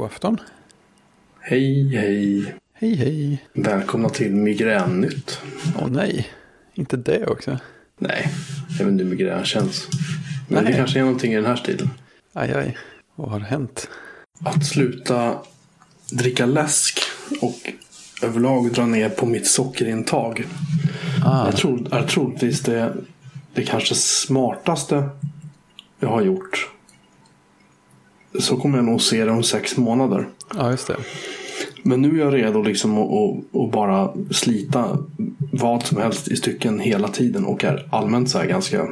[0.00, 0.40] God afton.
[1.40, 2.54] Hej, hej.
[2.74, 3.44] Hej, hej.
[3.52, 5.40] Välkomna till Migrännytt.
[5.78, 6.28] Åh nej,
[6.74, 7.58] inte det också.
[7.98, 8.28] Nej,
[8.78, 9.88] jag vet inte hur migrän känns.
[10.48, 10.72] Men Nej.
[10.72, 11.90] det kanske är någonting i den här stilen.
[12.32, 12.76] Aj, aj.
[13.14, 13.88] Vad har hänt?
[14.44, 15.38] Att sluta
[16.12, 17.00] dricka läsk
[17.40, 17.72] och
[18.22, 20.46] överlag dra ner på mitt sockerintag.
[21.24, 22.94] Ah, Jag tror, är troligtvis det,
[23.54, 25.08] det kanske smartaste
[25.98, 26.70] jag har gjort.
[28.38, 30.28] Så kommer jag nog se det om sex månader.
[30.56, 30.96] ja, just det.
[31.82, 34.98] Men nu är jag redo liksom att, att, att bara slita
[35.52, 38.88] vad som helst i stycken hela tiden och är allmänt så här ganska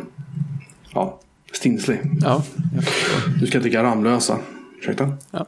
[0.94, 1.20] ja,
[1.52, 2.00] stinslig.
[2.20, 2.42] Ja.
[3.40, 4.38] Du ska dricka Ramlösa.
[4.78, 5.12] Ursäkta?
[5.30, 5.46] Ja.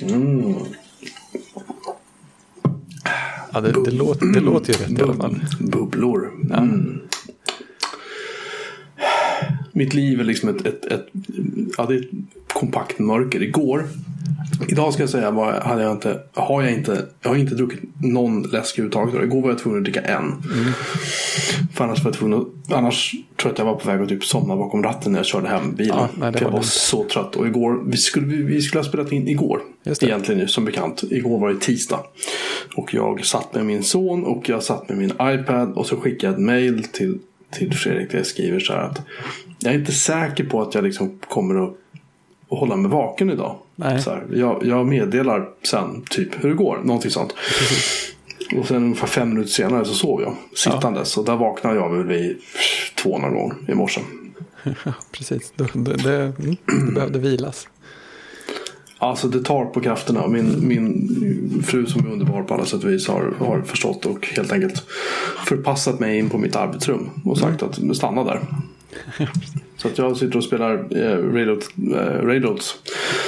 [0.00, 0.54] Mm.
[3.52, 5.40] Ja, det, det, låter, det låter ju rätt i alla fall.
[5.60, 6.32] Bubblor.
[6.52, 7.00] Mm.
[9.72, 11.06] Mitt liv är liksom ett, ett, ett,
[11.78, 12.10] ja, det är ett
[12.60, 13.42] kompakt mörker.
[13.42, 13.88] Igår,
[14.68, 17.80] idag ska jag säga, var, hade jag inte, har jag inte, jag har inte druckit
[18.02, 19.24] någon läsk överhuvudtaget.
[19.24, 20.42] Igår var jag tvungen att dricka en.
[21.74, 24.08] För annars var jag tvungen att, annars tror jag att jag var på väg att
[24.08, 25.96] typ somna bakom ratten när jag körde hem bilen.
[25.98, 26.64] Ja, nej, det För jag var dumt.
[26.64, 27.36] så trött.
[27.36, 29.60] Och igår, vi skulle, vi, vi skulle ha spelat in igår.
[29.84, 30.02] Det.
[30.02, 31.02] Egentligen nu som bekant.
[31.10, 32.00] Igår var det tisdag.
[32.76, 35.72] Och jag satt med min son och jag satt med min iPad.
[35.72, 37.18] Och så skickade jag ett mail till,
[37.50, 39.00] till Fredrik där jag skriver så här att.
[39.58, 41.74] Jag är inte säker på att jag liksom kommer att,
[42.50, 43.56] att hålla mig vaken idag.
[43.76, 44.02] Nej.
[44.02, 46.80] Så här, jag, jag meddelar sen typ hur det går.
[46.84, 47.34] Någonting sånt.
[48.56, 51.16] Och sen ungefär fem minuter senare så sov jag sittandes.
[51.16, 52.36] Och där vaknade jag väl vid
[53.02, 54.00] två någon gång i morse.
[54.84, 55.52] Ja, precis.
[55.56, 57.68] Det, det, det, mm, det behövde vilas.
[58.98, 60.28] Alltså det tar på krafterna.
[60.28, 64.26] Min, min fru som är underbar på alla sätt och vis har, har förstått och
[64.26, 64.82] helt enkelt
[65.46, 68.40] förpassat mig in på mitt arbetsrum och sagt att stanna där.
[69.76, 71.62] Så att jag sitter och spelar eh, Railroad,
[71.94, 72.74] eh, Railroads.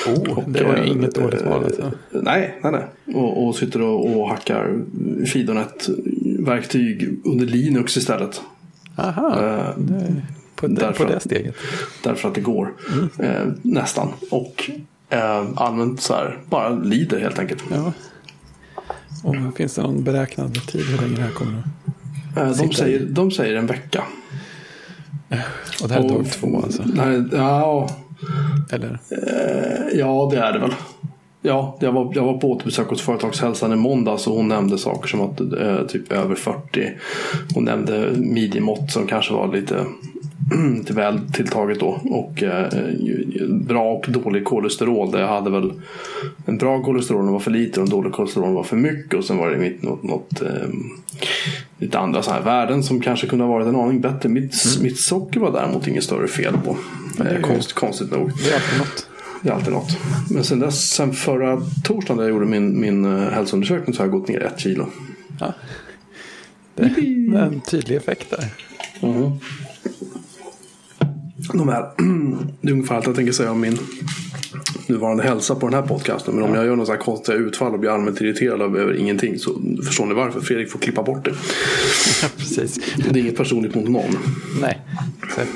[0.07, 1.91] Oh, Och, det var ju eh, inget dåligt val eh, alltså.
[2.11, 3.15] Nej, nej, nej.
[3.17, 4.81] Och, och sitter och, och hackar
[5.27, 8.41] Fidonet-verktyg under Linux istället.
[8.97, 9.69] Aha, Eh,
[10.57, 11.55] på, det, därför- på det steget.
[12.03, 12.73] Därför att det går.
[13.19, 14.09] Eh, nästan.
[14.31, 14.71] Och
[15.09, 17.65] eh, allmänt så här, bara lider helt enkelt.
[17.71, 17.93] Ja.
[19.25, 21.63] Och finns det någon beräknad tid hur länge det här kommer?
[22.37, 24.05] Eh, de, säger, de säger en vecka.
[25.83, 26.83] Och det här är dag två alltså?
[26.95, 27.89] Nej, ja,
[28.71, 28.99] Eller?
[29.11, 30.75] eh, ja, det är det väl.
[31.45, 35.09] Ja, jag var, jag var på återbesök hos Företagshälsan i måndags och hon nämnde saker
[35.09, 36.91] som att eh, typ över 40.
[37.55, 39.85] Hon nämnde midjemått som kanske var lite,
[40.77, 42.01] lite väl tilltaget då.
[42.05, 42.69] Och eh,
[43.49, 45.11] bra och dålig kolesterol.
[45.11, 45.73] Det jag hade väl
[46.47, 49.15] en bra kolesterol var för lite och en dålig kolesterol var för mycket.
[49.15, 50.69] Och sen var det mitt, något, något eh,
[51.79, 54.29] lite andra sådana här värden som kanske kunde ha varit en aning bättre.
[54.29, 56.77] Mitt, mitt socker var däremot inget större fel på.
[57.17, 58.31] det är Eh, konst, konstigt nog.
[58.45, 59.07] Det är alltid något.
[59.43, 59.99] Det är alltid något.
[60.31, 64.07] Men sen, dess, sen förra torsdagen när jag gjorde min, min eh, hälsoundersökning så har
[64.07, 64.87] jag gått ner ett kilo.
[65.41, 65.55] Ja.
[66.75, 68.45] Det, är en tydlig effekt där.
[71.53, 71.91] De här,
[72.61, 73.79] det är ungefär allt jag tänker säga om min
[74.87, 76.35] nuvarande hälsa på den här podcasten.
[76.35, 80.07] Men om jag gör några konstiga utfall och blir allmänt irriterad över ingenting så förstår
[80.07, 80.41] ni varför.
[80.41, 81.35] Fredrik får klippa bort det.
[82.23, 82.81] Ja, precis.
[82.97, 84.19] Det är inget personligt mot någon.
[84.61, 84.81] Nej,
[85.27, 85.49] exakt.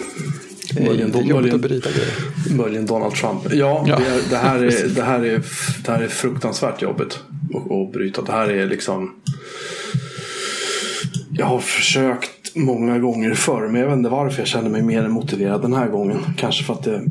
[0.74, 2.56] Det är Möjligen- inte jobbigt möjligen- att bryta grejer.
[2.56, 3.40] Möjligen Donald Trump.
[3.52, 3.98] Ja, Ja.
[3.98, 5.42] Det, är, det, här är, det, här är,
[5.84, 7.20] det här är fruktansvärt jobbigt
[7.54, 8.22] att, att bryta.
[8.22, 9.14] Det här är liksom...
[11.30, 15.08] Jag har försökt många gånger förr, men jag vet inte varför jag känner mig mer
[15.08, 16.18] motiverad den här gången.
[16.36, 17.04] Kanske för att det...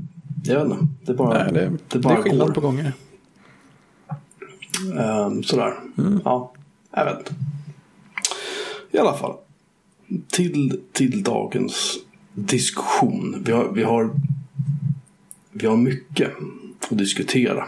[0.43, 0.87] Jag vet inte.
[1.05, 2.53] Det bara, Nej, det, det det bara är skillnad går.
[2.53, 2.93] på gånger.
[4.99, 5.73] Ehm, sådär.
[5.97, 6.21] Mm.
[6.25, 6.53] Ja,
[6.95, 7.33] jag vet inte.
[8.91, 9.33] I alla fall.
[10.27, 11.97] Till, till dagens
[12.33, 13.43] diskussion.
[13.45, 14.09] Vi har, vi, har,
[15.51, 16.31] vi har mycket
[16.91, 17.65] att diskutera.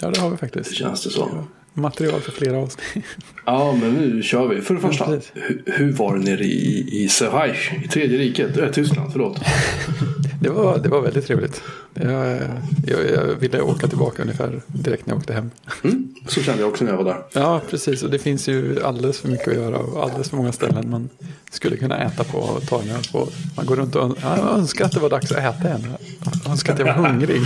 [0.00, 0.74] Ja, det har vi faktiskt.
[0.74, 1.44] Känns det så.
[1.74, 3.04] Material för flera avsnitt.
[3.46, 4.60] Ja, men nu kör vi.
[4.60, 5.32] För det första, precis.
[5.34, 8.56] hur, hur var det nere i, i Österreich, i tredje riket?
[8.56, 9.40] Äh, Tyskland, förlåt.
[10.40, 11.62] Det var, det var väldigt trevligt.
[11.94, 12.40] Jag,
[12.86, 15.50] jag, jag ville åka tillbaka ungefär direkt när jag åkte hem.
[15.84, 17.22] Mm, så kände jag också när jag var där.
[17.32, 18.02] Ja, precis.
[18.02, 21.08] Och det finns ju alldeles för mycket att göra och alldeles för många ställen man
[21.50, 23.28] skulle kunna äta på och ta en öl på.
[23.56, 25.68] Man går runt och jag önskar att det var dags att äta.
[25.68, 27.40] Jag önskar att jag var hungrig.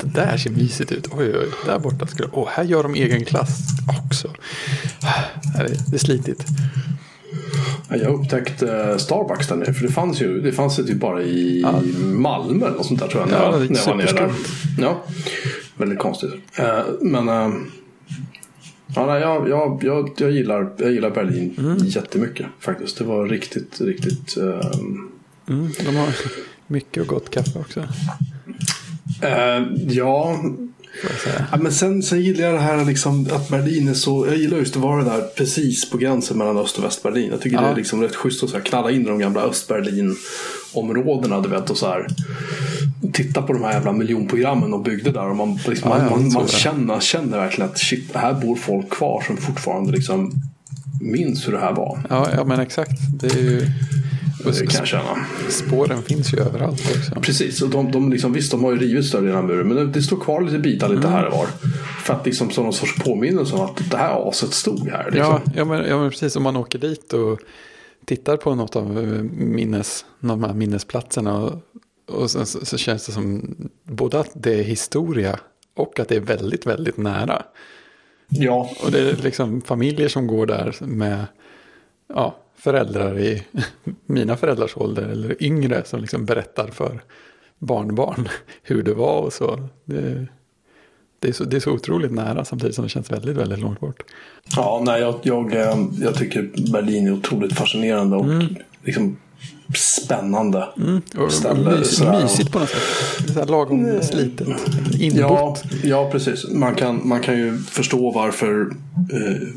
[0.00, 1.08] Det där ser mysigt ut.
[1.12, 2.28] Oj, oj, där borta skulle...
[2.32, 3.58] Åh, här gör de egen klass
[4.02, 4.28] också.
[5.86, 6.44] Det är slitigt.
[7.88, 9.74] Ja, Jag upptäckte Starbucks där nere.
[9.74, 11.64] För det fanns ju, det fanns ju typ bara i
[12.04, 13.30] Malmö eller något sånt där tror jag.
[13.30, 14.32] När, Ja, jag, det är när jag var nere där.
[14.78, 15.02] Ja,
[15.76, 16.30] väldigt konstigt.
[16.58, 17.50] Eh, men eh,
[18.96, 21.76] ja, nej, jag, jag, jag, jag, gillar, jag gillar Berlin Mm.
[21.78, 22.98] jättemycket faktiskt.
[22.98, 24.36] Det var riktigt, riktigt.
[24.36, 24.70] eh,
[25.48, 26.08] Mm, de har
[26.66, 27.80] mycket och gott kaffe också.
[29.22, 30.40] Eh, ja.
[31.52, 34.26] Ja, men sen, sen gillar jag det här liksom, att Berlin är så...
[34.26, 37.30] Jag gillar just att vara där precis på gränsen mellan Öst och Västberlin.
[37.30, 37.62] Jag tycker Ja.
[37.62, 41.40] det är liksom rätt schysst att så här, knalla in i de gamla Östberlin-områdena.
[41.40, 42.06] Du vet, och så här,
[43.12, 45.28] titta på de här jävla miljonprogrammen och byggde där.
[45.30, 48.90] Och man, liksom, Ja, man, man, man känner, känner verkligen att shit, här bor folk
[48.90, 50.32] kvar som fortfarande liksom
[51.00, 52.02] minns hur det här var.
[52.10, 52.92] Ja, ja, men exakt.
[53.20, 53.66] Det är ju...
[54.44, 55.26] Det kan jag känna.
[55.48, 57.20] spåren finns ju överallt också.
[57.20, 59.76] Precis, och de, de liksom, visst de har ju rivit större delen av muren men
[59.76, 61.12] det, det står kvar lite bitar lite Mm.
[61.12, 61.46] här och var.
[62.04, 65.04] För att liksom som någon sorts påminnelse om att det här aset stod här.
[65.10, 65.20] Liksom.
[65.20, 66.36] Ja, ja, men, ja, men precis.
[66.36, 67.40] Om man åker dit och
[68.04, 71.38] tittar på något av eh, minnes, de här minnesplatserna.
[71.38, 71.52] Och,
[72.08, 73.54] och sen, så, så känns det som
[73.84, 75.38] både att det är historia
[75.76, 77.42] och att det är väldigt, väldigt nära.
[78.28, 78.70] ja.
[78.84, 81.24] Och det är liksom familjer som går där med
[82.14, 83.42] ja, föräldrar i
[84.06, 87.02] mina föräldrars ålder eller yngre som liksom berättar för
[87.58, 88.28] barnbarn
[88.62, 89.68] hur det var och så.
[89.84, 90.26] Det,
[91.18, 91.44] det, är så.
[91.44, 94.02] det är så otroligt nära samtidigt som det känns väldigt, väldigt långt bort.
[94.56, 98.46] Ja, nej, jag, jag, eh, jag tycker Berlin är otroligt fascinerande och Mm.
[98.84, 99.16] liksom
[99.76, 100.68] spännande.
[101.18, 102.22] Och Ställe, my, sådär.
[102.22, 103.28] mysigt på något sätt.
[103.32, 104.48] Så här lagom slitet.
[104.48, 104.56] Ja,
[105.00, 105.62] Inbott.
[105.84, 106.48] ja, precis.
[106.50, 108.60] Man kan, man kan ju förstå varför
[109.12, 109.48] eh,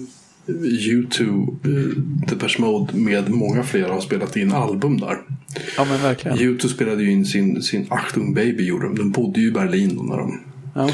[0.48, 1.98] U2, eh,
[2.28, 5.18] Depeche Mode med många fler har spelat in album där.
[5.78, 6.38] Ja, men verkligen.
[6.38, 8.96] U2 spelade ju in sin, sin Achtung Baby gjorde de.
[8.96, 10.40] De bodde ju i Berlin då när de
[10.76, 10.90] Ja.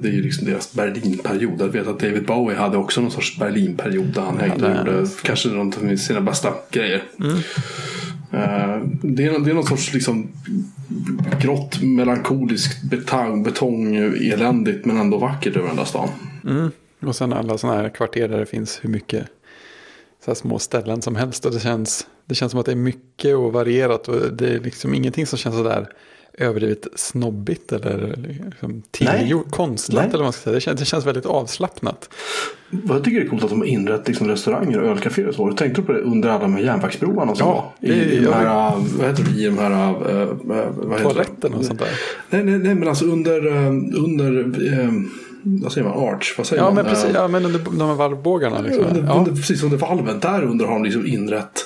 [0.00, 1.60] det, är ju liksom deras Berlinperiod.
[1.60, 5.08] Jag vet att David Bowie hade också någon sorts Berlinperiod där han hängde och gjorde
[5.22, 7.02] kanske något av sina bästa grejer.
[7.20, 7.36] Mm.
[8.32, 10.28] Eh, det, är, det är någon sorts liksom
[11.40, 16.08] grått, melankoliskt, betong, betong eländigt men ändå vackert över den där stan.
[16.44, 16.70] Mm.
[17.08, 19.26] Och sen alla sådana här kvarter där det finns hur mycket
[20.24, 21.46] så små ställen som helst.
[21.46, 24.08] Och det känns, det känns som att det är mycket och varierat.
[24.08, 25.88] Och det är liksom ingenting som känns sådär
[26.38, 28.14] överdrivet snobbigt eller
[28.50, 30.04] liksom tillgjort, konstlat.
[30.04, 30.54] Eller vad man ska säga.
[30.54, 32.08] Det, känns, det känns väldigt avslappnat.
[32.70, 35.34] Vad jag tycker det är coolt att de har inrett liksom restauranger och ölcaféer och
[35.34, 35.52] så.
[35.52, 38.32] Tänkte du på det under alla de här järnvägsbroarna som Ja, det- I, i, de
[38.32, 39.70] här, äh, vad heter det, i de här...
[39.70, 41.02] äh, heter det?
[41.02, 41.88] Toaletten och sånt där.
[42.30, 43.46] Nej, nej, nej, men alltså under,
[43.96, 44.38] under
[44.84, 44.90] äh,
[45.62, 46.34] vad säger man, arch?
[46.38, 46.74] Vad säger Ja, man?
[46.74, 47.04] men precis.
[47.04, 48.60] Äh, Ja, men under de här varvbågarna.
[48.60, 48.84] Liksom.
[48.84, 49.14] under, Ja.
[49.18, 50.20] under, precis under valven.
[50.20, 51.64] Där under har de liksom inrett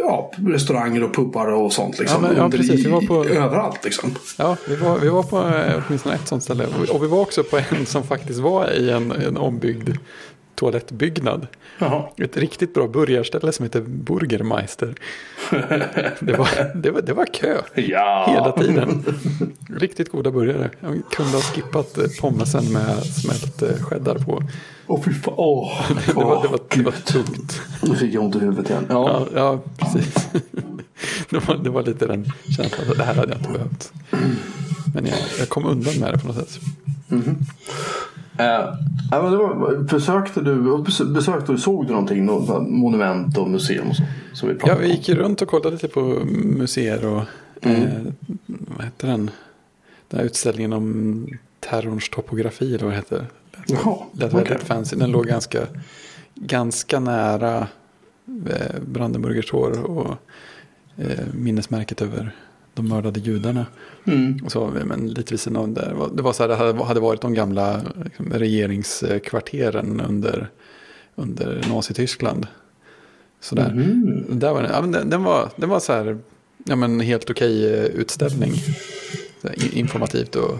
[0.00, 1.98] ja, restauranger och pubbar och sånt.
[1.98, 2.86] Liksom, Ja, men- ja, precis.
[2.86, 4.14] Vi var på- Överallt liksom.
[4.38, 6.66] Ja, vi var, vi var på eh, åtminstone ett sånt ställe.
[6.66, 9.90] Och- Och vi var också på en som faktiskt var i en, en ombyggd
[10.58, 11.46] toalettbyggnad.
[11.78, 12.08] Jaha.
[12.16, 14.94] Ett riktigt bra burgarställe som heter Burgermeister.
[16.20, 18.26] Det var, det var, det var kö Ja.
[18.28, 19.04] hela tiden.
[19.80, 20.70] Riktigt goda burgare.
[20.80, 24.42] Jag kunde ha skippat eh, pommesen med smält eh, cheddar på.
[24.86, 25.34] Åh fy fan.
[25.36, 25.72] Åh.
[26.06, 27.60] Det var, det var, det var tungt.
[27.82, 28.86] Nu fick jag ont i huvudet igen.
[28.88, 29.26] Ja.
[29.34, 30.28] Ja, ja precis.
[31.30, 32.24] Det var, det var lite den
[32.56, 33.92] känslan det här hade jag inte behövt.
[34.94, 36.60] Men jag, jag kom undan med det på något sätt.
[38.38, 38.76] Ja,
[39.10, 43.88] men det var, besökte du, bes- besökte du, såg du någonting, något monument och museum
[43.88, 44.02] och så?
[44.32, 46.00] Som vi Ja, vi gick runt och kollade lite på
[46.34, 47.22] museer och
[47.60, 48.02] eh,
[48.46, 49.30] vad heter den?
[50.08, 51.26] Den här utställningen om
[51.60, 53.26] terrorns topografi eller vad det heter.
[53.56, 54.96] Lät, Jaha, lät väldigt fancy.
[54.96, 55.58] Den låg ganska,
[56.34, 57.58] ganska nära
[58.50, 60.14] eh, Brandenburger Tor och
[60.96, 62.34] eh, minnesmärket över
[62.82, 63.66] de mördade judarna.
[64.04, 64.40] Mm.
[64.44, 67.34] Och så, men lite vid sidan var- Det var så här, det hade, varit de
[67.34, 70.48] gamla liksom, regeringskvarteren under,
[71.14, 72.46] under Nazityskland.
[73.40, 73.72] Sådär.
[73.74, 74.38] Mhm.
[74.38, 76.18] Där var den, ja, den, den, var, den var så här,
[76.64, 78.52] ja men helt okej eh, utställning.
[79.42, 80.58] Här, in- informativt och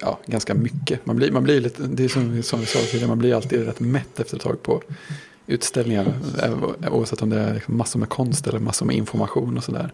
[0.00, 1.06] ja, ganska mycket.
[1.06, 3.64] Man blir, man blir lite, det är som, som vi sa tidigare, man blir alltid
[3.66, 4.82] rätt mätt efter ett tag på
[5.46, 6.12] utställningar.
[6.90, 9.92] Oavsett om det är liksom massor med konst eller massor med information och sådär.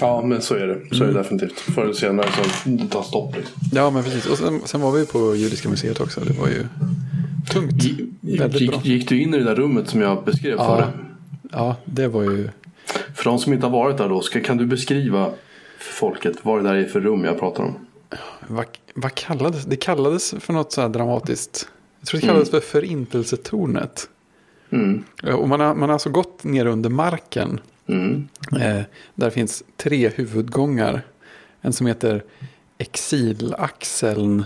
[0.00, 0.96] Ja, men så är det.
[0.96, 1.60] Så är det definitivt.
[1.60, 3.36] Förr eller senare så det tar stopp.
[3.36, 3.54] Liksom.
[3.72, 4.26] Ja, men precis.
[4.26, 6.20] Och sen, sen var vi på Judiska museet också.
[6.20, 6.66] Det var ju
[7.50, 7.84] tungt.
[8.20, 8.76] Väldigt bra.
[8.76, 10.66] Gick, gick du in i det där rummet som jag beskrev Ja.
[10.66, 10.90] för dig?
[11.52, 12.48] Ja, det var ju...
[13.14, 15.30] För de som inte har varit där då, ska, kan du beskriva
[15.78, 17.74] för folket vad det där är för rum jag pratar om?
[18.48, 19.76] Vad, vad kallades det?
[19.76, 21.68] kallades för något så här dramatiskt.
[22.00, 24.08] Jag tror det kallades för Förintelsetornet.
[24.70, 25.04] Mm.
[25.38, 27.60] Och man har, man har alltså gått ner under marken.
[27.86, 28.28] Mm.
[28.60, 28.82] Eh,
[29.14, 31.02] där finns tre huvudgångar.
[31.60, 32.24] En som heter
[32.78, 34.44] exilaxeln.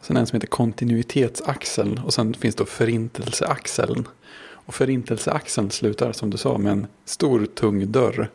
[0.00, 1.98] Sen en som heter kontinuitetsaxeln.
[1.98, 4.08] Och sen finns då förintelseaxeln.
[4.52, 8.30] Och förintelseaxeln slutar som du sa med en stor tung dörr.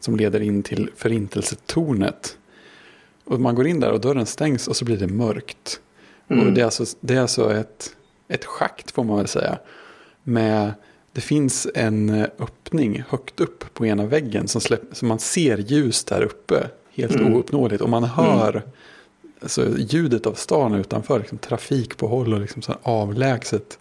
[0.00, 2.38] Som leder in till förintelsetornet.
[3.24, 5.80] Och man går in där och dörren stängs och så blir det mörkt.
[6.28, 6.46] Mm.
[6.46, 7.96] Och det är alltså, det är alltså ett,
[8.28, 9.58] ett schakt får man väl säga.
[10.22, 10.72] Med,
[11.18, 15.58] det finns en eh, öppning högt upp på ena väggen som, släpp, som man ser
[15.58, 16.68] ljus där uppe.
[16.94, 17.34] Helt Mm.
[17.34, 17.82] ouppnåeligt.
[17.82, 18.62] Och man hör
[19.42, 23.78] så ljudet av stan utanför, liksom, trafik på håll och liksom så avlägset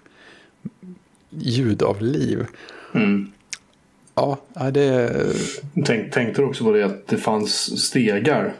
[1.29, 2.45] ljud av liv.
[2.93, 3.31] Mm.
[4.15, 5.25] Ja, ja, det,
[5.85, 8.53] Tänk, tänkte du också på det att det fanns stegar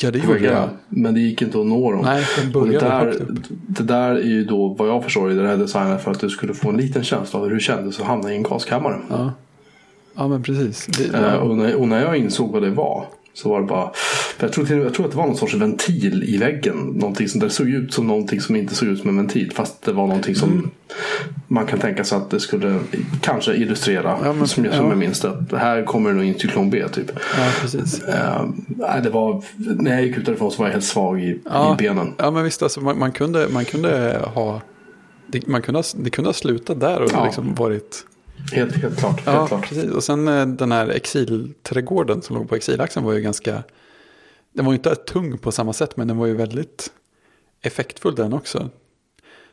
[0.00, 0.68] ja, det gjorde jag.
[0.88, 2.02] Men det gick inte att nå dem.
[2.04, 3.16] Nej, den Och det, där,
[3.66, 6.54] det där är ju då vad jag förstår det här designat för att du skulle
[6.54, 9.00] få en liten känsla av hur det kändes att hamna i en gaskammare.
[9.10, 9.32] Ja.
[10.14, 10.86] ja, men precis.
[10.86, 13.90] Det, Eh, och, när, och när jag insåg vad det var så var det bara.
[14.40, 16.76] Jag tror, jag tror att det var någon sorts ventil i väggen.
[16.76, 19.52] Någonting som det såg ut som någonting som inte såg ut som en ventil.
[19.54, 20.70] Fast det var någonting som Mm.
[21.48, 22.78] man kan tänka sig att det skulle
[23.20, 24.18] kanske illustrera.
[24.24, 24.90] Ja, men- som, jag, som ja.
[24.90, 25.44] jag minns det.
[25.56, 27.10] Här kommer det nog in cyklon B typ.
[27.36, 28.02] ja, precis.
[28.68, 29.42] Nej, det var,
[29.82, 32.12] när jag gick ut därifrån så var jag helt svag i, Ja, i benen.
[32.18, 34.60] ja men visst, alltså, man, man, kunde, man kunde ha...
[35.26, 37.24] Det, man kunde ha, det kunde ha slutat där och Ja.
[37.24, 38.04] liksom varit...
[38.52, 39.22] Helt, helt klart.
[39.26, 39.68] Ja, Helt klart.
[39.68, 39.90] precis.
[39.90, 43.62] Och sen eh, den här exilträdgården som låg på exilaxeln var ju ganska...
[44.52, 46.92] Den var ju inte tung på samma sätt, men den var ju väldigt
[47.60, 48.70] effektfull den också.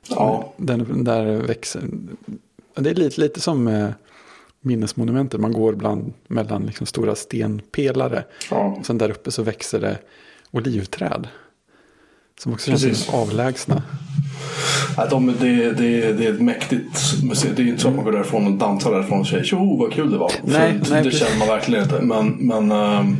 [0.09, 2.17] Ja, Den där växeln.
[2.75, 3.89] Det är lite, lite som eh,
[4.61, 5.39] minnesmonumentet.
[5.39, 8.23] Man går bland, mellan liksom stora stenpelare.
[8.51, 8.57] ja.
[8.79, 9.97] Och sen där uppe så växer det
[10.51, 11.27] olivträd.
[12.39, 13.05] Som också känns Precis.
[13.05, 13.83] som avlägsna.
[15.09, 17.53] De, det, det, det är ett mäktigt museum.
[17.55, 19.93] Det är inte så att man går därifrån och dansar därifrån och säger tjoho vad
[19.93, 20.31] kul det var.
[20.43, 21.19] Nej, För nej, det precis.
[21.19, 22.01] känner man verkligen inte.
[22.01, 23.17] Men, men ehm,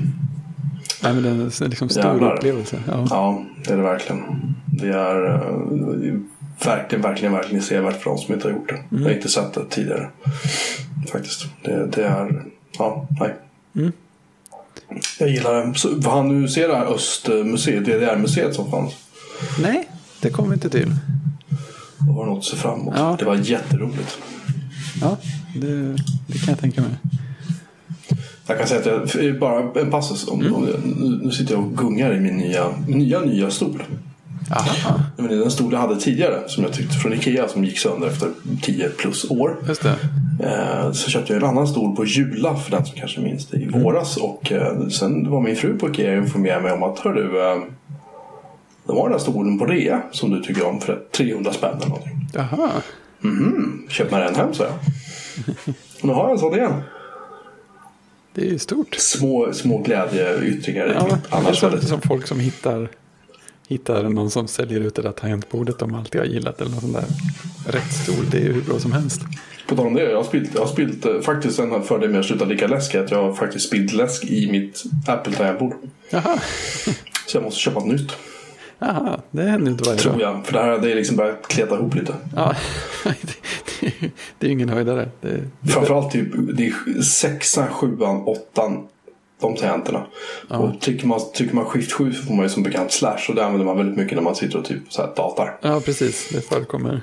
[1.04, 2.36] Nej, men det är en liksom stor Jävlar.
[2.36, 2.78] upplevelse.
[2.88, 3.08] Ja.
[3.10, 4.56] ja, det är det verkligen.
[4.66, 6.20] Det är, eh, det är
[6.66, 8.98] verkligen, verkligen, verkligen sevärt för de som inte har gjort det.
[8.98, 10.10] Jag har inte sett det tidigare.
[11.12, 11.46] Faktiskt.
[11.64, 12.44] Det, det är,
[12.78, 13.36] ja, nej.
[13.76, 13.92] Mm.
[15.20, 15.74] Jag gillar det.
[15.76, 18.94] Så, vad han nu ser det här Östmuseet, DDR-museet som fanns.
[19.62, 19.88] Nej,
[20.22, 20.96] det kommer vi inte till.
[22.00, 22.94] Det var något att se fram emot.
[22.98, 23.16] Ja.
[23.20, 24.18] Det var jätteroligt.
[25.02, 25.18] Ja,
[25.56, 25.94] det,
[26.28, 26.92] det kan jag tänka mig.
[28.48, 30.28] Jag kan säga att jag, bara en passus.
[30.28, 30.54] Om, Mm.
[30.56, 33.84] om jag, nu, sitter jag och gungar i min nya, nya, nya stol.
[34.52, 37.64] Aha, Men det är den stol jag hade tidigare som jag tyckte från Ikea som
[37.64, 38.30] gick sönder efter
[38.62, 39.56] 10 plus år.
[39.68, 39.96] just det.
[40.44, 43.58] Eh, så köpte jag en annan stol på Jula för den som kanske minns det
[43.58, 44.18] i våras.
[44.18, 47.42] Och eh, sen var min fru på Ikea och informerade mig om att hör du,
[48.90, 51.88] det var den där stolen på rea som du tycker om för 300 spänn eller
[51.88, 52.28] någonting.
[52.34, 52.70] Jaha,
[53.22, 54.72] Mhm, köp med den hem så jag.
[56.02, 56.74] Och nu har jag en sån igen.
[58.36, 58.96] det är ju stort.
[58.96, 62.90] Små, små glädjeyttringar Ja, mitt det är annars som, folk som hittar,
[63.68, 66.62] hittar någon som säljer ut det där tangentbordet de alltid har gillat.
[66.62, 67.06] Eller något sånt där.
[67.72, 69.22] Rätt stol, det är ju hur bra som helst.
[69.68, 72.20] På tal om det, jag har spilt, jag har spilt eh, faktiskt en fördel med
[72.20, 75.74] att sluta dricka läsk att jag har faktiskt spilt läsk i mitt Apple-tangentbord.
[76.10, 76.40] Jaha,
[77.28, 78.12] Så jag måste köpa ett nytt.
[78.80, 80.22] Jaha det händer inte varje Tror dag.
[80.22, 80.46] jag.
[80.46, 82.14] För det här är liksom bara att kleta ihop lite.
[82.36, 82.56] Ja,
[83.04, 83.12] det,
[83.82, 83.94] det,
[84.40, 85.10] det är ju ingen höjdare.
[85.22, 88.88] Det, det, Framförallt typ det är sexan, sjuan, åttan.
[89.42, 90.06] De tangenterna.
[90.50, 93.20] Och trycker man, trycker man skift 7 så får man ju som bekant slash.
[93.30, 95.58] Och det använder man väldigt mycket när man sitter och typ så här datar.
[95.62, 96.30] ja, precis.
[96.30, 97.02] Det förekommer.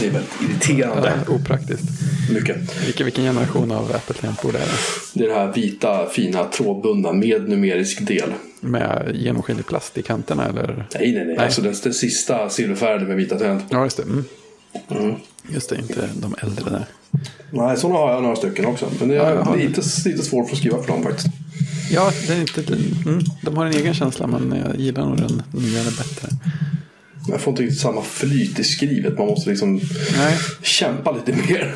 [0.00, 1.12] Det är väldigt irriterande.
[1.26, 1.84] Ja, opraktiskt.
[2.32, 2.86] Mycket.
[2.86, 4.66] Vilken, vilken generation av Apple-tangentbord är det?
[5.14, 8.32] Det är det här vita, fina, trådbundna med numerisk del.
[8.60, 10.66] Med genomskinlig plast i kanterna eller?
[10.66, 11.26] Nej, nej, nej.
[11.26, 11.38] Nej.
[11.38, 13.66] Alltså den, den sista silverfärgade med vita tangenter.
[13.70, 14.02] Ja, just det.
[14.90, 15.14] Mm.
[15.48, 16.86] Just det, inte de äldre där.
[17.50, 18.90] Nej, sådana har jag några stycken också.
[18.98, 21.28] Men det Ja, är har lite, lite svårt för att skriva för dem faktiskt.
[21.90, 22.74] Ja, det är inte,
[23.06, 26.28] mm, de har en egen känsla men jag gillar nog den nyare bättre.
[27.28, 29.18] Jag får inte riktigt samma flyt i skrivet.
[29.18, 29.74] Man måste liksom
[30.16, 31.74] Nej, kämpa lite mer.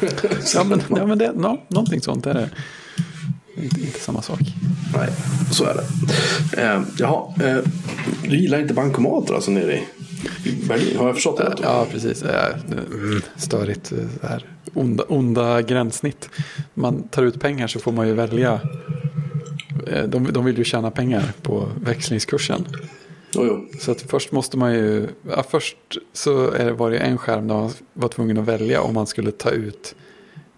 [0.55, 2.51] ja, men, ja, men det, no, någonting sånt är det.
[3.63, 4.41] Inte, inte samma sak.
[4.97, 5.09] Nej,
[5.51, 6.63] så är det.
[6.63, 7.59] Eh, jaha, eh,
[8.23, 9.81] du gillar inte bankomater alltså nere
[10.45, 10.97] i Berlin?
[10.99, 11.55] Har jag förstått det?
[11.63, 12.23] Ja, precis.
[12.23, 12.55] Eh,
[12.93, 13.93] mm, Störigt.
[13.93, 14.45] eh, här.
[14.75, 16.29] Onda, onda gränssnitt.
[16.75, 18.61] Man tar ut pengar så får man ju välja.
[19.87, 22.65] Eh, De, de vill ju tjäna pengar på växlingskursen.
[23.35, 23.79] Jo, jo.
[23.79, 25.77] Så att först måste man ju, ja, först
[26.13, 29.07] så är det, var det en skärm där man var tvungen att välja om man
[29.07, 29.95] skulle ta ut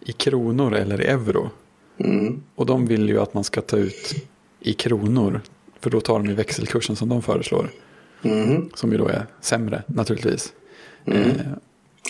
[0.01, 1.51] i kronor eller i euro.
[1.99, 2.43] Mm.
[2.55, 4.15] Och de vill ju att man ska ta ut
[4.61, 5.41] i kronor.
[5.81, 7.71] För då tar de ju växelkursen som de föreslår.
[8.23, 8.71] Mhm.
[8.75, 10.53] Som ju då är sämre naturligtvis.
[11.05, 11.21] Mm.
[11.21, 11.37] Eh,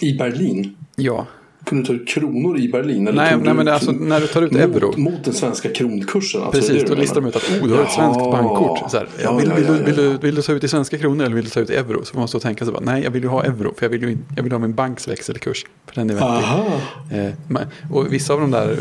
[0.02, 0.76] I Berlin?
[0.96, 1.26] ja,
[1.64, 3.08] Kunde du ta ut kronor i Berlin?
[3.08, 4.94] Eller nej, nej men alltså när du tar ut mot, euro.
[4.96, 6.42] Mot den svenska kronkursen?
[6.42, 8.90] Alltså, Precis, då listar de ut att oh, du har ett svenskt bankkort.
[8.90, 10.02] Så här, ja, Ja, vill, ja, vill, ja, du, ja, vill, ja.
[10.02, 12.04] du, vill du ta ut i svenska kronor eller vill du ta ut euro?
[12.04, 14.18] Så man måste tänka sig nej jag vill ju ha euro för jag vill ju
[14.36, 15.66] jag vill ha min banks växelkurs.
[15.86, 16.22] För den är.
[16.22, 16.66] Aha.
[17.10, 17.60] Eh,
[17.92, 18.76] och vissa av de där,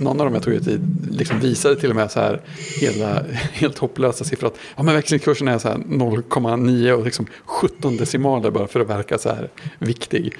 [0.00, 0.80] någon av dem jag tog ut i,
[1.10, 2.40] liksom visade till och med så här
[2.80, 4.48] hela, helt hopplösa siffror.
[4.48, 8.90] Att ja, men växlingskursen är så här 0,9 och liksom 17 decimaler bara för att
[8.90, 10.34] verka så här viktig.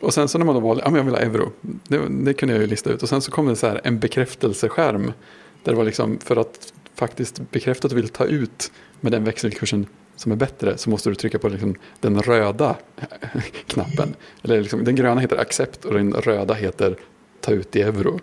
[0.00, 1.52] Och sen så när man då valde, ja men jag vill ha euro.
[1.60, 3.02] Det, det kunde jag ju lista ut.
[3.02, 5.12] Och sen så kom det så här en bekräftelseskärm.
[5.64, 9.24] Där det var liksom för att faktiskt bekräfta att du vill ta ut med den
[9.24, 12.76] växelkursen som är bättre så måste du trycka på liksom den röda
[13.66, 14.14] knappen.
[14.42, 16.96] Eller liksom, den gröna heter accept och den röda heter
[17.40, 18.20] ta ut i euro.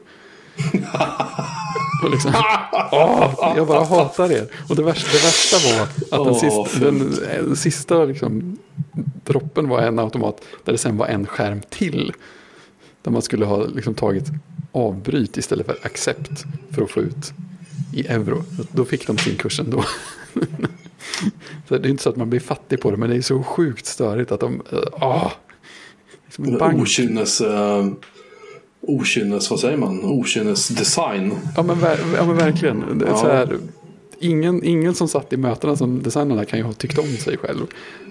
[2.04, 2.34] och liksom,
[2.92, 4.48] åh, jag bara hatar er.
[4.70, 8.58] Och det värsta, det värsta var att den Åh, sista, den, den sista liksom,
[9.24, 12.14] droppen var en automat där det sen var en skärm till.
[13.02, 14.26] Där man skulle ha liksom, tagit
[14.72, 17.34] avbryt istället för accept för att få ut
[17.94, 18.44] i euro.
[18.72, 19.84] Då fick de sin kurs ändå.
[21.68, 23.44] så det är inte så att man blir fattig på det, men det är så
[23.44, 24.62] sjukt störigt att de...
[24.92, 25.32] ah
[26.28, 26.82] liksom en bank.
[26.82, 27.42] Okynnes...
[27.42, 27.92] Uh,
[28.88, 30.06] okynnes, vad säger man?
[30.06, 31.34] Okynnesdesign.
[31.56, 31.78] Ja men,
[32.16, 33.04] ja, men verkligen.
[33.08, 33.18] Ja.
[33.18, 33.58] så här,
[34.20, 37.66] ingen, ingen som satt i mötena som designarna kan ju ha tyckt om sig själv.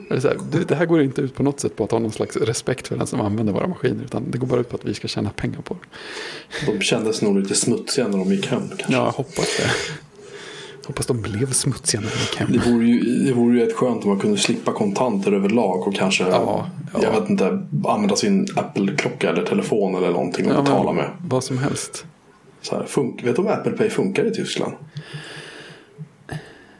[0.09, 2.37] Det, här, det, här går inte ut på något sätt på att ha någon slags
[2.37, 4.05] respekt för den som använder våra maskiner.
[4.05, 6.73] Utan det går bara ut på att vi ska tjäna pengar på det.
[6.73, 8.69] De kändes nog lite smutsiga när de gick hem.
[8.69, 8.93] Kanske.
[8.93, 9.71] Ja, jag hoppas det.
[10.87, 12.53] Hoppas de blev smutsiga när de gick hem.
[12.53, 15.95] Det vore, ju, det vore ju ett skönt om man kunde slippa kontanter överlag och
[15.95, 17.01] kanske Ja, ja.
[17.03, 21.11] Jag vet inte, använda sin Apple-klocka eller telefon eller någonting och Ja, betala med.
[21.29, 22.05] Vad som helst.
[22.63, 24.73] Så här, funk, vet du om Apple Pay funkar i Tyskland?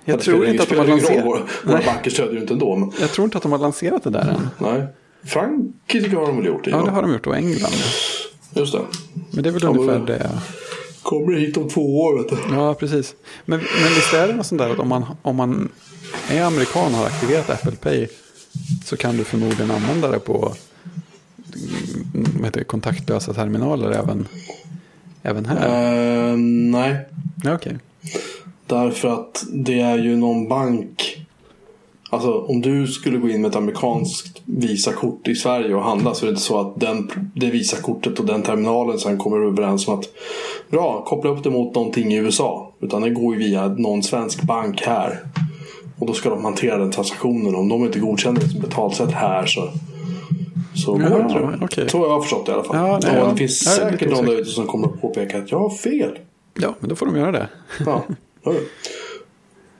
[0.05, 1.25] Jag tror inte att de har lanserat.
[1.27, 2.77] Våra, våra banker stödjer ju inte ändå.
[2.77, 4.49] Men, jag tror inte att de har lanserat det där än.
[4.59, 4.87] nej.
[5.25, 6.71] Frankrike har de väl gjort det?
[6.71, 7.27] Ja, det har de gjort.
[7.27, 7.73] Och England.
[8.55, 8.81] Just det.
[9.31, 10.31] Men det är väl Ja, ungefär det.
[11.07, 12.55] Kommer hit om två år vet du.
[12.55, 13.15] Ja, precis.
[13.45, 15.69] Men, men visst är det något sånt där att om man, om man
[16.31, 18.09] är amerikan och har aktiverat Apple Pay
[18.85, 20.53] så kan du förmodligen använda det på
[22.35, 24.29] vad heter det, kontaktlösa terminaler även,
[25.23, 25.67] även här.
[26.31, 26.37] Eh,
[26.71, 26.97] nej,
[27.45, 27.79] Ja, okej.
[28.67, 31.23] därför att det är ju någon bank.
[32.11, 36.25] Alltså om du skulle gå in med ett amerikanskt Visakort i Sverige och handla så
[36.25, 39.99] är det inte så att den, det Visakortet och den terminalen sen kommer överens om
[39.99, 40.05] att
[40.71, 42.73] bra, koppla upp det mot någonting i USA.
[42.81, 45.19] Utan det går ju via någon svensk bank här.
[45.99, 47.55] Och då ska de hantera den transaktionen.
[47.55, 49.69] Om de inte godkänner det som betalsätt här så,
[50.85, 51.59] så går Ja, det inte.
[51.65, 51.89] okej.
[51.89, 52.77] Så har jag förstått det i alla fall.
[52.77, 55.51] Ja, nej, och det finns Ja, säkert någon där ute som kommer att påpeka att
[55.51, 56.19] jag har fel.
[56.61, 57.49] Ja, men då får de göra det.
[57.87, 58.03] Ja,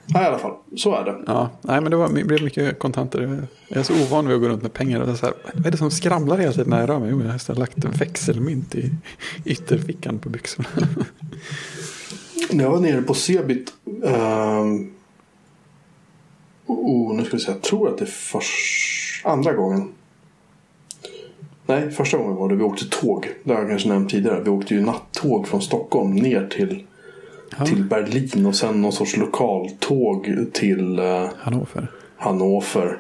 [0.07, 0.23] ja.
[0.23, 0.53] i alla fall.
[0.77, 1.17] Så är det.
[1.27, 3.47] Ja, nej, men det var, det blev mycket kontanter.
[3.69, 5.01] Jag är så ovan vid att gå runt med pengar.
[5.01, 7.11] Och så här, vad är det som skramlar hela tiden när jag rör mig?
[7.11, 8.91] Jo, jag har lagt en växelmynt i
[9.45, 10.69] ytterfickan på byxorna.
[12.51, 13.73] När jag var nere på Cebit.
[14.05, 14.91] ehm,
[16.67, 17.51] oh, nu ska vi se.
[17.53, 19.93] Jag tror att det är först, andra gången.
[21.67, 22.55] Nej, första gången var det.
[22.55, 23.29] Vi åkte tåg.
[23.45, 24.41] Det har jag kanske nämnt tidigare.
[24.41, 26.87] Vi åkte ju nattåg från Stockholm ner till,
[27.59, 27.67] Ja.
[27.67, 28.47] till Berlin.
[28.47, 31.91] Och sen någon sorts lokaltåg till eh, Hannover.
[32.17, 32.99] Hannover.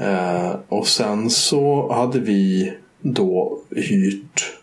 [0.00, 4.58] Eh, och sen så hade vi då hyrt.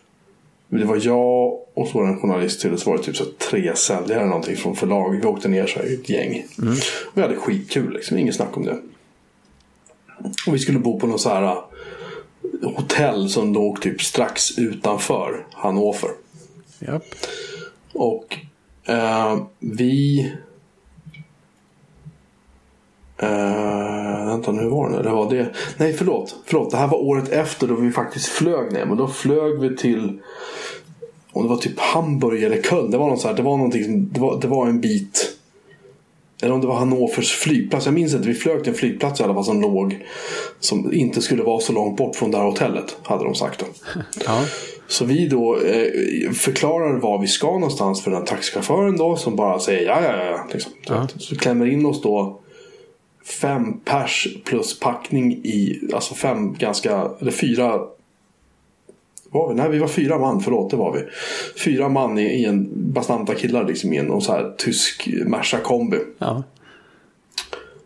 [0.68, 3.16] Det var jag och så var det en journalist till och så var det typ
[3.16, 5.10] så tre säljare eller någonting från förlag.
[5.10, 6.46] Vi åkte ner så här ett gäng.
[7.14, 8.78] Vi hade skitkul liksom, inget snack om det.
[10.46, 15.46] Och vi skulle bo på någon så här eh, hotell som låg typ strax utanför
[15.52, 16.10] Hannover.
[16.78, 17.04] Japp.
[17.92, 18.38] Och
[18.88, 20.32] Uh, vi...
[23.22, 25.02] Uh, vänta nu, var det nu?
[25.02, 25.54] Det var det.
[25.76, 26.36] Nej, förlåt.
[26.44, 28.84] Förlåt, det här var året efter då vi faktiskt flög ner.
[28.84, 30.18] Men då flög vi till...
[31.32, 32.90] Om det var typ Hamburg eller Köln.
[32.90, 35.39] Det var, något så här, det var någonting det var, det var en bit...
[36.42, 37.86] Eller om det var Hannovers flygplats.
[37.86, 38.28] Jag minns inte.
[38.28, 40.06] Vi flög till en flygplats i alla fall som låg.
[40.60, 42.96] Som inte skulle vara så långt bort från det här hotellet.
[43.02, 43.66] Hade de sagt då.
[44.26, 44.44] Ja.
[44.88, 49.36] Så vi då eh, förklarar var vi ska någonstans för den här taxichauffören då som
[49.36, 50.46] bara säger ja, ja, ja.
[50.52, 50.72] Liksom.
[50.86, 51.08] Ja.
[51.18, 52.40] så klämmer in oss då
[53.24, 57.80] fem pers plus packning i, alltså fem ganska, eller fyra
[59.30, 59.54] var vi?
[59.54, 61.00] Nej, vi var fyra man, förlåt, det var vi.
[61.64, 65.98] Fyra man i, i en bastanta killar liksom i en så här tysk Merca kombi.
[66.18, 66.42] Ja.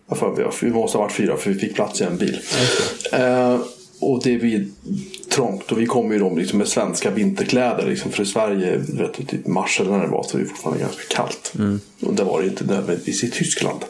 [0.09, 2.41] Jag för, vi, måste ha varit fyra för vi fick plats i en bil.
[3.13, 3.59] Eh,
[4.05, 4.67] och det blir
[5.29, 7.87] trångt och vi kommer ju då liksom med svenska vinterkläder.
[7.87, 10.49] Liksom, för i Sverige, du vet, typ mars eller när det var så är det
[10.49, 11.53] fortfarande ganska kallt.
[12.03, 13.85] Och det var det inte nödvändigtvis i Tyskland.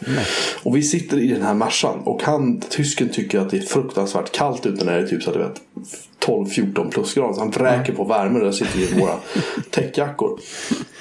[0.63, 4.33] Och vi sitter i den här Mercan och han, tysken tycker att det är fruktansvärt
[4.33, 5.61] kallt ute när det är typ så att du vet
[6.27, 7.35] 12-14 plusgrader.
[7.35, 9.17] Så han vräker på värme och där sitter vi i våra
[9.71, 10.41] täckjackor.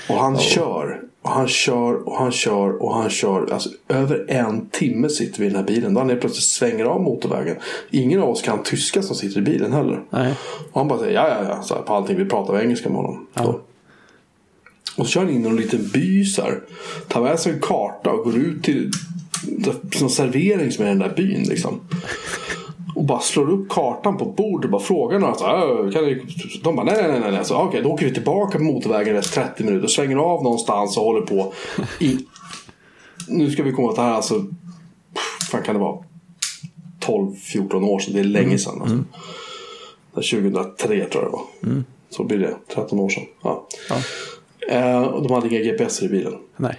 [0.10, 1.02] Och han kör.
[1.24, 3.54] Och han kör och han kör och han kör.
[3.54, 5.94] Alltså över en timme sitter vi i den här bilen.
[5.94, 7.56] Då han plötsligt svänger av motorvägen.
[7.92, 10.04] Ingen av oss kan tyska som sitter i bilen heller.
[10.10, 10.34] Nej.
[10.72, 11.62] Och han bara säger ja, ja, ja.
[11.64, 12.18] Så här, på allting.
[12.18, 13.28] Vi pratar engelska med honom.
[13.34, 13.62] Då.
[14.96, 16.62] Och så kör han in i en liten by så här.
[17.08, 18.92] Tar med sig en karta och går ut till
[20.02, 21.80] någon servering som är i den där byn liksom.
[23.04, 25.36] Och bara slår upp kartan på bordet och bara frågar några.
[25.36, 26.22] Så här, "Äh, kan ni...
[26.64, 27.32] De bara nej, nej, nej.
[27.32, 27.46] nej.
[27.46, 29.88] Så, okej, då åker vi tillbaka på motorvägen efter 30 minuter.
[29.88, 31.54] Svänger av någonstans och håller på
[32.00, 32.18] i...
[33.28, 34.46] Nu ska vi komma till det här alltså
[35.52, 36.04] fan kan det vara?
[37.00, 38.14] 12-14 år sedan.
[38.14, 38.82] Det är länge sedan.
[38.82, 40.36] Alltså.
[40.38, 41.38] Är 2003 tror jag det
[41.70, 41.84] var.
[42.10, 42.56] Så blir det.
[42.74, 43.24] 13 år sedan.
[43.44, 43.68] Ja.
[43.90, 43.96] Ja.
[44.76, 46.34] Eh, och de hade inga GPS i bilen.
[46.58, 46.76] Nej.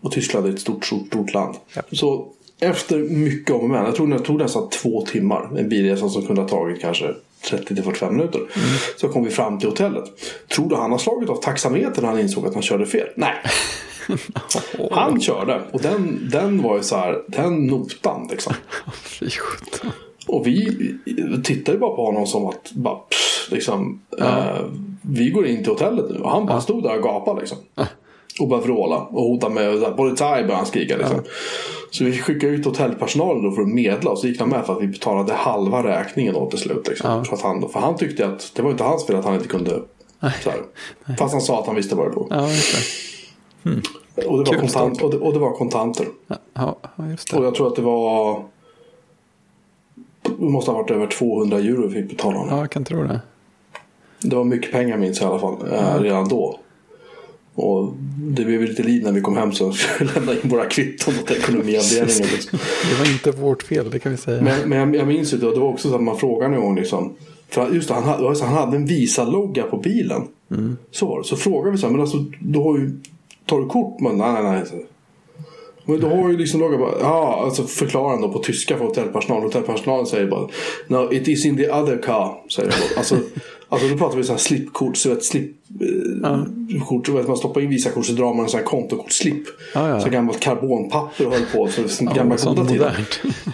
[0.00, 1.54] Och Tyskland är ett stort, stort, stort land.
[1.74, 1.82] Ja.
[1.92, 2.28] Så
[2.60, 3.84] efter mycket om och men.
[3.84, 5.58] Jag tror det tog nästan två timmar.
[5.58, 7.14] En bilresa som kunde ha tagit kanske
[7.50, 8.40] 30-45 minuter.
[8.96, 10.04] Så kom vi fram till hotellet.
[10.54, 13.08] Tror du han har slagit av taxametern när han insåg att han körde fel?
[13.16, 13.34] Nej.
[14.90, 15.62] Han körde.
[15.72, 17.22] Och den, den var ju så här.
[17.26, 18.54] Den notan liksom.
[19.02, 19.28] Fy.
[20.26, 20.94] Och vi
[21.44, 24.64] tittade bara på honom som att bara, pff, liksom, eh,
[25.02, 26.18] vi går in till hotellet nu.
[26.18, 27.58] Och han bara stod där och gapade liksom.
[28.40, 31.20] Och började vråla och hota med här, polizei började han skrika liksom.
[31.90, 34.72] Så vi skickade ut hotellpersonalen då för att medla och så gick de med för
[34.72, 36.88] att vi betalade halva räkningen då till slut.
[36.88, 37.24] Liksom.
[37.24, 39.48] För, att han, för han tyckte att det var inte hans fel att han inte
[39.48, 39.70] kunde.
[40.20, 40.62] Så här.
[41.18, 42.26] Fast han sa att han visste vad det låg.
[42.30, 42.48] Ja,
[43.62, 44.26] det.
[44.26, 46.06] Och, det var Kul kontant, och, det, och det var kontanter.
[46.26, 46.78] Ja, ja,
[47.10, 47.46] just Och det.
[47.46, 48.44] jag tror att det var
[50.22, 52.54] det måste ha varit över 200 euro vi fick betala honom.
[52.54, 53.20] Ja, jag kan tro det.
[54.22, 55.72] Det var mycket pengar minns jag i alla fall.
[55.72, 56.58] Eh, redan då.
[57.54, 61.14] Och det blev lite liv när vi kom hem så vi lämna in våra kvitton
[61.22, 62.28] åt ekonomiavdelningen.
[62.32, 62.58] Liksom.
[62.90, 64.42] Det var inte vårt fel, det kan vi säga.
[64.42, 66.56] Men, men jag, jag minns ju det, och det var också så att man frågade
[66.56, 67.14] gång liksom.
[67.48, 70.22] För just det, han hade, han hade en Visa-logga på bilen.
[70.90, 71.24] Så var det.
[71.24, 72.90] Så frågade vi så här, men alltså du har ju,
[73.46, 74.00] tar du kort?
[74.00, 74.86] Men, nej, nej, nej.
[75.84, 78.84] Men du har ju liksom logga bara, ja, alltså förklarar han då på tyska för
[78.84, 79.42] hotellpersonal.
[79.42, 80.48] Hotellpersonalen säger bara,
[80.88, 82.34] no it is in the other car.
[82.54, 82.98] Säger de då.
[82.98, 83.16] Alltså,
[83.68, 85.52] alltså då pratar vi så här slipkort, så ett slip,
[86.24, 89.42] eh, kort, så vet man stoppar in Visakort så drar man en sån här kontokortsslip.
[89.74, 90.00] Ja, ja.
[90.00, 91.68] Så gammalt karbonpapper och höll på.
[91.68, 93.04] Så, så gamla goda tider.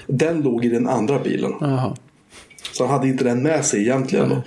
[0.06, 1.52] Den låg i den andra bilen.
[1.60, 1.96] Jaha.
[2.72, 4.28] Så han hade inte den med sig egentligen.
[4.28, 4.42] Då.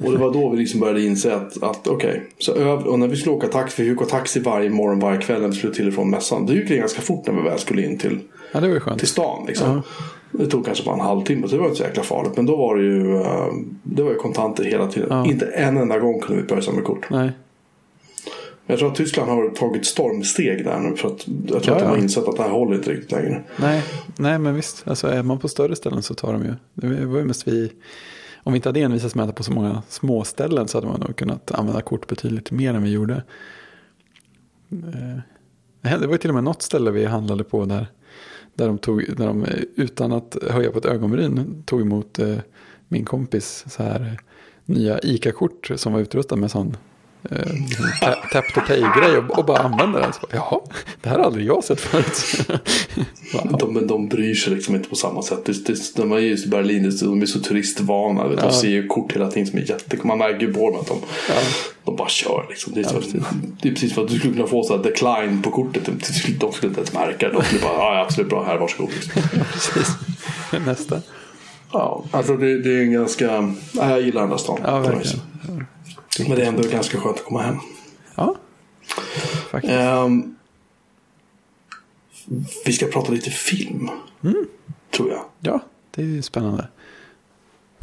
[0.00, 2.22] Och det var då vi liksom började inse att, att okej.
[2.38, 5.20] Så öv- och när vi skulle åka taxi, vi fick åka taxi varje morgon, varje
[5.20, 6.46] kväll när vi skulle till och från mässan.
[6.46, 8.18] Det gick ganska fort när vi väl skulle in till,
[8.52, 8.98] Ja, det var skönt.
[8.98, 9.44] till stan.
[9.46, 9.82] Liksom.
[10.32, 12.32] Det tog kanske bara en halvtimme, så det var inte så jäkla farligt.
[12.36, 13.46] Men då var det ju, eh,
[13.82, 15.26] det var ju kontanter hela tiden.
[15.26, 17.10] Inte en enda gång kunde vi pröjsa med kort.
[17.10, 17.30] Nej.
[18.66, 20.96] Jag tror att Tyskland har tagit stormsteg där nu.
[20.96, 22.02] För att jag tror Ja, att de har ja.
[22.02, 23.42] insett att det här håller inte riktigt längre.
[23.56, 23.82] Nej,
[24.18, 24.88] nej, men visst.
[24.88, 26.54] Alltså, är man på större ställen så tar de ju.
[26.74, 27.72] Det var ju mest vi.
[28.42, 31.16] Om vi inte hade envisats med att på så många småställen så hade man nog
[31.16, 33.22] kunnat använda kort betydligt mer än vi gjorde.
[34.70, 37.86] Eh, det var ju till och med något ställe vi handlade på där,
[38.54, 42.38] där, de, tog, där de eh, utan att höja på ett ögonbryn tog emot eh,
[42.88, 44.20] min kompis så här,
[44.64, 46.76] nya ICA-kort som var utrustad med sån
[47.30, 47.38] eh,
[48.00, 50.12] ta- tap to pay-grej och, och bara använde den.
[50.12, 50.60] Så, bara, Jaha,
[51.02, 52.48] det här har aldrig jag sett förut.
[53.32, 53.58] Wow.
[53.58, 55.44] De, de bryr sig liksom inte på samma sätt.
[55.44, 58.28] Det, det, de är just i Berlin, de är så turistvana.
[58.28, 58.52] Vet, De Ja.
[58.52, 59.96] ser ju kort hela tiden som är jätte...
[60.06, 60.98] Man märker ju på dem att de,
[61.84, 62.46] de bara kör.
[62.48, 62.72] Liksom.
[62.74, 63.22] Det, är så, precis.
[63.62, 65.84] det är precis för att du skulle kunna få så här decline på kortet.
[65.86, 65.92] De,
[66.38, 67.32] de skulle inte ens märka det.
[67.34, 68.90] De skulle bara, ja absolut bra, här, varsågod.
[68.94, 69.22] Liksom.
[69.52, 69.88] Precis.
[70.66, 71.00] Nästa.
[71.72, 73.40] Ja, alltså det, det är en ganska...
[73.40, 73.54] Nej,
[73.90, 74.58] jag gillar den där stan.
[74.64, 75.20] Ja, verkligen.
[76.18, 77.56] Men det är ändå ganska skönt att komma hem.
[78.14, 78.34] Ja,
[79.50, 79.72] faktiskt.
[79.74, 80.34] Ehm,
[82.64, 83.90] vi ska prata lite film.
[84.24, 84.46] Mm.
[84.90, 85.24] Tror jag.
[85.40, 86.68] Ja, det är spännande.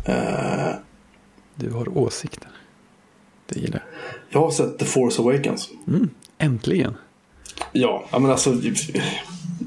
[0.05, 0.75] Eh,
[1.55, 2.49] Du har åsikter.
[3.47, 3.83] Det gillar
[4.29, 5.69] jag har sett The Force Awakens.
[5.85, 5.95] jag.
[5.95, 6.09] Mm.
[6.37, 6.93] Äntligen.
[7.71, 8.53] Ja, men alltså.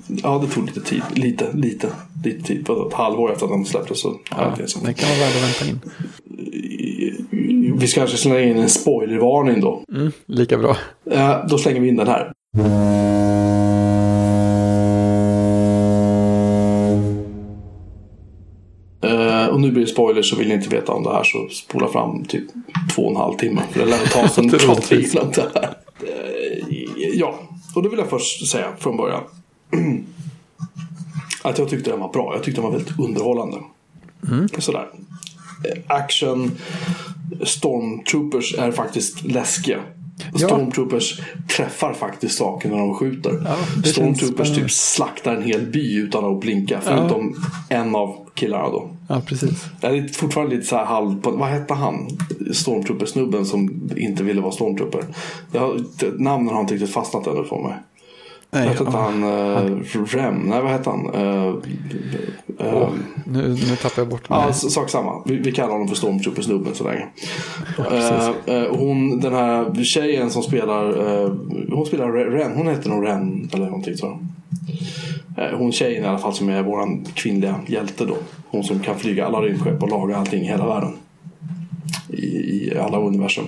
[0.09, 1.03] Ja, det tog lite tid.
[1.14, 1.88] Lite, lite,
[2.25, 2.66] lite tid.
[2.66, 4.21] På ett halvår efter att de släpptes så.
[4.31, 5.81] Ja, det det kan vara värt att vänta in.
[7.79, 9.85] Vi ska kanske slänga in en spoilervarning då.
[9.94, 10.77] Mm, lika bra.
[11.11, 12.33] Eh, då slänger vi in den här.
[19.03, 21.49] Eh, och nu blir det spoilers så vill ni inte veta om det här så
[21.49, 22.44] spola fram typ
[22.94, 23.62] två och en halv timme.
[23.71, 25.71] För det lär ta en igenom det här.
[27.14, 27.35] Ja,
[27.75, 29.23] och då vill jag först säga från början.
[31.42, 32.35] Att jag tyckte den var bra.
[32.35, 33.57] Jag tyckte den var väldigt underhållande.
[34.59, 34.88] Sådär.
[35.64, 36.50] Eh, Action.
[37.42, 39.78] Stormtroopers är faktiskt läskiga.
[40.33, 40.48] Ja.
[40.48, 41.20] Stormtroopers
[41.57, 43.42] träffar faktiskt saker när de skjuter.
[43.44, 46.81] Ja, Stormtroopers typ slaktar en hel by utan att blinka.
[46.83, 47.37] Förutom
[47.68, 48.90] en av killarna då.
[49.09, 49.64] Ja, precis.
[49.81, 52.09] Jag är fortfarande lite så här halv på, Vad hette han?
[52.52, 55.04] Stormtrooper-snubben som inte ville vara Stormtrooper.
[55.52, 55.85] Jag,
[56.18, 57.74] namnen har inte riktigt fastnat ännu för mig.
[58.50, 59.24] Nej, Vad hette han?
[59.24, 60.34] Uh, Rem?
[60.37, 61.14] Nej, vad hette han?
[61.14, 61.54] Uh,
[62.58, 62.88] åh,
[63.26, 64.38] nu, nu tappar jag bort mig.
[64.46, 65.22] Ja, sak samma.
[65.24, 67.06] Vi, vi kallar honom för Stormtrooper-snubben så länge.
[67.90, 70.88] Eh, eh, hon, den här tjejen som spelar,
[71.24, 71.32] eh,
[71.70, 74.11] hon spelar Re- Ren, hon heter nog Ren eller någonting tror
[75.37, 75.44] jag.
[75.44, 78.16] Eh, hon tjejen i alla fall som är våran kvinnliga hjälte då.
[78.50, 80.92] Hon som kan flyga alla rymdskepp och laga allting i hela världen.
[82.09, 83.44] I, i alla universum.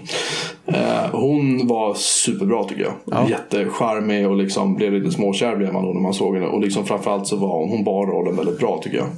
[0.67, 2.93] Eh, hon var superbra tycker jag.
[3.05, 3.29] Ja.
[3.29, 6.47] Jättecharmig och liksom blev lite småkär blev man då när man såg henne.
[6.47, 9.09] Och liksom framförallt så var hon, hon bar rollen väldigt bra tycker jag.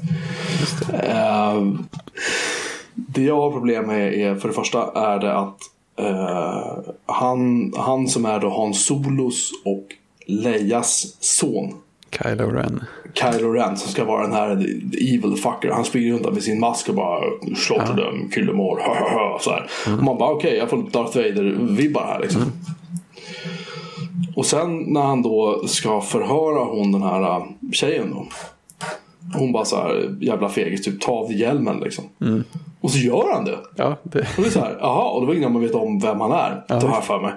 [1.04, 1.62] Eh,
[2.94, 5.58] det jag har problem med är för det första är det att
[5.98, 9.86] eh, han, han som är då Hans Solos och
[10.26, 11.74] Leias son.
[12.12, 12.84] Kylo Ren.
[13.14, 14.50] Kylo Ren som ska vara den här
[15.14, 15.70] evil fucker.
[15.70, 17.20] Han springer runt med sin mask och bara
[17.56, 18.04] slaughter Ja.
[18.10, 18.76] them, kill them all.
[19.40, 19.66] Så här.
[19.98, 22.42] Och man bara okej, jag får Darth Vader-vibbar här liksom.
[24.36, 28.26] Och sen när han då ska förhöra hon den här äh, tjejen då.
[29.38, 32.04] Hon bara så här jävla fegis, typ ta av hjälmen liksom.
[32.80, 33.58] Och så gör han det.
[33.76, 35.98] Ja, det, Och det är så här, jaha, och det var innan man vet om
[35.98, 36.64] vem han är.
[36.68, 37.32] Ja, det har jag för mig.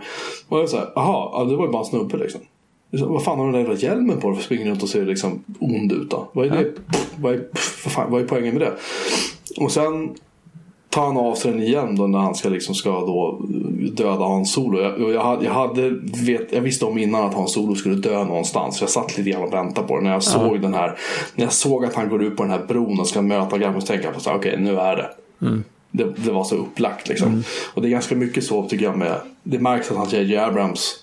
[0.49, 2.41] Och jag är så här, jaha, ja, det var ju bara en snubbe liksom.
[3.01, 5.91] Vad fan har den där jävla hjälmen på dig springa runt och se liksom ond
[5.91, 6.27] ut då?
[6.33, 6.63] Vad är det?
[6.63, 7.37] Pff, vad, är,
[7.83, 8.73] vad, fan, vad är poängen med det?
[9.63, 10.15] Och sen
[10.89, 13.39] tar han av sig den igen då när han ska, liksom, ska då
[13.93, 14.79] döda Hans Solo.
[14.81, 15.89] Jag, jag, hade- jag, hade,
[16.25, 18.77] vet, jag visste om innan att Hans Solo skulle dö någonstans.
[18.77, 20.03] Så jag satt lite grann och väntade på det.
[20.03, 20.97] När jag såg den här,
[21.35, 23.81] när jag såg att han går ut på den här bron och ska möta grabben
[23.81, 25.09] så tänkte jag okej nu är det.
[25.91, 27.43] Det, det var så upplagt liksom.
[27.73, 29.15] Och det är ganska mycket så tycker jag med.
[29.43, 30.37] Det märks att han J.J.
[30.37, 30.95] Abrams.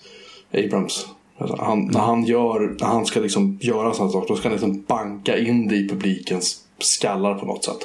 [0.55, 1.07] Abrams.
[1.43, 4.29] Alltså, Han, När han gör, när han ska liksom göra sådana saker.
[4.29, 7.79] Då ska han liksom banka in det i publikens skallar på något sätt.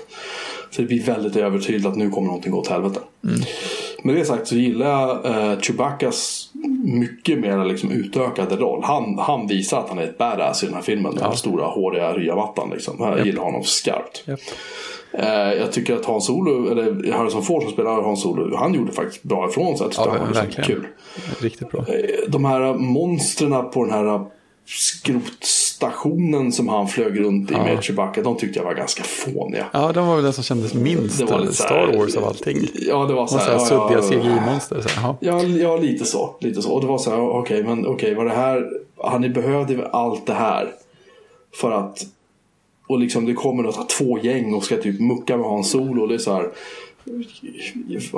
[0.71, 2.99] Så det blir väldigt övertydligt att nu kommer någonting gå åt helvete.
[4.03, 6.49] Med det sagt så gillar jag eh, Chewbaccas
[6.83, 8.83] mycket mer liksom, utökade roll.
[8.83, 11.15] Han, han visar att han är ett badass i den här filmen.
[11.15, 12.69] Den här stora håriga ryamattan.
[12.69, 12.95] Liksom.
[12.99, 14.23] Jag gillar honom skarpt.
[14.25, 14.39] japp.
[15.13, 18.91] Eh, jag tycker att Hans Solo, eller Harrison Ford som spelar Hans Solo, han gjorde
[18.91, 19.85] faktiskt bra ifrån sig.
[19.85, 20.65] Jag tyckte Ja, han var verkligen.
[20.67, 20.87] kul.
[21.41, 21.79] Riktigt bra.
[21.87, 24.25] Eh, De här monstren på den här
[24.65, 29.65] skrotstationen som han flög runt i med Chewbacca, de tyckte jag var ganska fåniga.
[29.73, 32.25] Ja, de var väl den som kändes minst Det var lite här- Star Wars av
[32.25, 32.57] allting.
[32.87, 33.45] Ja, det var så så här.
[33.45, 34.23] här ja, ja, suddiga ja.
[34.39, 34.75] CGI-monster.
[34.75, 35.17] Här, ja.
[35.19, 36.35] Ja, ja, lite så.
[36.39, 36.71] Lite så.
[36.71, 38.67] Och det var så här, okej, men okej, var det här,
[39.03, 40.71] han behövde allt det här
[41.61, 41.99] för att,
[42.88, 46.08] och liksom det kommer här två gäng och ska typ mucka med Hans Solo och
[46.08, 46.50] det är så här,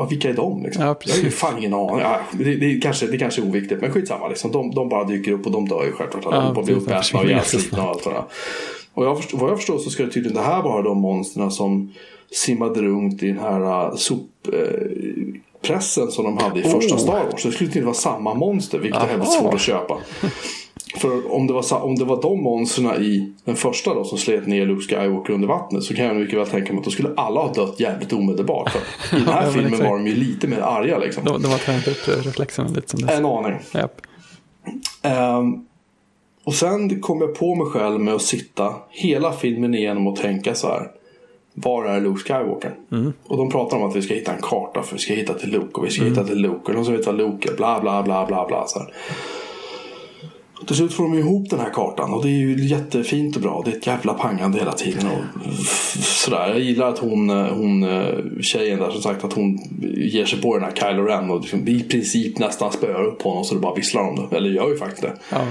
[0.09, 0.83] vilka är de liksom?
[0.83, 1.99] Ja, jag har ju fan ingen aning.
[1.99, 4.51] Ja, det, det, kanske, det kanske är oviktigt, men skitsamma liksom.
[4.51, 6.25] De, de bara dyker upp och de dör ju självklart.
[6.31, 8.23] Ja, de blir precis, de uppätna och ihjälslitna och allt det är.
[8.93, 11.51] Och jag förstår, vad jag förstår så ska det tydligen det här vara de monstren
[11.51, 11.93] som
[12.31, 14.51] simmade runt i den här uh, soppressen
[16.11, 16.99] som de hade i första Oh.
[16.99, 17.41] Star Wars.
[17.41, 19.07] Så det skulle inte vara samma monster, vilket Aha.
[19.07, 19.97] väldigt svårt att köpa.
[20.97, 24.47] För om det, var, om det var de monstren i den första då som slet
[24.47, 27.09] ner Luke Skywalker under vattnet så kan jag mycket väl tänka mig att då skulle
[27.17, 28.69] alla ha dött jävligt omedelbart.
[28.69, 28.79] För
[29.17, 29.89] I den här Ja, men filmen exakt.
[29.89, 31.23] var de ju lite mer arga liksom.
[31.25, 33.11] De, de har tränat upp reflexerna lite som dess.
[33.11, 33.59] En aning.
[33.73, 34.01] Japp.
[35.01, 35.65] Ehm,
[36.43, 40.55] och sen kom jag på mig själv med att sitta hela filmen igenom och tänka
[40.55, 40.91] så här.
[41.53, 42.75] Var är Luke Skywalker?
[43.27, 45.49] Och de pratar om att vi ska hitta en karta för vi ska hitta till
[45.49, 47.55] Luke och vi ska hitta till Luke och de som vet vad Luke är.
[47.55, 48.67] Bla bla bla bla bla.
[48.67, 48.93] Så här.
[50.59, 53.41] Och till slut får de ihop den här kartan och det är ju jättefint och
[53.41, 53.61] bra.
[53.65, 55.07] Det är ett jävla pangande hela tiden.
[55.07, 55.53] Och
[56.03, 56.47] sådär.
[56.47, 59.59] Jag gillar att hon, eh, hon eh, tjejen där som sagt att hon
[59.97, 63.43] ger sig på den här Kylo Ren och liksom i princip nästan spöar upp honom
[63.43, 64.37] så det bara visslar om det.
[64.37, 65.13] Eller gör ju faktiskt det.
[65.29, 65.45] Ja.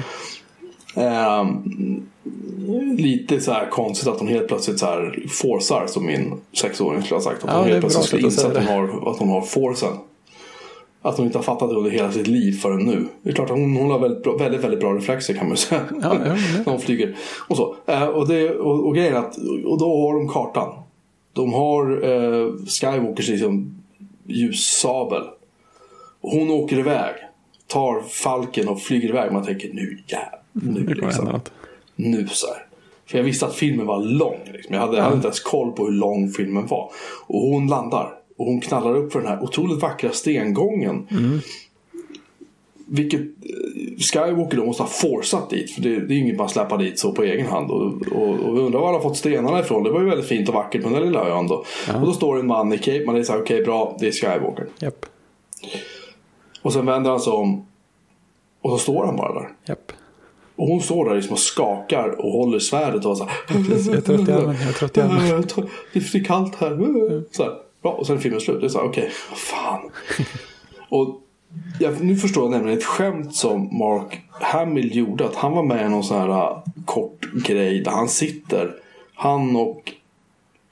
[1.02, 2.06] Ehm,
[2.96, 7.16] lite så här konstigt att hon helt plötsligt så här forcar som min sexåring skulle
[7.16, 7.44] ha sagt.
[7.44, 9.92] Att Ja, hon är helt plötsligt att inse att hon, har, att hon har forcen.
[11.08, 13.06] Att hon inte har fattat det under hela sitt liv förrän nu.
[13.22, 15.50] Det är klart att hon, hon har väldigt bra, väldigt, väldigt bra reflexer kan man
[15.50, 15.84] ju säga.
[15.90, 16.34] Ja, ja, ja.
[16.64, 17.16] När hon flyger.
[17.48, 17.76] Och så.
[17.86, 20.82] Eh, och, det, och, och grejen är att, och då har de kartan.
[21.32, 23.82] De har eh, Skywalkers liksom
[24.26, 25.22] ljussabel.
[26.20, 27.14] Och hon åker iväg.
[27.66, 29.32] Tar falken och flyger iväg.
[29.32, 30.40] Man tänker nu jävlar.
[30.52, 31.40] Nu liksom
[31.96, 32.66] nu så här.
[33.06, 34.40] För jag visste att filmen var lång.
[34.52, 34.74] Liksom.
[34.74, 36.90] Jag, hade, jag hade inte ens koll på hur lång filmen var.
[37.26, 38.17] Och hon landar.
[38.38, 41.06] Och hon knallar upp för den här otroligt vackra stengången.
[42.90, 45.70] Vilket eh, Skywalker då måste ha forcat dit.
[45.70, 47.70] För det, det är inget man släpar dit så på egen hand.
[47.70, 49.82] Och, och, och vi undrar var han har fått stenarna ifrån.
[49.82, 51.64] Det var ju väldigt fint och vackert på den där lilla ön då.
[51.94, 53.04] Och då står det en man i cape.
[53.06, 54.66] Man är såhär, okej bra, det är Skywalker.
[54.78, 55.06] Japp.
[56.62, 57.66] Och sen vänder han sig om.
[58.60, 59.48] Och så står han bara där.
[59.66, 59.92] Japp.
[60.56, 63.32] Och hon står där liksom och skakar och håller svärdet och så här.
[63.48, 65.46] Jag är trött i armen, jag är trött i armen.
[65.92, 67.36] Det är kallt här.
[67.36, 67.67] Så här.
[67.82, 68.60] Bra, och sen är filmen slut.
[68.60, 69.90] Det är så okej, vad fan.
[70.90, 71.20] Och
[71.80, 75.24] jag, nu förstår jag nämligen ett skämt som Mark Hamill gjorde.
[75.24, 78.74] Att han var med i någon sån här uh, kort grej där han sitter.
[79.14, 79.92] Han och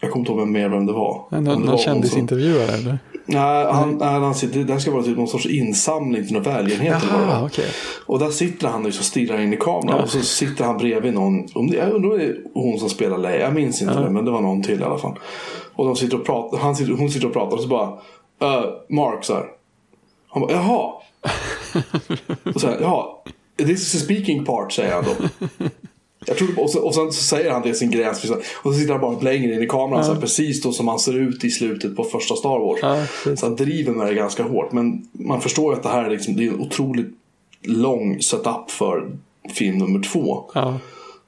[0.01, 1.25] jag kommer inte ihåg vem mer vem det var.
[1.31, 2.99] Men Någon, det någon var som- kändisintervjuare eller?
[3.29, 6.42] Nej, han, nej, han sitter, det här ska vara typ någon sorts insamling till någon
[6.42, 7.03] välgörenhet.
[7.11, 7.66] Jaha, okej.
[8.07, 9.97] Och där sitter han liksom och stirrar in i kameran.
[9.97, 10.03] Ja.
[10.03, 11.47] Och så sitter han bredvid någon.
[11.55, 13.40] Om det, jag undrar om det är hon som spelar Leia.
[13.40, 14.11] Jag minns inte det.
[14.11, 15.19] Men det var någon till i alla fall.
[15.77, 17.57] Och de sitter och pratar, han sitter, hon sitter och pratar.
[17.57, 17.89] Och så bara.
[18.43, 19.47] Uh, Mark så här.
[20.29, 20.93] Han bara, jaha.
[22.55, 23.07] och sen, jaha.
[23.57, 25.47] This is a speaking part, säger han då.
[26.27, 28.31] Jag tror, och, sen, och sen så säger han det sin gräns.
[28.62, 30.05] Och så sitter han bara längre in i kameran.
[30.05, 32.79] Så här, precis då som han ser ut i slutet på första Star Wars.
[32.83, 34.73] Ja, så han driver med det ganska hårt.
[34.73, 37.15] Men man förstår ju att det här är, liksom, det är en otroligt
[37.62, 39.11] lång setup för
[39.55, 40.45] film nummer två.
[40.55, 40.79] Ja.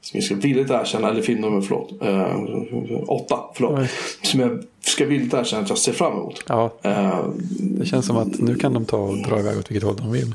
[0.00, 1.92] Som jag ska villigt erkänna, eller film nummer, förlåt.
[2.02, 3.78] Eh, åtta, förlåt.
[3.78, 3.90] Oj.
[4.22, 6.44] Som jag ska villigt erkänna att jag ser fram emot.
[6.48, 7.24] ja, Eh,
[7.60, 10.12] det känns som att nu kan de ta och dra iväg åt vilket håll de
[10.12, 10.34] vill.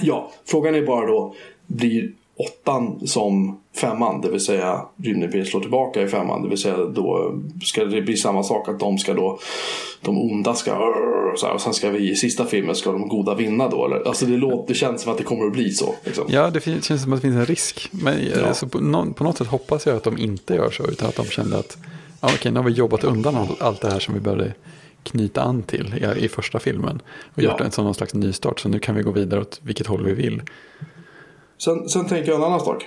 [0.00, 1.34] Ja, frågan är bara då,
[1.66, 6.76] blir åttan som femman, det vill säga Rymdimpiet slår tillbaka i femman, det vill säga
[6.76, 9.38] då ska det bli samma sak att de ska då,
[10.00, 10.70] de onda ska,
[11.36, 14.08] så här, och sen ska vi i sista filmen ska de goda vinna då, eller?
[14.08, 15.94] Alltså det, låter, det känns som att det kommer att bli så.
[16.04, 16.24] Liksom.
[16.28, 17.88] Ja, det känns som att det finns en risk.
[17.92, 18.54] Men Ja.
[18.54, 20.86] så på, något sätt hoppas jag att de inte gör så.
[20.86, 21.78] Utan att de kände att
[22.20, 24.52] ja, okej, nu har vi jobbat undan all, allt det här som vi började
[25.02, 27.02] knyta an till i, i första filmen.
[27.34, 27.50] Och Ja.
[27.50, 28.60] gjort en sån någon slags nystart.
[28.60, 30.42] Så nu kan vi gå vidare åt vilket håll vi vill.
[31.58, 32.84] Sen, sen tänker jag en annan sak.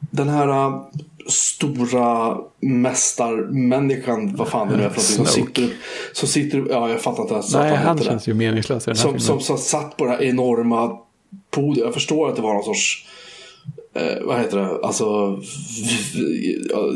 [0.00, 0.82] Den här äh,
[1.28, 5.68] stora mästarmänniskan, vad fan det nu är för någonting, som sitter,
[6.12, 8.04] som sitter ja jag fattar inte ens Nej, han det.
[8.04, 9.20] känns ju meningslös i den här Som, filmen.
[9.20, 10.98] som, som satt på det här enorma
[11.50, 11.84] podiet.
[11.84, 13.04] Jag förstår att det var någon sorts
[13.94, 14.86] Eh, vad heter det?
[14.86, 15.04] Alltså...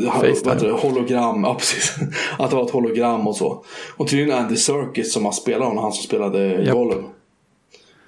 [0.05, 0.71] Vad heter det?
[0.71, 1.43] Hologram.
[1.43, 1.95] Ja, precis.
[2.39, 3.63] Att det var ett hologram och så.
[3.97, 5.83] Och tydligen Andy Serkis som har spelat honom.
[5.83, 6.75] Han som spelade Japp.
[6.75, 7.03] Gollum.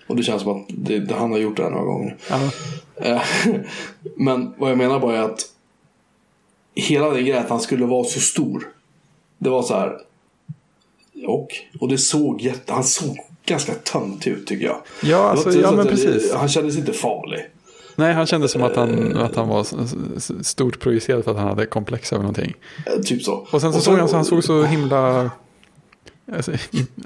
[0.07, 2.17] Och det känns som att det, det, han har gjort det här några gånger.
[2.95, 3.21] Eh,
[4.17, 5.39] Men vad jag menar bara är att
[6.75, 8.67] hela den grejen att han skulle vara så stor.
[9.37, 9.97] Det var så här.
[11.27, 11.47] Och,
[11.79, 14.77] och det såg jätte, han såg ganska töntig ut tycker jag.
[15.03, 16.33] ja, alltså, ja men att det- precis.
[16.33, 17.49] Han kändes inte farlig.
[17.97, 19.63] Nej, han kände som att han, att han var
[20.43, 22.53] stort projicerad för att han hade komplex över någonting.
[22.85, 23.47] Eh, Typ så.
[23.51, 25.31] Och sen så såg han så han såg så himla...
[26.33, 26.51] Alltså,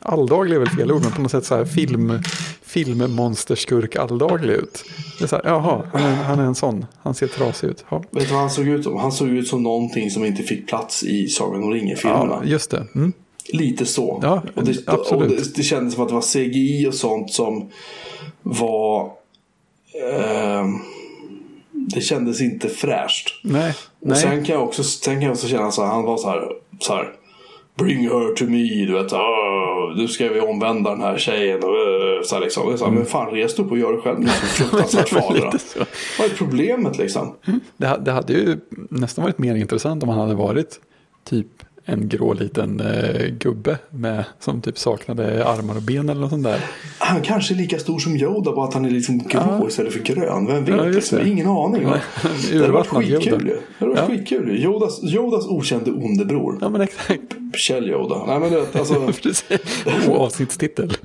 [0.01, 2.19] alldaglig är väl fel ord, men på något sätt så här film,
[2.61, 4.83] filmmonsterskurk alldaglig ut.
[5.17, 6.85] Det är så här, jaha, han är, han är en sån.
[7.01, 7.85] Han ser trasig ut.
[7.89, 8.97] Ja, Vet du vad han såg ut som?
[8.97, 12.39] Han såg ut som någonting som inte fick plats i Sagan om ringen-filmerna.
[12.43, 12.87] ja just det.
[12.95, 13.13] Mm.
[13.53, 14.19] Lite så.
[14.23, 15.31] Ja, och det, absolut.
[15.31, 17.69] Och det, det kändes som att det var CGI och sånt som
[18.41, 19.11] var...
[20.13, 20.75] ehm,
[21.71, 23.29] det kändes inte fräscht.
[23.43, 24.17] Nej, Och nej.
[24.17, 26.41] sen kan jag också, sen kan jag också känna så här, han var så här,
[26.79, 27.13] så här
[27.79, 29.13] Bring her to me, du vet.
[29.13, 31.57] "Åh, Nu ska vi omvända den här tjejen.
[31.63, 32.71] Och, eh, så här, liksom.
[32.71, 34.19] Det så här, Men fan, res du upp och gör det själv.
[34.19, 34.63] Du är så
[35.03, 35.87] fruktansvärt.
[36.19, 37.35] Vad är problemet liksom?
[37.77, 38.57] Det, ha- det hade ju
[38.89, 40.79] nästan varit mer intressant om han hade varit
[41.29, 41.47] typ
[41.93, 46.43] en grå liten eh, gubbe med, som typ saknade armar och ben eller något sånt
[46.43, 46.59] där.
[46.97, 49.67] Han kanske är lika stor som Yoda, bara att han är liksom grå Ja.
[49.67, 50.45] istället för grön.
[50.47, 50.75] Vem vet?
[50.75, 51.17] Ja, just liksom.
[51.17, 51.29] det.
[51.29, 51.85] Ingen aning.
[51.85, 51.99] Va?
[52.51, 53.37] Det hade varit skitkul Yoda.
[53.37, 54.07] Det hade varit Ja.
[54.07, 54.49] skitkul.
[54.63, 56.57] Yodas, Yodas okände onde bror.
[56.61, 57.21] Ja men exakt.
[57.53, 58.25] Kjell Yoda.
[58.27, 59.11] Nej men du vet, alltså.
[60.11, 60.93] Avsnittstitel.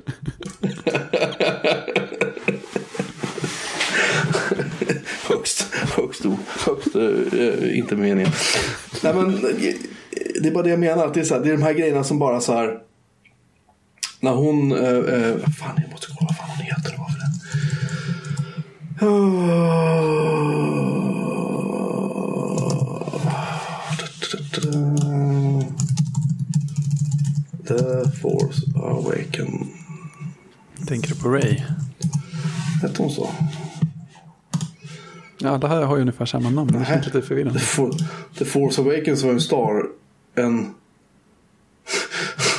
[5.29, 5.67] högst,
[5.97, 8.31] högst, o- högst eh, inte meningen.
[9.03, 9.39] Nej men
[10.41, 11.05] det är bara det jag menar.
[11.07, 12.79] Att det, är så här, det är de här grejerna som bara så här.
[14.19, 16.95] När hon, eh, eh, fan jag måste kolla vad fan hon heter.
[16.97, 17.31] Vad för den?
[27.67, 29.67] The Force Awaken.
[30.87, 31.57] Tänker du på Ray?
[32.81, 33.29] Hette hon så?
[35.39, 36.71] Ja, alla här har ju ungefär samma namn.
[36.79, 37.59] Det känns lite förvirrande.
[37.59, 37.97] The, For-
[38.37, 39.83] The Force Awakens var en star.
[40.35, 40.73] En,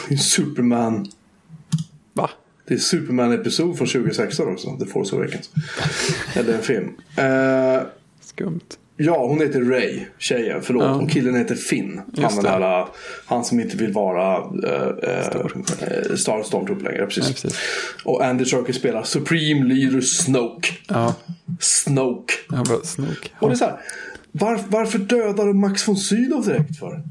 [0.09, 1.07] en Superman.
[2.12, 2.31] Va?
[2.69, 4.77] Det är Superman-episod från 2016 också.
[4.79, 5.51] The Force Awakens.
[6.35, 6.93] Eller en film.
[7.17, 7.83] Eh,
[8.21, 8.61] Skumt.
[8.97, 10.62] ja, hon heter Ray, tjejen.
[10.62, 10.85] Förlåt.
[10.85, 10.95] Ja.
[10.95, 12.01] Och killen heter Finn.
[12.17, 12.89] Han, den här, uh,
[13.27, 14.89] han som inte vill vara uh,
[16.11, 17.07] uh, Star Stormtrooper längre.
[17.07, 17.25] Precis.
[17.25, 17.59] Nej, precis.
[18.05, 20.73] Och Andy Serkis spelar Supreme Leader Snoke.
[20.89, 21.15] Ja,
[21.61, 22.35] Snoke.
[22.49, 23.33] bara Snook.
[23.39, 23.81] Och det är så här.
[24.40, 27.03] Var, varför dödar de Max von Sydow direkt för?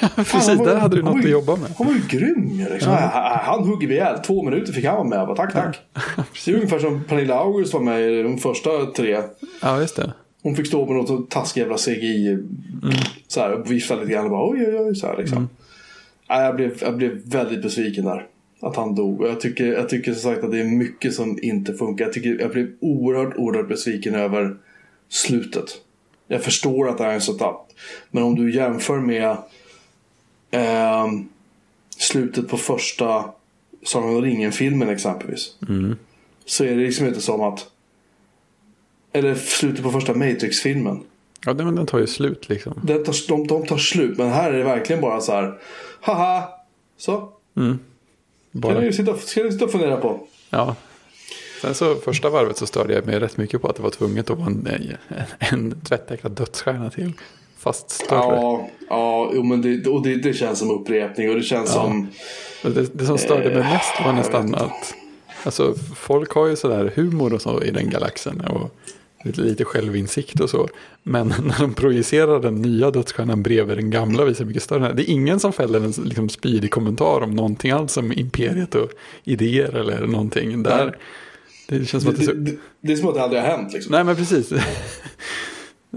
[0.00, 1.70] Ja, precis, var- där hade du något att ju- jobba med.
[1.78, 2.92] Han var ju grym liksom.
[2.92, 4.18] han, han hugger vi ihjäl.
[4.18, 5.26] Två minuter fick han vara med.
[5.26, 5.80] Bara, tack, tack.
[6.44, 9.20] Det är ungefär som Pernilla August var med i de första tre.
[9.62, 10.12] Ja, just det.
[10.42, 12.38] Hon fick stå med något taskig jävla CGI.
[13.28, 14.94] Så här, och vifta lite grann och bara oj, oj, oj.
[14.94, 15.48] Så här, liksom.
[16.30, 18.26] Nej, jag, blev, jag blev väldigt besviken där.
[18.62, 19.20] Att han dog.
[19.20, 22.04] Och jag tycker, jag tycker som sagt att det är mycket som inte funkar.
[22.04, 24.56] Jag, tycker, jag blev oerhört, oerhört besviken över
[25.08, 25.64] slutet.
[26.26, 27.56] Jag förstår att det här är en setup.
[28.10, 29.36] Men om du jämför med
[30.50, 31.28] ehm,
[31.96, 33.24] slutet på första
[33.84, 35.54] Sagan om ringen-filmen exempelvis.
[36.44, 37.66] Så är det liksom inte som att...
[39.12, 41.02] Eller slutet på första Matrix-filmen.
[41.46, 42.80] Ja, den, den tar ju slut liksom.
[42.82, 44.18] Det tar, de, de tar slut.
[44.18, 45.58] Men här är det verkligen bara så här.
[46.00, 46.48] Haha!
[46.96, 47.32] Så.
[47.54, 47.80] Kan
[48.52, 50.26] Bara, ni sitta, ska ni sitta och fundera på.
[50.50, 50.76] Ja.
[51.64, 54.30] Sen så första varvet så störde jag mig rätt mycket på att det var tvunget
[54.30, 54.96] att vara en, en,
[55.38, 57.12] en tvättäkta dödsstjärna till.
[57.58, 58.36] Fast större.
[58.88, 62.08] Ja, ja men det, och det, det känns som upprepning och det känns som...
[62.62, 64.94] Det, det som störde mig mest var nästan att
[65.44, 68.40] alltså, folk har ju sådär humor och så i den galaxen.
[68.40, 68.70] Och
[69.24, 70.68] lite, lite självinsikt och så.
[71.02, 74.92] Men när de projicerar den nya dödsstjärnan bredvid den gamla visar mycket större.
[74.92, 78.90] Det är ingen som fäller en liksom, spydig kommentar om någonting alls om imperiet och
[79.24, 80.62] idéer eller någonting.
[80.62, 80.96] Där,
[81.66, 83.72] det känns som att det Det, det, det är som att det aldrig har hänt
[83.72, 83.92] liksom.
[83.92, 84.52] Nej men precis.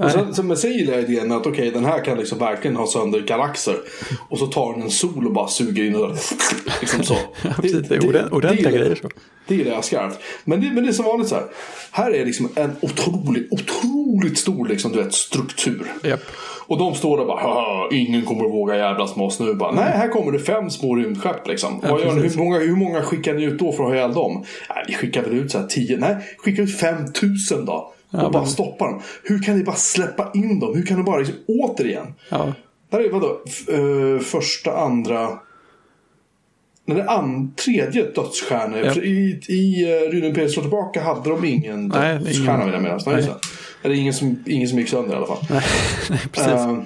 [0.04, 2.78] Och sen, sen, men sen gillar jag idén att okej, den här kan liksom verkligen
[2.78, 3.76] ha sönder galaxer.
[4.30, 6.10] Och så tar den en sol och bara suger in och
[6.82, 7.18] liksom så.
[7.44, 9.10] Ja, precis, det är ordent- ordentliga gillar- grejer så.
[9.48, 10.20] Det gillar jag skarpt.
[10.44, 11.46] Men det, men det är som vanligt så här.
[11.92, 15.92] Här är liksom en otroligt, otroligt stor liksom, du vet, struktur.
[16.04, 16.20] Japp.
[16.70, 19.54] Och de står där och bara ingen kommer att våga jävlas med oss nu.
[19.54, 21.80] Bara, Nej, här kommer det fem små rymdskepp liksom.
[21.84, 24.46] Ja, gör hur, många, hur många skickar ni ut då för att ha ihjäl dem?
[24.70, 25.98] Nej, vi skickar väl ut så här tio.
[25.98, 27.94] Nej, skicka ut 5000 då.
[28.12, 29.02] Och Ja, bara men- stoppa dem.
[29.24, 30.76] Hur kan ni bara släppa in dem?
[30.76, 32.14] Hur kan ni bara liksom, återigen.
[32.30, 32.54] Ja.
[32.90, 33.42] Där är vadå?
[33.48, 35.40] F- eh, första, andra.
[36.90, 38.78] Är an, tredje dödsstjärnor.
[38.80, 38.94] Ja.
[38.96, 43.28] I, i uh, Rymdimperiet slår tillbaka hade de ingen är dödsstjärna ingen- vill jag just
[43.30, 43.36] det.
[43.84, 45.46] Eller ingen som, ingen som gick sönder i alla fall.
[45.50, 45.62] Nej,
[46.32, 46.52] precis.
[46.52, 46.80] Uh,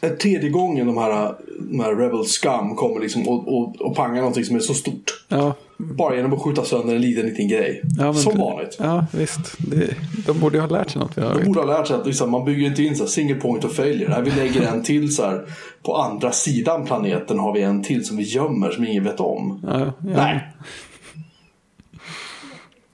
[0.00, 4.44] tredje gången de här, de här Rebel Scum kommer liksom och, och, och pangar någonting
[4.44, 5.24] som är så stort.
[5.28, 5.54] ja.
[5.78, 7.82] Bara genom att skjuta sönder en liten, liten grej.
[7.98, 8.76] Ja, som vanligt.
[8.80, 9.40] Ja, visst.
[9.58, 9.94] Det,
[10.26, 11.14] de borde ju ha lärt sig något.
[11.14, 13.64] De borde ha lärt sig att liksom, man bygger inte in så här, single point
[13.64, 14.12] of failure.
[14.12, 15.44] Här vi lägger en till så här.
[15.82, 19.60] På andra sidan planeten har vi en till som vi gömmer som ingen vet om.
[19.62, 19.92] Ja, ja.
[20.02, 20.52] Nej.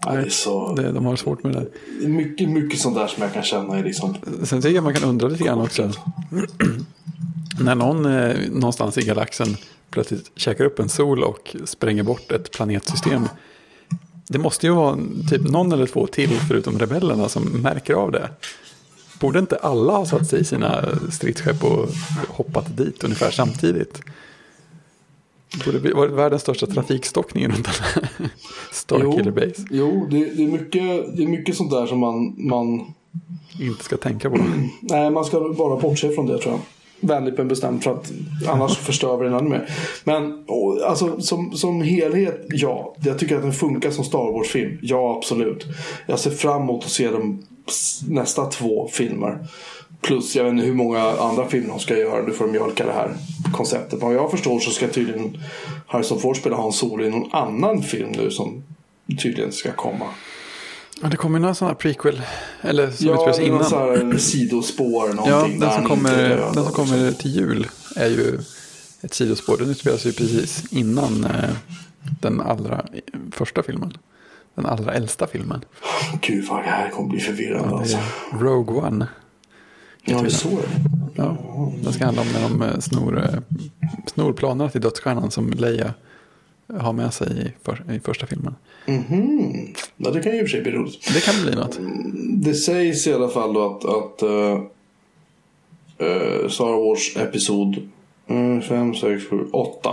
[0.06, 0.74] Nej, så...
[0.74, 2.08] Det, de har svårt med det där.
[2.08, 4.14] Mycket, mycket sånt där som jag kan känna är liksom...
[4.44, 5.90] Sen tycker jag man kan undra lite grann också.
[7.60, 9.56] När någon eh, någonstans i galaxen
[9.90, 13.28] plötsligt käkar upp en sol och spränger bort ett planetsystem.
[14.28, 14.98] Det måste ju vara
[15.30, 18.30] typ någon eller två till förutom rebellerna som märker av det.
[19.20, 21.88] Borde inte alla ha satt sig i sina stridsskepp och
[22.28, 24.00] hoppat dit ungefär samtidigt?
[25.64, 28.08] Borde bli- varit världens största trafikstockning runt här
[28.72, 29.66] Starkiller Base.
[29.70, 32.94] jo det, det, är mycket, det är mycket sånt där som man, man...
[33.60, 34.36] Inte ska tänka på.
[34.80, 36.60] Nej, man ska bara bortse från det tror jag.
[37.04, 38.12] Vänligt men bestämt för att
[38.48, 39.68] annars förstör vi den ännu mer.
[40.04, 42.94] Men och, alltså, som, som helhet, ja.
[43.04, 44.78] Jag tycker att den funkar som Star Wars-film.
[44.82, 45.66] Ja, absolut.
[46.06, 47.42] Jag ser fram emot att se de
[48.08, 49.38] nästa två filmer.
[50.00, 52.86] Plus, jag vet inte hur många andra filmer de ska göra nu får de mjölka
[52.86, 53.10] det här
[53.52, 53.98] konceptet.
[53.98, 55.38] Men vad jag förstår så ska tydligen
[55.86, 58.62] Harrison Ford spela Hans Solo i någon annan film nu som
[59.22, 60.06] tydligen ska komma.
[61.00, 62.22] Ja, det kommer ju några sådana prequel.
[62.60, 63.64] Eller som eller någon innan.
[63.64, 65.60] så här sidospår Ja, någonting.
[65.60, 67.66] där den som, kommer, den som kommer till jul
[67.96, 68.38] är ju
[69.02, 69.56] ett sidospår.
[69.58, 71.50] Den utspelar sig ju precis innan eh,
[72.20, 72.86] den allra
[73.32, 73.96] första filmen.
[74.54, 75.64] Den allra äldsta filmen.
[76.20, 77.96] Gud vad det här kommer bli förvirrande Det alltså.
[77.96, 79.06] är Rogue One.
[80.04, 80.58] Ja, det är så
[81.14, 81.36] Ja,
[81.82, 83.58] den ska handla om när de eh, snor, eh,
[84.06, 85.94] snor planerna till dödsstjärnan som Leia
[86.68, 88.54] har med sig i, för, i första filmen.
[88.86, 89.74] Mhm.
[89.96, 91.14] Ja, det kan ju i och för sig bli roligt.
[91.14, 91.78] Det kan bli något.
[92.44, 94.62] Det sägs i alla fall då att, att eh,
[96.48, 97.88] Star Wars Episod
[98.68, 99.90] 5, 6, 7, 8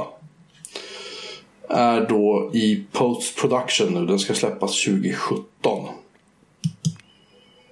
[1.69, 4.05] är då i post production nu.
[4.05, 5.43] Den ska släppas 2017.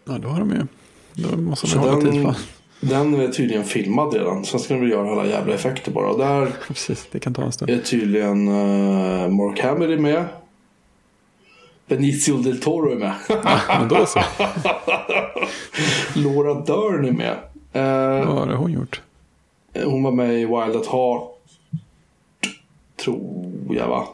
[0.06, 0.62] Ja, då har de ju.
[1.24, 2.36] Då måste Så hålla den- tidsplan.
[2.80, 4.46] Den är tydligen filmad redan.
[4.46, 6.10] Sen ska de väl göra alla jävla effekter bara.
[6.12, 7.72] Och där Precis, det kan ta en stund.
[7.72, 10.26] är tydligen uh, Mark Hamill med.
[11.88, 13.14] Benicio del Toro är med.
[13.80, 14.20] Men då så.
[16.16, 17.38] Laura Dern är med.
[17.74, 19.02] Eh, Vad har hon gjort?
[19.86, 21.24] hon var med i Wild at Heart.
[23.04, 24.08] Tror jag va?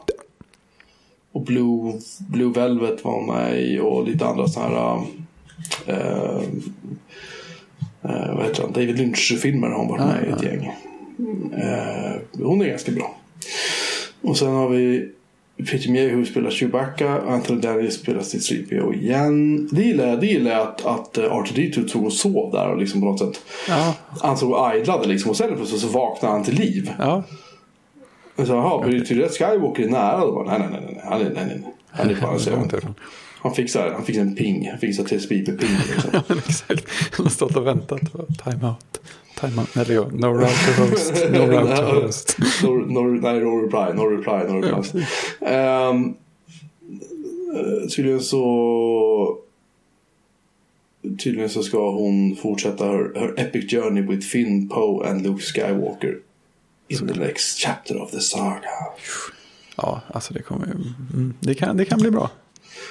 [1.32, 5.04] Och Blue, Blue Velvet var hon med i och lite andra sådana här...
[5.88, 6.42] eh,
[8.04, 8.72] eh, vad heter han?
[8.72, 10.72] David Lynch-filmer har hon varit med i ett gäng.
[11.58, 13.16] Eh, hon är ganska bra.
[14.22, 15.10] Och sen har vi
[15.72, 17.22] Peter Mayhew spelar Chewbacca.
[17.28, 19.68] Anthony Daniels spelar C-3PO igen.
[19.72, 20.20] Det gillar jag.
[20.20, 23.20] Det gillar jag att, att eh, R2D2 tog och sov där och liksom på något
[23.20, 23.42] sätt.
[23.68, 25.30] Ja, Han såg och idlade liksom.
[25.32, 26.92] Och sen plötsligt så vaknade han till liv.
[27.00, 27.24] ja.
[28.36, 30.32] Så, jaha, betyder det att Skywalker är nära?
[30.32, 31.64] Bara, nej, nej, nej, nej, han är, nej, nej.
[31.92, 32.40] Han är bara Det
[32.82, 32.94] så.
[33.44, 34.70] Han fick så här, han fick en ping.
[34.70, 35.78] Han fick så här TSP-ping.
[35.88, 36.12] Liksom.
[36.28, 36.86] Ja, exakt.
[37.12, 39.02] Han har stått och väntat på time out.
[39.40, 39.78] Time out.
[39.78, 41.14] Eller ja, no route to host.
[41.32, 42.38] No route to host.
[42.64, 45.06] no, no, nej, no reply, no reply, no reply.
[45.48, 46.16] Um,
[47.96, 49.38] tydligen så...
[51.20, 56.18] Tydligen så ska hon fortsätta her, her epic journey with Finn, Poe and Luke Skywalker.
[56.88, 58.70] In the next chapter of the saga.
[59.76, 60.66] Ja, alltså det kommer.
[60.66, 62.30] Mm, det, kan, det kan bli bra.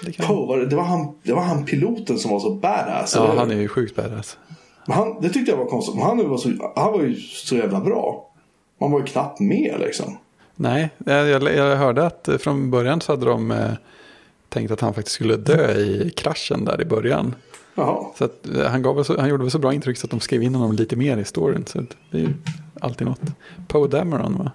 [0.03, 0.26] Det, kan...
[0.26, 3.14] Poe, var det, det, var han, det var han piloten som var så badass.
[3.16, 4.38] Ja, han är ju sjukt badass.
[4.86, 6.03] Men han, det tyckte jag var konstigt.
[6.03, 8.28] Han var, så, han var ju så jävla bra.
[8.80, 10.18] Man var ju knappt med liksom.
[10.57, 13.70] Nej, jag, jag hörde att från början så hade de eh,
[14.48, 17.34] tänkt att han faktiskt skulle dö i kraschen där i början.
[17.74, 18.07] Jaha.
[18.18, 20.20] Så att, eh, han, gav så, han gjorde väl så bra intryck så att de
[20.20, 21.64] skrev in honom lite mer i storyn.
[21.66, 21.78] Så
[22.11, 22.34] det är ju
[22.80, 23.20] alltid något.
[23.68, 24.50] Poe Dameron va?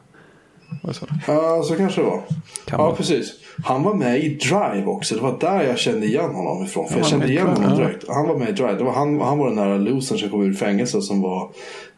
[1.27, 2.21] Ja, så kanske det var.
[2.65, 2.95] Kan ja, vara.
[2.95, 3.33] precis.
[3.63, 5.15] Han var med i Drive också.
[5.15, 6.89] Det var där jag kände igen honom ifrån.
[6.89, 8.05] För jag kände igen honom direkt.
[8.07, 8.73] Han var med i Drive.
[8.73, 11.49] Det var han, han var den där losern som kom ur fängelse som var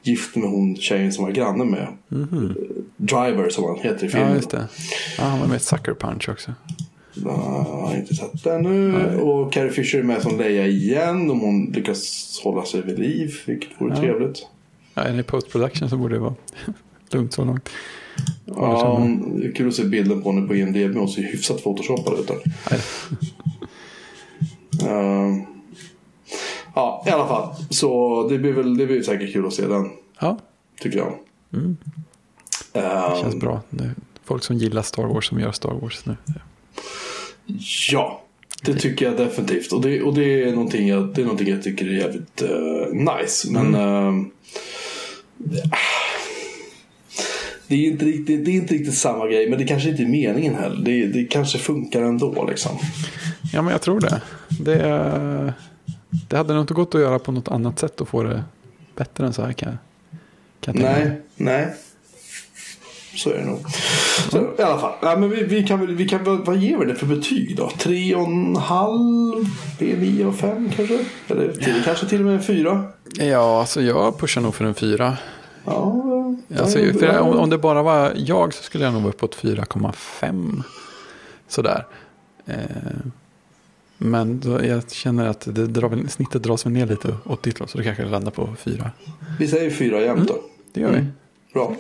[0.02, 1.88] gift med hon tjejen som var granne med.
[2.12, 2.56] Mm -hmm.
[2.98, 4.30] Driver som han heter i filmen.
[4.30, 4.68] Ja, just det.
[5.18, 6.54] Ja, han var med i Sucker Punch också.
[7.14, 9.18] Jag inte sett den nu.
[9.20, 11.32] Och Carrie Fisher är med som Leia igen.
[11.32, 13.34] Om hon lyckas hålla sig vid liv.
[13.46, 14.02] Vilket vore ja.
[14.02, 14.48] trevligt.
[14.94, 16.36] Ja, enligt post production så borde det vara
[17.12, 17.70] lugnt så långt.
[18.46, 20.98] Ja, det är kul att se bilden på henne på IMDB.
[20.98, 22.30] Hon ser hyfsat photoshoppad ut.
[22.30, 22.38] uh,
[26.76, 27.56] ja, i alla fall.
[27.70, 29.90] Så det blir väl det blir säkert kul att se den.
[30.20, 30.40] Ja.
[30.82, 31.14] Tycker jag.
[31.54, 31.78] Mm.
[32.74, 33.62] Det känns uh, bra.
[33.72, 33.94] Är
[34.24, 36.16] folk som gillar Star Wars som gör Star Wars nu.
[37.92, 38.22] Ja,
[38.64, 39.72] det tycker jag definitivt.
[39.72, 42.94] Och det, och det, är, någonting jag, det är någonting jag tycker är jävligt uh,
[42.94, 43.52] nice.
[43.52, 44.20] Men mm.
[44.20, 44.26] uh,
[47.70, 49.50] det, är inte riktigt, det är inte riktigt samma grej.
[49.50, 50.86] Men det kanske inte är meningen heller.
[50.86, 52.72] Det, det kanske funkar ändå liksom.
[53.54, 54.22] Ja, men jag tror det.
[54.50, 55.54] Det,
[56.28, 58.44] det hade nog inte gått att göra på något annat sätt att få det
[58.96, 59.78] bättre än så här kan,
[60.62, 61.76] kan jag Nej, nej.
[63.16, 63.60] Så är det nog.
[64.32, 64.94] Så, I alla fall.
[65.02, 67.70] Ja, men vi, vi kan, vi kan, vad ger vi det för betyg då?
[67.70, 69.46] Tre och en halv?
[69.80, 71.00] Det är nio och fem kanske?
[71.28, 72.84] Eller till, kanske till och med en fyra?
[73.20, 75.18] Ja, alltså jag pushar nog för en fyra.
[75.66, 79.36] Ja, alltså, för om, om det bara var jag så skulle jag nog vara uppåt
[79.36, 80.64] 4,5.
[81.48, 81.86] Sådär.
[82.46, 82.56] Eh,
[83.98, 87.68] men då, jag känner att det drar, snittet dras väl ner lite åt ditt håll.
[87.68, 88.92] Så det kanske landar på fyra.
[89.40, 90.34] Vi säger fyra jämnt då.
[90.34, 90.98] Mm, det gör vi.
[90.98, 91.12] Mm.
[91.54, 91.76] Bra.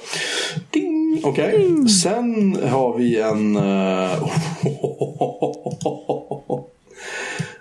[0.69, 1.21] Ding!
[1.23, 1.47] Okej.
[1.47, 1.65] Okay.
[1.65, 1.87] Mm.
[1.87, 3.57] Sen har vi en...
[3.57, 4.29] Uh,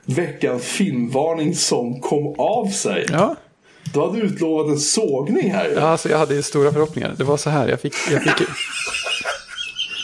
[0.05, 3.07] veckans filmvarning som kom av sig.
[3.09, 3.37] Ja.
[3.93, 5.73] Du hade utlovat en sågning här.
[5.77, 7.15] Ja, alltså jag hade stora förhoppningar.
[7.19, 7.95] Det var så här, jag fick...
[8.11, 8.49] Jag, fick,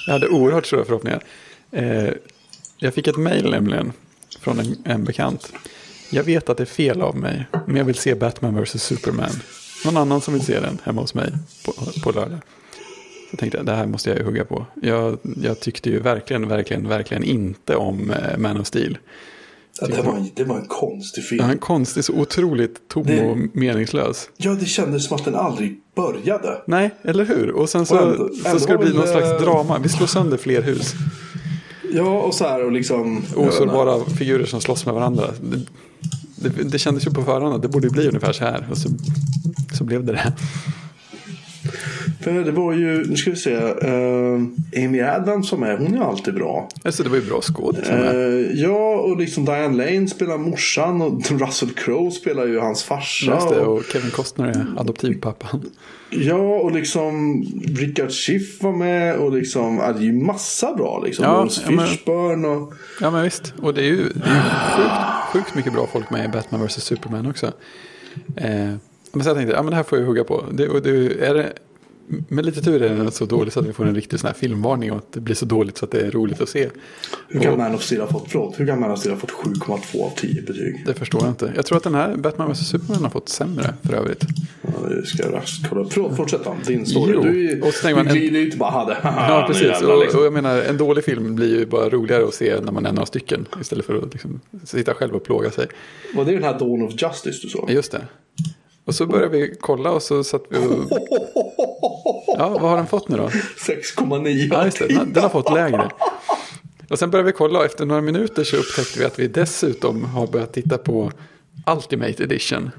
[0.06, 1.22] jag hade oerhört stora förhoppningar.
[1.70, 2.08] Eh,
[2.78, 3.92] jag fick ett mejl nämligen
[4.40, 5.52] från en, en bekant.
[6.10, 8.82] Jag vet att det är fel av mig, men jag vill se Batman vs.
[8.82, 9.40] Superman
[9.84, 11.32] någon annan som vill se den hemma hos mig
[11.64, 11.72] på,
[12.02, 12.38] på lördag.
[13.30, 14.66] Så tänkte jag, det här måste jag ju hugga på.
[14.82, 18.98] Jag, jag tyckte ju verkligen, verkligen, verkligen inte om eh, Man of Steel.
[19.80, 21.44] Ja, det, var en, det var en konstig film.
[21.44, 24.28] Ja, en konstig, så otroligt tom det, och meningslös.
[24.36, 26.62] Ja, det kändes som att den aldrig började.
[26.66, 27.50] Nej, eller hur?
[27.50, 29.78] Och sen så, och ändå, så ändå ska det bli någon slags eh, drama.
[29.78, 30.94] Vi slår sönder fler hus.
[31.92, 33.22] Ja, och så här och liksom...
[33.36, 35.30] Osårbara figurer som slåss med varandra.
[35.40, 38.66] Det, det, det kändes ju på förhand att det borde bli ungefär så här.
[38.70, 38.88] Och så,
[39.78, 40.32] så blev det det.
[42.24, 44.42] För det var ju, nu ska vi se, uh,
[44.76, 46.68] Amy Adams som är, hon är alltid bra.
[46.82, 47.90] Alltså det var ju bra skådis.
[47.90, 53.34] Uh, ja, och liksom Diane Lane spelar morsan och Russell Crowe spelar ju hans farsa.
[53.34, 55.70] Just det, och, och Kevin Costner är adoptivpappan.
[56.10, 61.02] Ja, och liksom Richard Schiff var med och liksom, ja, det är ju massa bra
[61.04, 61.24] liksom.
[61.24, 62.74] Ja, Fishburne och...
[63.00, 63.54] Ja, men visst.
[63.62, 64.42] Och det är ju, det är ju
[64.76, 66.84] sjukt, sjukt mycket bra folk med i Batman vs.
[66.84, 67.52] Superman också.
[68.36, 68.74] Eh,
[69.14, 70.44] men så jag tänkte, ja men det här får jag hugga på.
[70.52, 71.52] Det, det, är det,
[72.28, 74.34] med lite tur är den så dålig så att vi får en riktig sån här
[74.34, 76.68] filmvarning och att det blir så dåligt så att det är roligt att se.
[77.28, 79.30] Hur kan Man of Steel ha fått, förlåt, hur kan Man of Steel ha fått
[79.30, 80.82] 7,2 av 10 betyg?
[80.86, 81.52] Det förstår jag inte.
[81.56, 84.24] Jag tror att den här Batman vs Superman har fått sämre för övrigt.
[84.62, 85.88] Ja, det ska jag raskt kolla.
[85.90, 86.56] Förlåt, fortsätt då.
[86.66, 87.12] Din story.
[87.14, 88.96] Jo, du, och så du glider ut bara hade.
[89.02, 89.82] ja, precis.
[89.82, 90.20] Och, liksom.
[90.20, 92.92] och, jag menar, en dålig film blir ju bara roligare att se när man är
[92.92, 93.46] några stycken.
[93.60, 95.66] Istället för att liksom, sitta själv och plåga sig.
[96.14, 97.66] Var det den här Dawn of Justice du sa?
[97.68, 98.02] Just det.
[98.84, 100.88] Och så började vi kolla och så satt vi och...
[102.38, 103.26] Ja, vad har den fått nu då?
[103.26, 104.86] 6,9 Ja, just det.
[104.88, 105.90] Den, den har fått lägre.
[106.90, 110.04] Och sen började vi kolla och efter några minuter så upptäckte vi att vi dessutom
[110.04, 111.12] har börjat titta på
[111.66, 112.70] Ultimate Edition.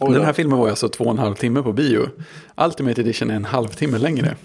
[0.00, 2.08] Den här filmen var alltså två och en halv timme på bio.
[2.56, 4.36] Ultimate Edition är en halvtimme längre.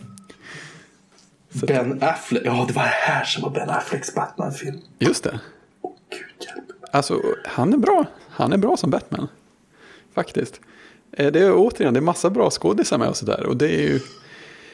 [1.60, 4.78] Så ben Affleck, ja det var det här som var Ben Afflecks Batman-film.
[5.00, 5.40] Just det.
[5.82, 6.90] Åh gud hjälp mig.
[6.92, 8.06] Alltså han är bra.
[8.30, 9.28] Han är bra som Batman.
[10.14, 10.62] Faktiskt.
[11.12, 13.46] Eh, det är återigen, det är massa bra skådisar med och sådär.
[13.46, 14.00] Och det är ju...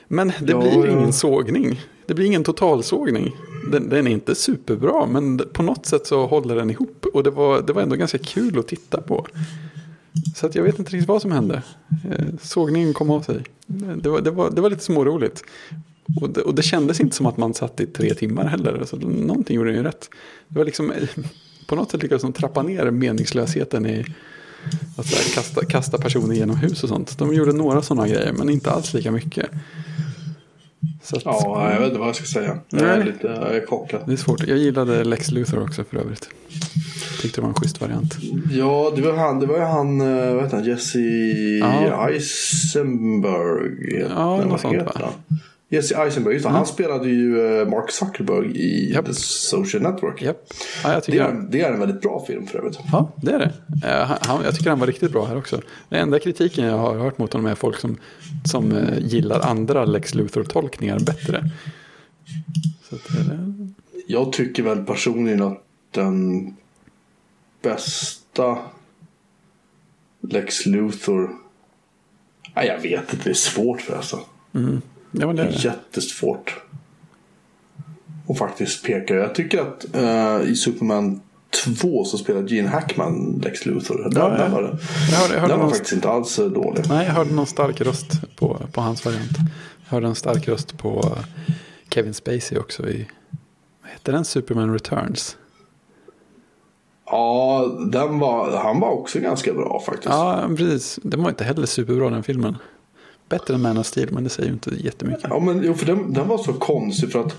[0.08, 1.82] Men det ja, blir ingen sågning.
[2.06, 3.36] Det blir ingen totalsågning.
[3.72, 7.06] Den, den, är inte superbra, men på något sätt så håller den ihop.
[7.14, 9.28] Och det var, det var ändå ganska kul att titta på.
[10.36, 11.62] Så att jag vet inte riktigt vad som hände.
[12.12, 13.44] Eh, sågningen kom av sig.
[13.96, 15.44] Det var, det var, det var lite småroligt.
[16.22, 18.78] Och det, och det kändes inte som att man satt i tre timmar heller.
[18.80, 20.10] Alltså, någonting gjorde den ju rätt.
[20.48, 20.94] Det var liksom,
[21.68, 24.06] på något sätt lyckades de trappa ner meningslösheten i
[24.98, 27.18] att så här, kasta, kasta personer genom hus och sånt.
[27.18, 29.50] De gjorde några sådana grejer, men inte alls lika mycket.
[31.14, 32.58] Att, ja, jag vet inte vad jag ska säga.
[32.70, 34.02] Jag är lite chockad.
[34.06, 34.48] Det är svårt.
[34.48, 36.30] Jag gillade Lex Luthor också för övrigt.
[37.22, 38.18] Tyckte det var en schysst variant.
[38.52, 41.00] Ja, det var han, det var han, eh, vad heter han, Jesse
[41.60, 42.10] ja.
[42.10, 43.72] Eisenberg.
[44.10, 45.10] Ja, något sånt va?
[45.76, 46.56] Jesse Eisenberg, just mm.
[46.56, 49.06] han spelade ju eh, Mark Zuckerberg i yep.
[49.06, 50.22] The Social Network.
[50.22, 50.38] Yep.
[50.84, 52.80] Ja, det, är, det är en väldigt bra film för övrigt.
[52.92, 53.54] Ja, det är det.
[54.22, 55.62] Han, jag tycker han var riktigt bra här också.
[55.90, 57.98] Den enda kritiken jag har hört mot honom är folk som,
[58.46, 61.50] som eh, gillar andra Lex Luthor-tolkningar bättre.
[62.90, 63.40] Så det...
[64.08, 66.56] Jag tycker väl personligen att den
[67.62, 68.58] bästa
[70.22, 71.30] Lex Luthor...
[72.56, 74.20] Nej, jag vet inte, det är svårt förresten.
[74.54, 74.82] Mm.
[75.20, 76.62] Ja, det är jättesvårt.
[78.30, 79.16] att faktiskt peka.
[79.16, 81.22] Jag tycker att uh, i Superman
[81.80, 84.10] 2 så spelar Gene Hackman Lex Luthor.
[84.10, 86.84] Den, ja, den var, jag hörde, jag hörde den var faktiskt inte alls dålig.
[86.90, 89.38] Nej, jag hörde någon stark röst på, på hans variant.
[89.84, 91.18] Jag hörde en stark röst på
[91.90, 93.08] Kevin Spacey också i,
[93.82, 95.38] vad heter den, Superman Returns?
[97.06, 100.10] Ja, den var, han var också ganska bra faktiskt.
[100.10, 101.00] Ja, precis.
[101.04, 102.58] Den var inte heller superbra den filmen.
[103.38, 105.26] Bättre än Man of Steel, men det säger ju inte jättemycket.
[105.30, 107.36] Ja, men jo, för den, den var så konstig för att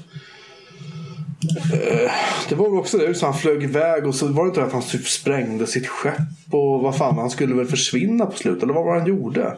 [1.73, 2.11] eh,
[2.49, 4.73] det var väl också det, så han flög iväg och så var det inte att
[4.73, 6.21] han typ sprängde sitt skepp
[6.51, 9.57] och vad fan, han skulle väl försvinna på slutet, eller vad var det han gjorde?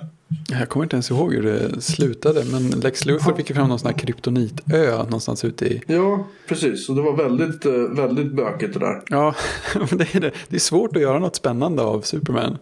[0.49, 3.91] Jag kommer inte ens ihåg hur det slutade, men Lex Luthor fick fram någon sån
[3.91, 5.83] här kryptonitö någonstans ute i...
[5.87, 6.89] Ja, precis.
[6.89, 9.03] Och det var väldigt, eh, väldigt bökigt det där.
[9.09, 9.35] Ja,
[9.91, 10.31] det är det.
[10.49, 12.59] Det är svårt att göra något spännande av Superman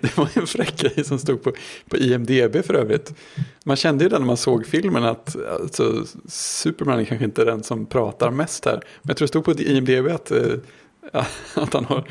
[0.00, 1.52] det, var en fräck grej som stod på,
[1.88, 3.14] på IMDB för övrigt.
[3.64, 7.62] Man kände ju det när man såg filmen att alltså, Superman är kanske inte den
[7.62, 8.74] som pratar mest här.
[8.74, 11.24] Men jag tror det stod på IMDB att, äh,
[11.54, 12.08] att han har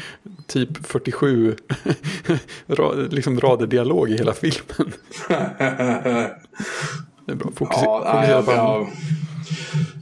[0.48, 1.56] typ 47
[3.10, 4.94] liksom rader dialog i hela filmen.
[7.30, 7.52] det är bra.
[7.56, 8.88] Fokus, ja, fokusera på ja,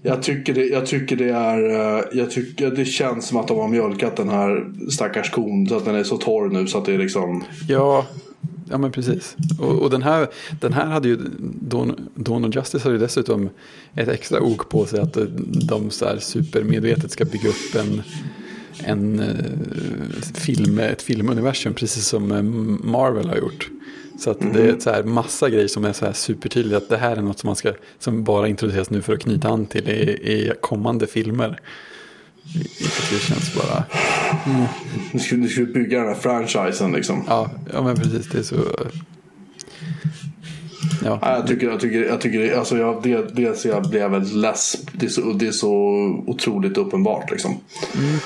[0.04, 1.70] jag tycker det, jag tycker det är...
[1.98, 5.78] Eh, jag tycker det känns som att de har mjölkat den här stackars kon så
[5.78, 7.44] att den är så torr nu så att det är liksom...
[7.68, 8.06] Ja,
[8.70, 9.36] ja men precis.
[9.60, 10.28] Och, och den, här,
[10.60, 11.18] den här hade ju...
[11.40, 13.50] Dawn, Dawn Justice hade ju dessutom
[13.96, 15.18] ett extra ok på sig att
[15.68, 18.04] de så här supermedvetet ska bygga upp en
[18.84, 22.42] en uh, film, ett filmuniversum precis som eh,
[22.92, 23.70] Marvel har gjort.
[24.18, 24.54] Så att mm.
[24.54, 27.22] det är så här massa grejer som är så här supertydliga att det här är
[27.22, 30.54] något som man ska som bara introduceras nu för att knyta an till i, i
[30.62, 31.60] kommande filmer.
[33.12, 33.84] Det känns bara...
[34.46, 34.66] Mm.
[35.12, 37.24] Nu ska du skulle bygga den här franchisen liksom.
[37.28, 38.30] Ja, ja men precis.
[38.30, 38.56] Det är så...
[41.04, 41.20] Ja.
[41.22, 44.78] ja jag tycker, jag tycker, jag tycker alltså jag, det, dels jag blev väldigt less.
[44.94, 45.72] Det är så, det är så
[46.28, 47.58] otroligt uppenbart liksom.
[47.98, 48.20] Mm.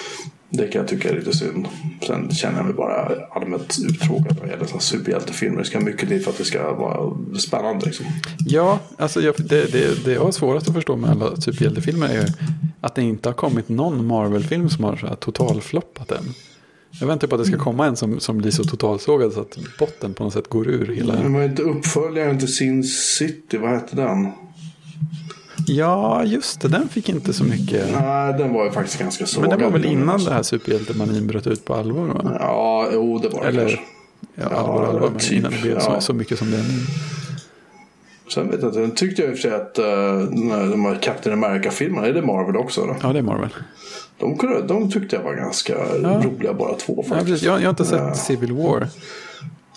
[0.54, 1.68] Det kan jag tycka är lite synd.
[2.08, 5.60] Sen känner jag mig bara allmänt uttråkad vad gäller superhjältefilmer.
[5.60, 7.86] Det ska mycket till för att det ska vara spännande.
[7.86, 8.06] Liksom.
[8.40, 12.26] Ja, alltså jag, det, det, det jag har svårast att förstå med alla superhjältefilmer är
[12.82, 16.34] att det inte har kommit någon Marvel-film som har så här totalfloppat än.
[17.00, 19.58] Jag väntar på att det ska komma en som, som blir så totalsågad så att
[19.80, 21.14] botten på något sätt går ur hela...
[21.14, 24.32] Men var inte uppföljaren till Sin City, vad hette den?
[25.68, 26.68] Ja, just det.
[26.68, 27.92] Den fick inte så mycket.
[28.02, 29.50] Nej, den var ju faktiskt ganska sågad.
[29.50, 32.06] Men den var väl innan det här superhjältemanin bröt ut på allvar?
[32.06, 32.38] Va?
[32.40, 33.80] Ja, jo det var det Eller, kanske.
[34.36, 35.10] Ja, allvar, allvar.
[35.10, 35.80] Men typ, innan det blev ja.
[35.80, 36.80] så, så mycket som det är nu.
[38.34, 41.00] Sen vet jag inte, den tyckte jag i och för sig att uh, de här
[41.02, 42.86] Captain America-filmerna, är det Marvel också?
[42.86, 42.96] Då?
[43.02, 43.50] Ja, det är Marvel.
[44.20, 44.38] De,
[44.68, 46.22] de tyckte jag var ganska ja.
[46.24, 47.44] roliga bara två faktiskt.
[47.44, 48.14] Ja, jag, jag har inte sett uh.
[48.14, 48.88] Civil War.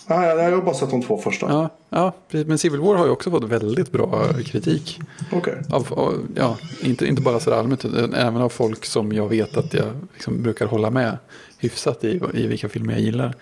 [0.07, 1.45] Nej, jag har bara sett de två första.
[1.49, 2.13] Ja, ja,
[2.45, 4.99] men Civil War har ju också fått väldigt bra kritik.
[5.31, 5.61] Okej.
[5.69, 6.13] Okay.
[6.35, 9.93] ja, inte, inte bara sådär allmänt, utan även av folk som jag vet att jag
[10.13, 11.17] liksom brukar hålla med
[11.57, 13.35] hyfsat i, i vilka filmer jag gillar.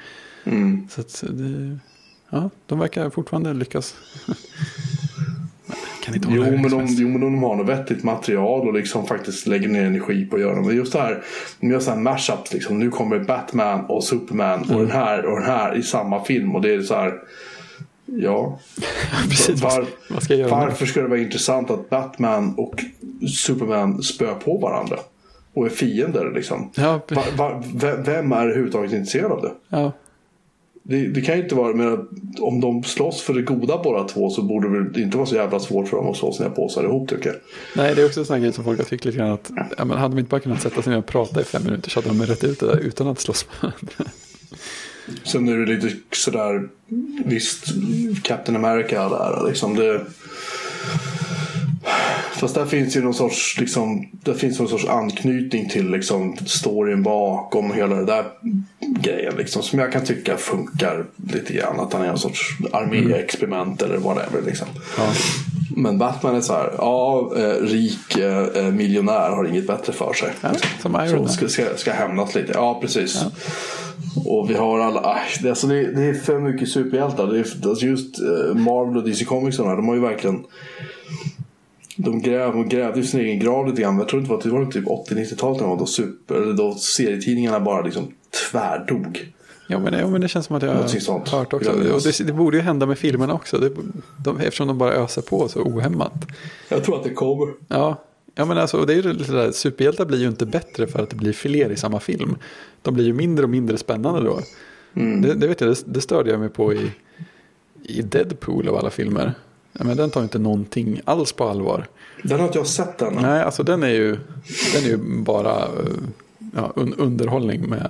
[0.44, 0.88] Mm.
[0.92, 1.80] Så att det,
[2.30, 3.96] ja, de verkar fortfarande lyckas.
[6.04, 9.48] kan inte jo, men de, jo, men de har något vettigt material och liksom faktiskt
[9.48, 11.24] lägger ner energi på att göra Men just det här,
[11.60, 12.54] de gör så här mashups.
[12.54, 12.80] Liksom.
[12.80, 14.76] Nu kommer Batman och Superman mm.
[14.76, 16.56] och den här och den här i samma film.
[16.56, 17.14] Och det är så här.
[18.06, 18.60] Ja,
[19.30, 22.84] Precis, var, vad ska jag göra varför ska det vara intressant att Batman och
[23.28, 25.00] Superman spöar på varandra?
[25.54, 26.72] Och är fiender liksom.
[26.76, 27.64] Ja, var, var,
[28.04, 29.52] vem är överhuvudtaget intresserad av det?
[29.70, 29.92] Ja.
[30.86, 32.08] Det, det, kan ju inte vara, men
[32.40, 35.60] om de slåss för det goda båda två så borde det inte vara så jävla
[35.60, 37.36] svårt för dem att slå sina påsar ihop tycker jag.
[37.76, 39.86] Nej, det är också en sån grej som folk har tyckt lite grann att ja,
[39.86, 42.02] men hade de inte bara kunnat sätta sig ner och prata i fem minuter så
[42.02, 43.72] hade de rätt ut det där utan att slåss med.
[45.24, 46.70] Sen är det lite sådär,
[47.26, 47.66] visst,
[48.24, 49.76] Captain America där liksom.
[49.76, 50.02] Det,
[52.32, 57.04] Fast där finns ju någon sorts, liksom, där finns någon sorts anknytning till liksom, storyn
[57.04, 58.26] bakom hela det där
[58.80, 59.36] grejen.
[59.38, 61.80] Liksom, som jag kan tycka funkar lite grann.
[61.80, 64.42] Att han är en sorts arméexperiment eller whatever.
[64.46, 64.68] Liksom.
[64.98, 65.14] Ja.
[65.76, 70.30] Men Batman är så här, ja, eh, rik eh, miljonär har inget bättre för sig.
[70.42, 70.50] Ja,
[70.82, 72.52] som Iron Så ska, ska, hämnas lite.
[72.56, 73.24] Ja, precis.
[74.26, 75.20] Och vi har alla,
[75.50, 77.28] alltså det, det är för mycket superhjältar.
[77.28, 80.44] Det är, alltså just eh, Marvel och DC Comics de har ju verkligen
[81.98, 83.98] de, gräv, de grävde ju sin egen grav lite grann.
[83.98, 88.08] Jag tror det var, det var typ 80-90-talet när då, super, då serietidningarna bara liksom
[88.52, 89.34] tvärdog.
[89.68, 91.72] Ja men, ja, men det känns som att jag har hört också.
[91.72, 93.58] Och det, det borde ju hända med filmerna också.
[93.58, 93.72] Det,
[94.18, 96.14] de, eftersom de bara öser på så ohämmat.
[96.70, 97.54] Jag tror att det kommer.
[97.68, 98.04] Ja,
[98.36, 101.10] ja men alltså, det är ju lite där, superhjältar blir ju inte bättre för att
[101.10, 102.36] det blir fler i samma film.
[102.82, 104.40] De blir ju mindre och mindre spännande då.
[104.94, 106.92] Det, det vet jag, det, det störde jag mig på i,
[107.84, 109.34] i Deadpool av alla filmer.
[109.74, 111.88] Men den tar inte någonting alls på allvar.
[112.24, 113.14] Den har inte jag sett än.
[113.14, 114.18] Nej, alltså den är ju,
[114.74, 115.68] den är ju bara eh,
[116.56, 117.90] ja, un, underhållning med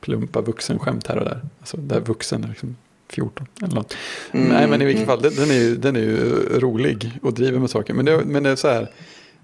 [0.00, 1.40] plumpa vuxenskämt här och där.
[1.60, 2.76] Alltså där vuxen är liksom
[3.08, 3.94] 14 eller något.
[4.32, 6.18] Nej, men i vilket fall, den, den, är ju, den är ju
[6.58, 7.94] rolig och driver med saker.
[7.94, 8.90] Men det, men det är så här,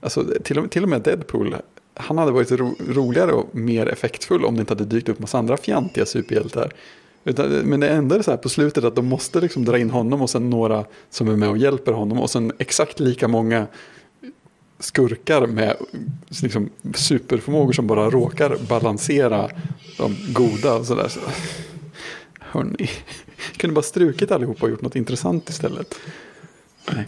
[0.01, 1.57] alltså, till, och, till och med Deadpool,
[1.95, 5.39] han hade varit ro, roligare och mer effektfull om det inte hade dykt upp massa
[5.39, 6.73] andra fjantiga superhjältar.
[7.27, 9.91] Utan, men det enda är så här på slutet att de måste liksom dra in
[9.91, 13.66] honom och sen några som är med och hjälper honom och sen exakt lika många
[14.79, 15.77] skurkar med
[16.43, 19.51] liksom, superförmågor som bara råkar balansera
[19.99, 21.09] de goda och sådär.
[21.09, 21.20] Så,
[22.39, 22.91] hörni,
[23.57, 25.95] kunde bara strukit allihopa och gjort något intressant istället.
[26.93, 27.07] Nej.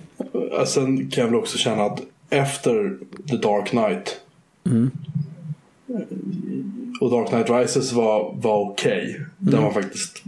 [0.59, 2.01] Eh, Sen kan jag väl också känna att
[2.31, 2.99] efter
[3.31, 4.21] The Dark Knight
[7.01, 9.21] och Dark Knight Rises var, var okej.
[9.39, 10.23] Den var faktiskt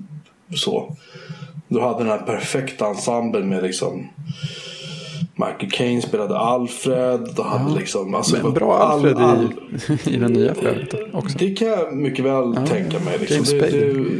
[0.55, 0.97] så.
[1.69, 4.09] Du hade den här perfekta ensemblen med liksom
[5.35, 7.29] Michael Caine spelade Alfred.
[7.37, 9.53] Du hade liksom, alltså, Men bra Alfred all- all-
[10.05, 11.39] i, i den nya flödet också.
[11.39, 13.19] Det kan jag mycket väl tänka mig.
[13.19, 13.35] Liksom.
[13.37, 13.85] James det, Spade.
[13.93, 14.11] det,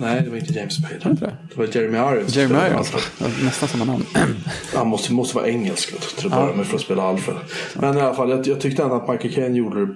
[0.00, 1.14] nej, det var inte James Spade.
[1.14, 1.36] det?
[1.50, 2.36] Det var Jeremy Irons.
[2.36, 4.04] Jeremy Irons, ja, nästan samma namn.
[4.74, 7.36] Han måste, måste vara engelsk till att börja med för att spela Alfred.
[7.74, 9.94] Men i alla fall, jag, jag tyckte ändå att Michael Caine gjorde det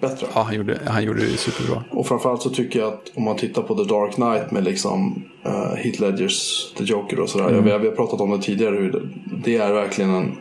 [0.00, 0.26] bättre.
[0.34, 1.84] Ja, han gjorde, han gjorde det superbra.
[1.90, 5.24] Och framförallt så tycker jag att om man tittar på The Dark Knight med liksom
[5.46, 7.48] uh, Heath Ledgers The Joker och sådär.
[7.48, 7.66] Mm.
[7.66, 8.76] Jag, vi har pratat om det tidigare.
[8.76, 9.02] Hur det,
[9.44, 10.36] det är verkligen en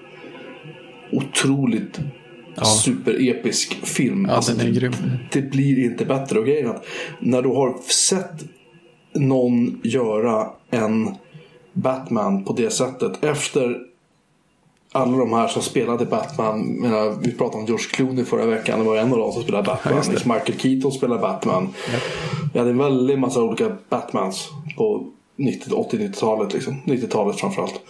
[1.12, 2.00] otroligt
[2.84, 4.28] superepisk film.
[4.30, 4.94] Ja, den är det, grym.
[5.32, 6.40] det blir inte bättre.
[6.40, 6.86] Och grejen är att
[7.20, 8.46] när du har sett
[9.14, 11.16] någon göra en
[11.74, 13.78] Batman på det sättet efter
[14.92, 16.62] alla de här som spelade Batman.
[16.62, 18.80] Menar, vi pratade om George Clooney förra veckan.
[18.80, 20.04] Det var en av dem som spelade Batman.
[20.10, 21.74] Liksom Michael Keaton spelade Batman.
[22.54, 26.54] Vi hade en väldig massa olika Batmans på 90 80-90-talet.
[26.54, 26.82] Liksom.
[26.86, 27.82] 90-talet framförallt.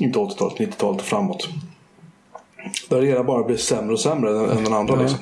[0.00, 1.48] Inte 80-talet, 90-talet och framåt.
[2.88, 4.94] Där det ena bara blev sämre och sämre än, än den andra.
[4.94, 5.02] Ja.
[5.02, 5.18] Liksom.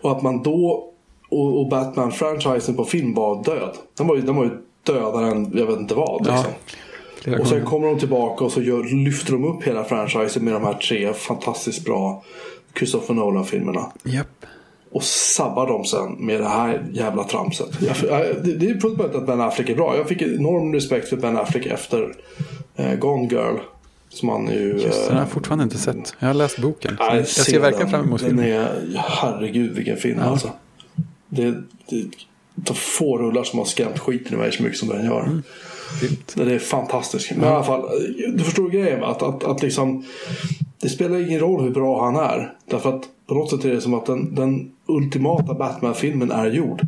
[0.00, 0.88] Och att man då
[1.28, 3.76] och, och Batman-franchisen på film var död.
[3.96, 4.50] Den var ju, den var ju
[4.82, 6.26] dödare än jag vet inte vad.
[6.26, 6.52] Ja, Liksom.
[6.66, 6.87] flera
[7.40, 10.64] Och sen kommer de tillbaka och så gör, lyfter de upp hela franchisen med de
[10.64, 12.24] här tre fantastiskt bra
[12.78, 13.92] Christopher Nolan-filmerna.
[14.04, 14.46] Japp.
[14.90, 17.68] Och sabbar dem sen med det här jävla tramset.
[17.80, 19.96] Jag, jag, det, det är fullt möjligt att Ben Affleck är bra.
[19.96, 22.14] Jag fick enorm respekt för Ben Affleck efter
[22.76, 23.56] eh, Gone Girl.
[24.08, 24.78] Som han ju...
[24.78, 26.14] Just, den har jag fortfarande inte sett.
[26.18, 26.96] Jag har läst boken.
[27.00, 27.90] Nej, jag se ser verkligen den.
[27.90, 28.52] fram emot Den filmen.
[28.52, 30.50] är, herregud vilken film alltså.
[31.28, 31.54] Det,
[31.88, 31.96] det,
[32.70, 35.22] är få rullar som har skrämt skiten ur mig så mycket som den gör.
[35.22, 35.42] Mm.
[36.34, 37.30] Det är fantastiskt.
[37.36, 37.88] Men i alla fall,
[38.34, 40.04] du förstår grejen att, att, att liksom,
[40.80, 42.54] det spelar ingen roll hur bra han är.
[42.70, 46.82] Därför att på något sätt är det som att den, den ultimata Batman-filmen är gjord.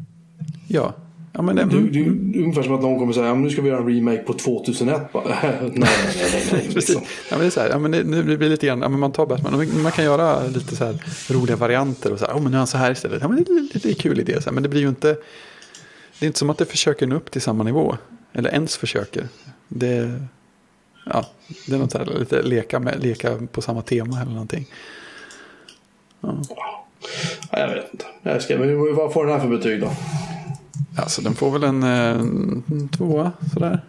[0.69, 0.95] Ja.
[1.33, 3.51] ja men det, Det, det, det är ungefär som att någon kommer säga, "Ja, nu
[3.51, 5.13] ska vi göra en remake på 2001.
[5.13, 6.69] Bara, nej, nej, nej, nej.
[6.75, 6.75] Precis.
[6.75, 7.03] Liksom.
[7.31, 8.89] Ja, men det är så här, ja, men det, nu blir det lite grann, ja,
[8.89, 10.97] men man tar Batman, man kan göra lite så här
[11.31, 13.19] roliga varianter och så här, oh, men nu är han så här istället.
[13.23, 15.17] Ja, men det är lite kul idé, så här, men det blir ju inte,
[16.19, 17.97] det är inte som att det försöker nå upp till samma nivå.
[18.33, 19.29] Eller ens försöker.
[19.69, 20.21] Det,
[21.07, 21.27] ja,
[21.67, 24.67] det är något här, lite leka, med, leka på samma tema eller någonting.
[26.21, 26.43] Ja,
[27.51, 28.05] jag vet inte.
[28.23, 29.91] Jag ska, men vad får den här för betyg då?
[30.97, 33.81] Alltså den får väl en, eh, en tvåa sådär.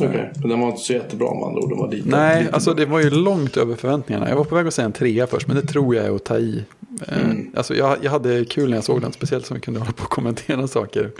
[0.00, 1.68] Okej, men den var inte så jättebra med andra ord.
[1.70, 4.28] Den var lite, Nej, lite alltså det var ju långt över förväntningarna.
[4.28, 6.24] Jag var på väg att säga en trea först, men det tror jag är att
[6.24, 6.64] ta i.
[7.08, 7.16] Eh,
[7.54, 10.02] Alltså jag, jag hade kul när jag såg den, speciellt som vi kunde hålla på
[10.04, 11.10] och kommentera saker.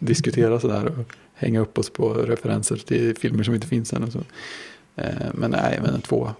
[0.00, 4.04] Diskutera sådär och hänga upp oss på referenser till filmer som inte finns än.
[4.04, 4.18] Och så.
[4.96, 5.04] Eh,
[5.34, 6.34] Men nej, men en tvåa.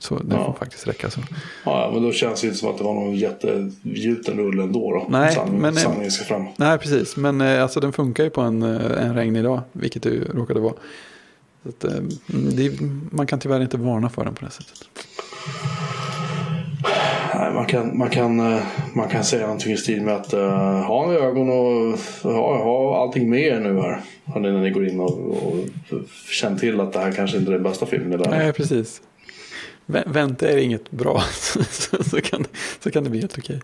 [0.00, 0.44] Så det Ja.
[0.46, 1.20] får faktiskt räcka så.
[1.64, 4.92] Ja, men då känns det inte som att det var någon jättegjuten rulle ändå.
[4.92, 5.06] Då.
[5.08, 6.44] Nej, Sanning, men- sanningen ska fram.
[6.56, 7.16] Nej, precis.
[7.16, 10.24] Men eh, alltså den funkar ju på en, eh, en regnig dag, vilket det ju
[10.24, 10.74] råkade vara.
[11.62, 12.80] Att, eh, det,
[13.10, 14.88] man kan tyvärr inte varna för den på det sättet.
[17.34, 18.62] Nej, man, kan, man, kan, eh,
[18.94, 20.40] man kan säga någonting i stil med att uh,
[20.82, 24.00] ha ögon och ha, ha allting med er nu här.
[24.24, 25.64] När ni går in och, och
[26.30, 28.38] känn till att det här kanske inte är den bästa filmen världen.
[28.38, 29.02] Nej, precis.
[29.86, 31.22] Vä vänta er inget bra
[31.70, 32.44] så, så, kan,
[32.80, 33.60] så kan det bli helt okej.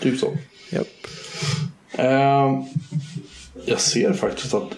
[0.00, 0.36] Typ så.
[0.70, 0.86] Japp.
[1.98, 2.64] Uh,
[3.64, 4.70] jag ser faktiskt att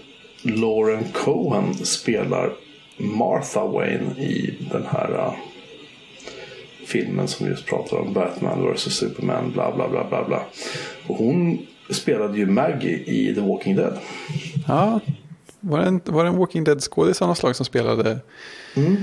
[0.49, 2.53] Lauren Cohen spelar
[2.97, 5.35] Martha Wayne i den här uh,
[6.87, 10.43] filmen som just pratar om Batman vs Superman bla bla bla bla bla.
[11.07, 13.99] Och hon spelade ju Maggie i The Walking Dead.
[14.69, 15.01] Ja,
[15.61, 18.19] var det en, var det en Walking Dead-skådis av något slag som spelade?
[18.77, 18.97] Mm.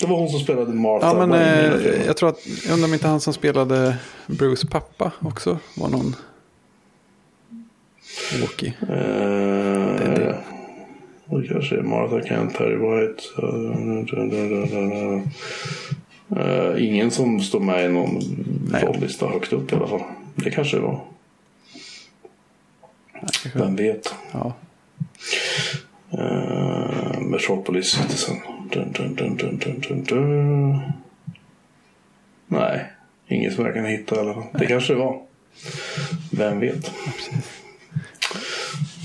[0.00, 1.06] Det var hon som spelade Martha.
[1.06, 5.12] Ja, men eh, jag tror att, jag undrar om inte han som spelade Bruce pappa
[5.20, 6.16] också var någon
[8.40, 8.72] Walkie.
[8.88, 10.07] Eh,
[11.30, 13.22] det kanske Martha Kent, Perry White.
[16.36, 18.20] Uh, ingen som står med i någon
[18.72, 20.02] rollista högt upp i alla fall.
[20.34, 21.00] Det kanske det var.
[23.54, 24.14] Vem vet.
[24.32, 24.52] Ja.
[26.12, 28.36] Uh, Metropolis Citizen.
[28.72, 30.80] Dun, dun, dun, dun, dun, dun, dun.
[32.46, 32.86] Nej,
[33.28, 34.44] inget som jag kan hitta i alla fall.
[34.52, 35.20] Det kanske det var.
[36.30, 36.92] Vem vet.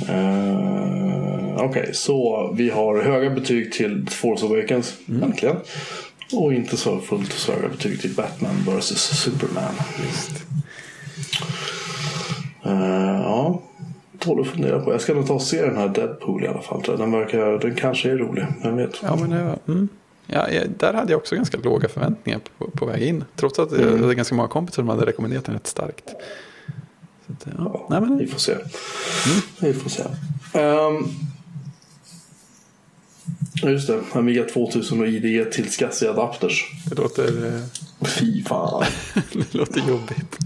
[0.10, 1.13] Uh,
[1.54, 4.94] Okej, okay, så vi har höga betyg till Force Awakens.
[5.10, 5.24] Mm.
[5.24, 5.56] Äntligen.
[6.34, 9.74] Och inte så fullt så höga betyg till Batman vs Superman.
[10.06, 10.46] Just.
[12.66, 13.62] Uh, ja,
[14.20, 14.92] tål att fundera på.
[14.92, 16.82] Jag ska nog ta och se den här Deadpool i alla fall.
[16.98, 19.00] Den, verkar, den kanske är rolig, vem vet.
[19.04, 19.88] Ja, men det, mm.
[20.28, 20.48] ja,
[20.78, 23.24] där hade jag också ganska låga förväntningar på, på väg in.
[23.36, 24.02] Trots att mm.
[24.02, 26.10] det är ganska många kompisar som hade rekommenderat den rätt starkt.
[27.28, 27.52] Så ja.
[27.58, 28.18] Ja, Nej, men...
[28.18, 28.52] Vi får se.
[28.52, 28.64] Mm.
[29.60, 30.04] Vi får se.
[30.60, 31.10] Um,
[33.62, 36.66] Just det, Amiga 2000 och IDE till SCSI adapters.
[36.90, 37.46] Det låter...
[37.46, 37.62] Eh...
[38.20, 38.84] Fy fan.
[39.34, 40.38] det låter jobbigt.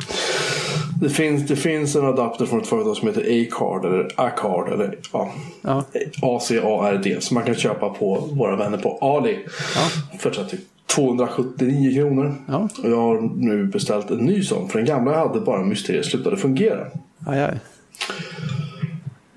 [1.01, 4.97] Det finns, det finns en adapter från ett företag som heter A-card eller A-card eller
[5.13, 5.83] ja, ja.
[6.21, 9.39] A-C-A-R-D som man kan köpa på våra vänner på Ali
[9.75, 10.17] ja.
[10.19, 12.35] för typ 279 kronor.
[12.47, 12.69] Ja.
[12.83, 16.05] Och jag har nu beställt en ny sån för den gamla jag hade bara mysteriet
[16.05, 16.87] slutade fungera.
[17.25, 17.59] Aj, aj.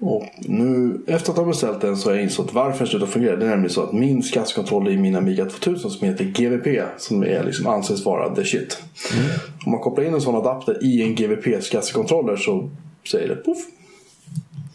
[0.01, 3.36] Och nu efter att ha beställt den så har jag insett varför den slutar fungera.
[3.36, 7.22] Det är nämligen så att min skattekontroll i min Amiga 2000 som heter GVP som
[7.22, 8.82] är liksom anses vara the shit.
[9.14, 9.30] Mm.
[9.66, 12.70] Om man kopplar in en sån adapter i en GVP skattekontroller så
[13.11, 13.59] säger det poff.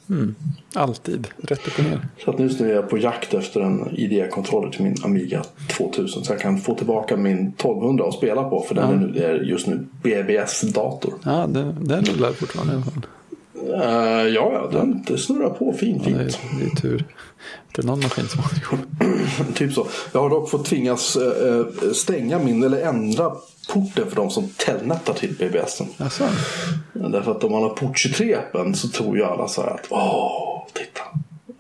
[0.09, 0.35] Mm.
[0.73, 2.07] Alltid rätt upp och ner.
[2.23, 6.23] Så att just nu är jag på jakt efter en ID-kontroller till min Amiga 2000
[6.23, 9.23] så jag kan få tillbaka min 1200 att spela på för den ja.
[9.23, 11.13] är just nu BBS-dator.
[11.23, 13.05] Ja, den, den rullar fortfarande i alla fall.
[13.63, 16.17] Uh, ja, den, det snurrar på fint, fint.
[16.17, 17.05] Ja, det, är, det är tur.
[17.75, 19.87] Det är någon maskin som har typ så.
[20.11, 23.31] Jag har dock fått tvingas uh, stänga min, eller ändra
[23.69, 25.81] porten för de som telnettar till BBS.
[25.97, 26.29] Alltså.
[26.93, 30.67] Därför att om man har port 23-appen så tror ju alla så här att åh,
[30.73, 31.01] titta.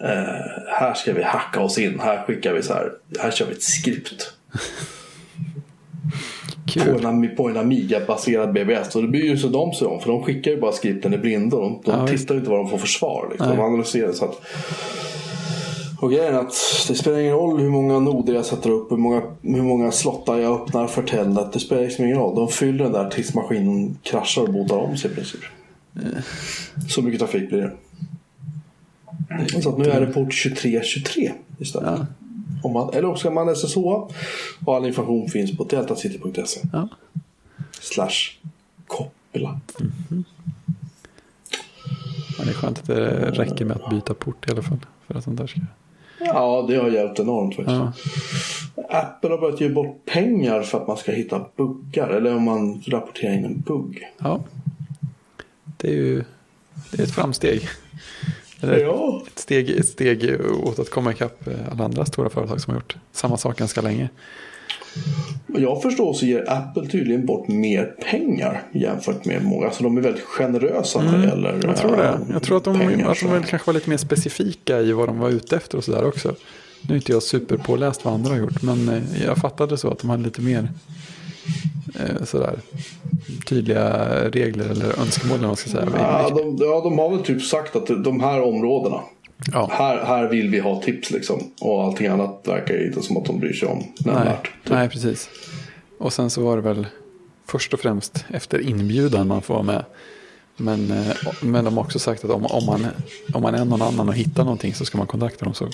[0.03, 1.99] Uh, här ska vi hacka oss in.
[1.99, 2.91] Här skickar vi så här.
[3.19, 4.33] Här kör vi ett skript.
[6.65, 7.01] Kul.
[7.01, 8.95] På en, på en Amiga-baserad BBS.
[8.95, 9.99] Och det blir ju så de ser om.
[9.99, 11.59] För de skickar ju bara skripten i blindo.
[11.59, 13.27] De, de ja, tittar inte vad de får för svar.
[13.31, 13.49] Liksom.
[13.49, 14.41] De analyserar så att
[15.99, 16.53] och grejen är att
[16.87, 20.37] det spelar ingen roll hur många noder jag sätter upp, hur många, hur många slottar
[20.37, 21.53] jag öppnar för telnet.
[21.53, 22.35] Det spelar liksom ingen roll.
[22.35, 25.41] De fyller den där tills maskinen kraschar och botar om sig i princip.
[25.95, 26.15] Mm.
[26.89, 27.71] Så mycket trafik blir det.
[29.61, 31.99] Så att nu är det port 2323 istället.
[31.99, 32.05] Ja.
[32.65, 36.61] Om man, eller också kan man SSH och all information finns på deltacity.se.
[36.73, 36.89] Ja.
[37.71, 38.09] Slash
[38.87, 39.59] koppla.
[39.79, 40.23] Mm -hmm.
[42.37, 44.77] Men det är skönt att det räcker med att byta port i alla fall.
[45.07, 45.59] För att sånt där ska...
[46.19, 47.77] Ja, det har hjälpt enormt faktiskt.
[47.77, 47.93] Ja.
[48.89, 52.09] Apple har börjat ge bort pengar för att man ska hitta buggar.
[52.09, 54.11] Eller om man rapporterar in en bugg.
[54.17, 54.43] Ja.
[55.77, 56.23] Det är ju
[56.91, 57.69] det är ett framsteg.
[58.65, 59.23] Ja.
[59.27, 62.97] Ett, steg, ett steg åt att komma ikapp alla andra stora företag som har gjort
[63.11, 64.09] samma sak ganska länge.
[65.47, 69.71] Jag förstår så ger Apple tydligen bort mer pengar jämfört med många.
[69.71, 72.19] Så de är väldigt generösa när det mm, gäller Jag tror det.
[72.31, 75.09] Jag tror att de, pengar, att de väl kanske var lite mer specifika i vad
[75.09, 76.35] de var ute efter och sådär också.
[76.81, 78.61] Nu är inte jag superpåläst vad andra har gjort.
[78.61, 80.69] Men eh, jag fattade så att de hade lite mer eh,
[82.23, 82.59] sådär,
[83.45, 85.37] tydliga regler eller önskemål.
[85.37, 85.87] Eller man ska säga.
[85.97, 89.01] Ja de, ja, de har väl typ sagt att de här områdena
[89.51, 89.69] Ja.
[89.71, 91.51] Här, här vill vi ha tips liksom.
[91.61, 94.43] Och allting annat verkar inte som att de bryr sig om nämnvärt.
[94.43, 94.71] Typ.
[94.71, 95.29] Nej, precis.
[95.97, 96.87] Och sen så var det väl
[97.47, 99.85] först och främst efter inbjudan man får vara med.
[100.57, 102.87] Men, eh, men de har också sagt att om, om, man,
[103.33, 105.69] om man är någon annan och hittar någonting så ska man kontakta dem så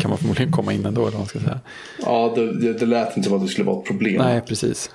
[0.00, 1.00] kan man förmodligen komma in ändå.
[1.00, 1.60] Eller vad man ska säga.
[2.04, 4.16] Ja, det, det, det lät inte som att det skulle vara ett problem.
[4.18, 4.90] Nej, precis.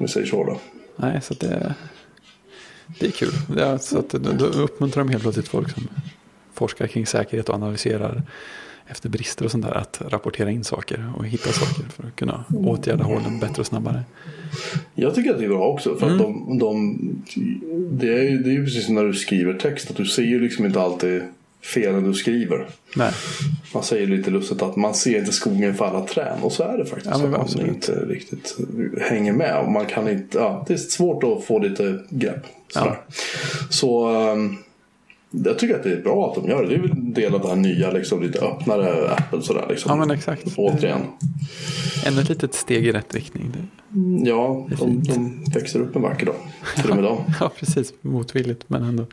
[0.00, 0.60] Vi säger så då.
[0.96, 1.74] Nej, så det,
[3.00, 3.32] det är kul.
[3.56, 5.88] Ja, så att, då uppmuntrar de helt plötsligt folk som
[6.54, 8.22] forskar kring säkerhet och analyserar
[8.86, 12.44] efter brister och sånt där att rapportera in saker och hitta saker för att kunna
[12.54, 14.02] åtgärda hålen bättre och snabbare.
[14.94, 15.96] Jag tycker att det är bra också.
[15.96, 16.20] För mm.
[16.20, 16.98] att de, de,
[17.90, 19.90] det, är ju, det är ju precis som när du skriver text.
[19.90, 21.22] Att du ser ju liksom inte alltid
[21.62, 22.68] felen du skriver.
[22.96, 23.12] Nej.
[23.74, 26.38] Man säger lite lustigt att man ser inte skogen för alla träd.
[26.42, 27.10] Och så är det faktiskt.
[27.10, 28.56] Ja, att man inte riktigt
[29.00, 29.58] hänger med.
[29.58, 32.46] Och man kan inte, ja, det är svårt att få lite grepp.
[32.74, 32.96] Ja.
[33.70, 34.58] Så um,
[35.30, 36.68] jag tycker att det är bra att de gör det.
[36.68, 39.42] Det är väl en del av det här nya, liksom, lite öppnare Apple.
[39.42, 39.90] Sådär, liksom.
[39.90, 40.44] Ja, men exakt.
[40.56, 41.00] Återigen.
[42.06, 43.52] Ännu ett litet steg i rätt riktning.
[44.24, 46.34] Ja, de, de, växer upp en vacker dag.
[46.76, 47.24] Till och med dem.
[47.40, 47.92] ja, precis.
[48.00, 49.06] Motvilligt, men ändå.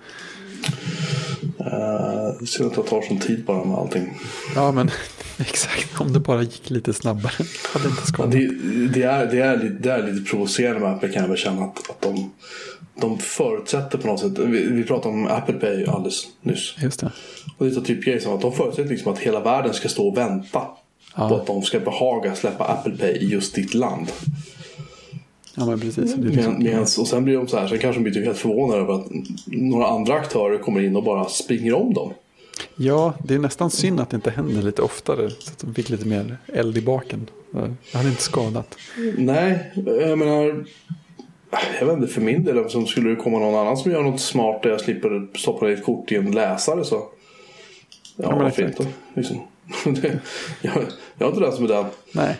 [1.62, 4.18] Uh, synd att det tar sån tid bara med allting.
[4.56, 4.92] Ja, men
[5.38, 6.02] exakt.
[6.02, 7.34] Om det bara gick lite snabbare.
[7.74, 8.48] Hade inte ja, det,
[8.94, 11.64] det, är, det, är lite, det är lite provocerande med Apple kan jag väl känna.
[11.66, 12.32] Att, att de,
[13.02, 14.40] de förutsätter på något sätt.
[14.40, 16.76] Vi, vi pratade om Apple Pay alldeles nyss.
[16.78, 17.12] Just det.
[17.58, 20.18] Och det är typ som att de förutsätter liksom att hela världen ska stå och
[20.18, 20.62] vänta.
[21.16, 21.30] Ja.
[21.30, 24.08] På att de ska behaga släppa Apple Pay i just ditt land.
[25.60, 26.14] Ja men precis.
[26.14, 26.54] Det liksom...
[26.54, 28.82] men, men, och sen blir de så här, sen kanske de blir typ helt förvånade
[28.82, 29.08] över att
[29.46, 32.14] några andra aktörer kommer in och bara springer om dem.
[32.76, 35.30] Ja, det är nästan synd att det inte händer lite oftare.
[35.30, 37.30] Så att de fick lite mer eld i baken.
[37.52, 38.76] Det hade inte skadat.
[39.18, 40.66] Nej, jag menar.
[41.80, 44.22] Jag vet inte, för min del, om skulle det komma någon annan som gör något
[44.22, 46.96] smart där jag slipper stoppa ett kort i en läsare så.
[46.96, 48.88] Ja, ja varför inte?
[49.14, 49.38] Liksom.
[49.86, 50.20] det,
[50.62, 50.74] jag,
[51.18, 51.86] jag har inte det som är den.
[52.12, 52.36] Nej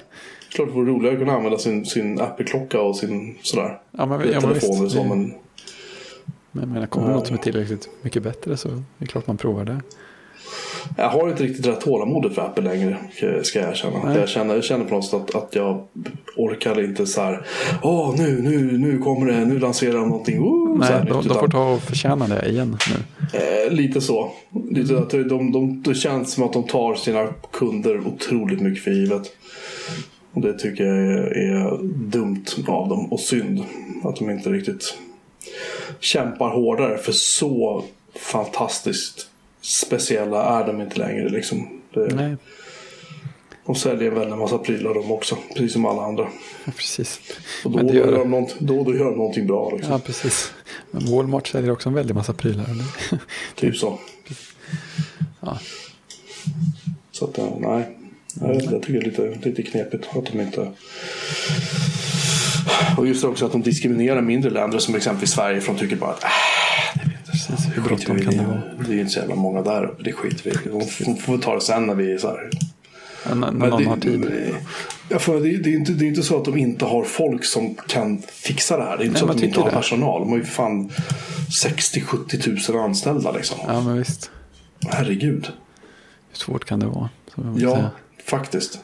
[0.50, 3.80] klart det vore roligare att kunna använda sin, sin Apple-klocka och sin sådär.
[3.92, 5.04] Ja, men, ja, telefon och så.
[5.04, 5.34] Men,
[6.52, 7.16] men jag menar, kommer ja.
[7.16, 9.82] något som är tillräckligt mycket bättre så är det klart man provar det.
[10.98, 12.98] Jag har inte riktigt rätt tålamodet för Apple längre,
[13.44, 14.20] ska jag erkänna.
[14.20, 15.88] Jag känner, jag känner på något sätt att, att jag
[16.38, 17.46] orkar inte så här.
[17.84, 20.38] Åh, nu, nu, nu kommer det, nu lanserar de någonting.
[20.38, 22.96] Uh, Nej, de, de får ta och förtjäna det igen nu.
[23.40, 24.32] Eh, lite så.
[24.72, 28.84] Lite att de, de, de, det känns som att de tar sina kunder otroligt mycket
[28.84, 29.24] för givet.
[30.38, 33.64] Och det tycker jag är, är, dumt av dem och synd.
[34.04, 34.98] Att de inte riktigt
[36.00, 36.98] kämpar hårdare.
[36.98, 37.84] För så
[38.16, 39.30] fantastiskt
[39.62, 41.30] speciella är de inte längre.
[41.30, 41.82] Liksom.
[41.94, 42.36] Det, Nej.
[43.66, 45.38] De säljer väl en massa prylar de också.
[45.54, 46.28] Precis som alla andra.
[46.66, 47.22] Ja, precis.
[47.66, 49.72] Och då, då, gör de något, då, då gör de någonting bra.
[49.72, 49.94] Liksom.
[49.94, 50.54] Ja, precis.
[50.92, 52.66] Men Walmart säljer också en väldig massa prylar.
[53.56, 54.00] typ så.
[55.40, 55.60] Ja.
[57.12, 57.98] Så att, nej.
[58.42, 60.72] Jag, vet, jag tycker det är lite, lite knepigt att de inte...
[62.98, 66.12] Och just också att de diskriminerar mindre länder som exempelvis Sverige för de tycker bara
[66.12, 66.30] att äh,
[67.74, 68.62] hur bråttom kan det vara?
[68.88, 70.86] Det är inte så jävla många där Det skiter vi i.
[71.06, 72.50] De får ta det sen när vi är så här.
[73.36, 74.26] När någon det, har tid.
[75.10, 77.46] Ja, för det, det, är inte, det är inte så att de inte har folk
[77.46, 78.98] som kan fixa det här.
[78.98, 79.76] Det är inte Nej, så att de inte har det.
[79.76, 80.22] personal.
[80.22, 80.90] De har ju fan
[81.50, 83.58] 60-70 000 anställda liksom.
[83.68, 84.32] Ja men visst.
[84.88, 85.46] Herregud.
[86.30, 87.10] Hur svårt kan det vara?
[87.36, 87.76] Ja.
[87.76, 87.92] Säga.
[88.28, 88.80] Faktiskt.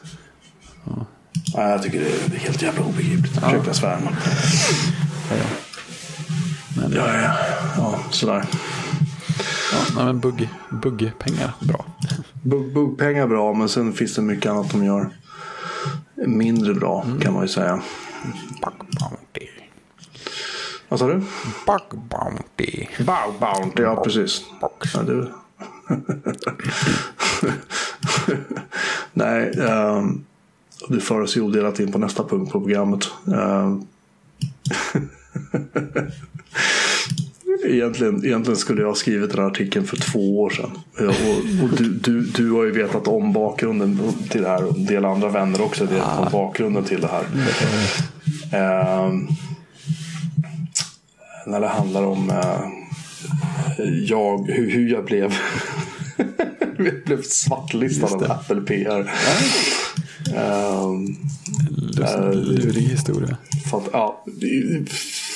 [0.84, 1.06] Ja.
[1.54, 3.38] Ja, jag tycker det är helt jävla obegripligt.
[3.42, 3.48] Ja.
[3.48, 4.16] Ursäkta svärmen.
[5.30, 5.44] Ja, ja.
[6.76, 7.36] Men, ja, ja.
[7.76, 8.44] ja, sådär.
[9.72, 11.84] Ja, men bugg, buggpengar, bra.
[12.42, 15.10] Bugg, buggpengar bra, men sen finns det mycket annat de gör
[16.14, 17.20] mindre bra mm.
[17.20, 17.82] kan man ju säga.
[18.62, 19.48] Bug bounty.
[20.88, 21.14] Vad sa du?
[21.66, 22.86] Bug bounty.
[22.98, 24.42] Bug bounty, ja precis.
[24.94, 25.32] Ja, du,
[29.12, 30.24] Nej, um,
[30.88, 33.04] det för oss ju odelat in på nästa punkt på programmet.
[33.24, 33.86] Um,
[37.68, 40.70] egentligen, egentligen skulle jag ha skrivit den här artikeln för två år sedan.
[40.92, 43.98] Och, och du, du, du har ju vetat om bakgrunden
[44.30, 47.24] till det här och en del andra vänner också vet om bakgrunden till det här.
[49.06, 49.28] Um,
[51.46, 52.83] när det handlar om uh,
[54.06, 55.34] jag, hur, hur jag blev
[56.78, 59.10] Vi blev svartlistad av Apple PR.
[60.36, 61.16] Um,
[62.32, 63.36] lurig historia.
[63.70, 64.24] För att, ja,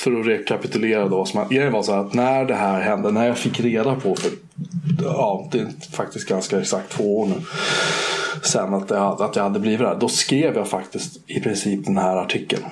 [0.03, 1.25] för att rekapitulera då.
[1.49, 4.31] Grejen var så att när det här hände, när jag fick reda på för
[5.03, 7.35] ja, det är faktiskt ganska exakt två år nu.
[8.43, 9.97] Sen att jag, att jag hade blivit det.
[9.99, 12.63] Då skrev jag faktiskt i princip den här artikeln.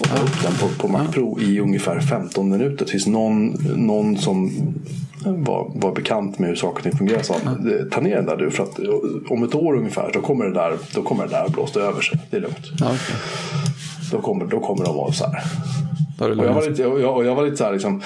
[0.00, 2.84] Och la upp den på, på Mac Pro i ungefär 15 minuter.
[2.84, 4.50] Tills någon, någon som
[5.24, 7.90] var, var bekant med hur saker och ting fungerar sa mm.
[7.90, 8.78] ta ner den där du för att
[9.30, 12.18] om ett år ungefär då kommer det där, då kommer det där blåst över sig.
[12.30, 12.72] Det är lugnt.
[12.74, 12.96] Okay.
[14.12, 15.42] då, kommer, då kommer de vara så här.
[16.18, 18.02] Och jag, var lite, och jag, och jag var lite så här liksom,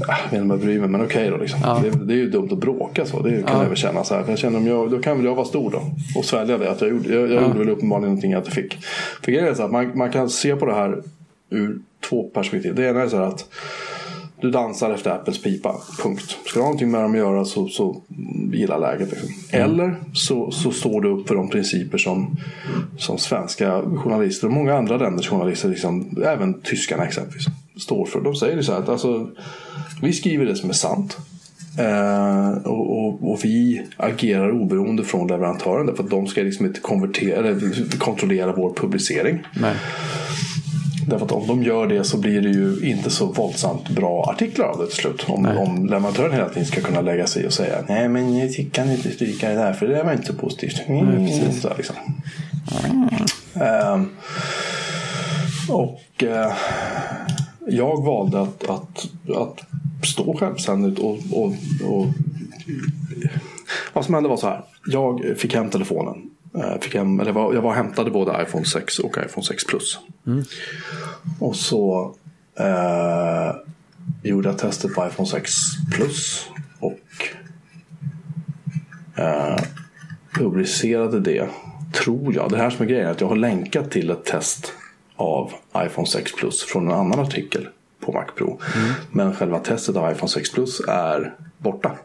[0.00, 1.36] jag vet inte om jag bryr mig, men okej okay då.
[1.36, 1.60] Liksom.
[1.62, 1.80] Ja.
[1.82, 3.22] Det, det, är ju dumt att bråka så.
[3.22, 3.62] Det kan ja.
[3.62, 4.04] jag väl känna.
[4.04, 4.22] Så här.
[4.22, 5.82] För jag känner, om jag, då kan väl jag vara stor då.
[6.18, 6.70] Och svälja det.
[6.70, 7.46] Att jag gjorde, jag, jag ja.
[7.46, 8.78] gjorde väl uppenbarligen någonting jag inte fick.
[9.22, 11.02] För grejen är så att man, man kan se på det här
[11.50, 11.78] ur
[12.08, 12.74] två perspektiv.
[12.74, 13.46] Det ena är så här att
[14.40, 15.76] du dansar efter Apples pipa.
[16.02, 16.38] Punkt.
[16.44, 18.02] Ska du ha någonting med dem att göra så, så
[18.52, 19.10] gilla läget.
[19.10, 19.28] Liksom.
[19.52, 19.70] Mm.
[19.70, 22.36] Eller så, så står du upp för de principer som,
[22.98, 28.20] som svenska journalister och många andra länders journalister, liksom, även tyskarna exempelvis, står för.
[28.20, 29.30] De säger så här att alltså,
[30.02, 31.16] vi skriver det som är sant.
[31.78, 36.80] Eh, och, och, och, vi agerar oberoende från leverantören därför att de ska liksom inte
[36.80, 39.38] konvertera, eller kontrollera vår publicering.
[39.60, 39.74] Nej.
[41.06, 44.66] Därför att om de gör det så blir det ju inte så våldsamt bra artiklar
[44.66, 45.24] av det till slut.
[45.28, 48.90] Om, om leverantören hela tiden ska kunna lägga sig och säga nej men jag kan
[48.90, 50.82] inte stryka det där för det var inte så positivt.
[50.86, 51.96] Mm, nej, så liksom.
[52.84, 53.92] mm.
[53.92, 54.10] um,
[55.68, 56.52] och uh,
[57.66, 59.60] jag valde att, att, att
[60.06, 62.06] stå självständigt och, och, och
[63.92, 64.64] vad som hände var så här.
[64.86, 66.30] Jag fick hem telefonen
[66.80, 69.98] fick hem, eller var, jag var och hämtade både iPhone 6 och iPhone 6 Plus.
[70.26, 70.44] Mm.
[71.38, 72.14] Och så
[72.58, 73.54] eh,
[74.22, 75.52] gjorde jag testet på iPhone 6
[75.92, 76.48] Plus.
[76.80, 77.00] Och
[79.16, 79.58] eh,
[80.34, 81.48] publicerade det,
[81.92, 82.50] tror jag.
[82.50, 84.72] Det här som är grejen, att jag har länkat till ett test
[85.16, 87.68] av iPhone 6 Plus från en annan artikel
[88.00, 88.60] på Mac Pro.
[88.76, 88.92] Mm.
[89.10, 91.96] Men själva testet av iPhone 6 Plus är borta.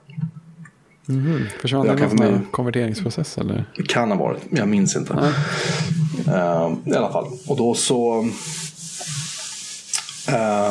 [1.10, 1.45] Mm.
[1.62, 2.41] Försvann det någon med...
[2.51, 3.38] konverteringsprocess?
[3.38, 3.66] Eller?
[3.78, 5.14] Det kan ha varit, jag minns inte.
[5.14, 7.28] Uh, I alla fall.
[7.47, 8.30] Och då så...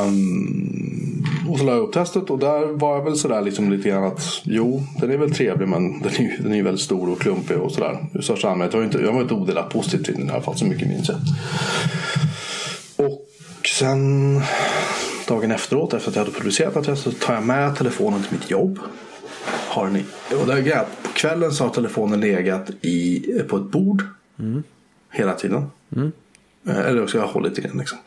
[0.07, 3.89] Um, och så la jag upp testet och där var jag väl sådär liksom lite
[3.89, 7.21] grann att jo, den är väl trevlig men den är, den är väldigt stor och
[7.21, 8.07] klumpig och sådär.
[8.19, 8.73] I största allmänhet.
[8.73, 10.89] Jag var inte, jag var inte odelat positiv till den i alla fall, så mycket
[10.89, 11.19] minns jag.
[13.07, 13.29] Och
[13.79, 14.41] sen
[15.29, 18.79] dagen efteråt, efter att jag hade publicerat testet, tar jag med telefonen till mitt jobb
[19.75, 20.05] har den i.
[20.41, 24.03] Och det är på kvällen så har telefonen legat i, på ett bord.
[24.39, 24.63] Mm.
[25.11, 25.67] Hela tiden.
[25.97, 26.13] Mm.
[26.69, 27.99] Eh, eller så har jag hållit i den liksom.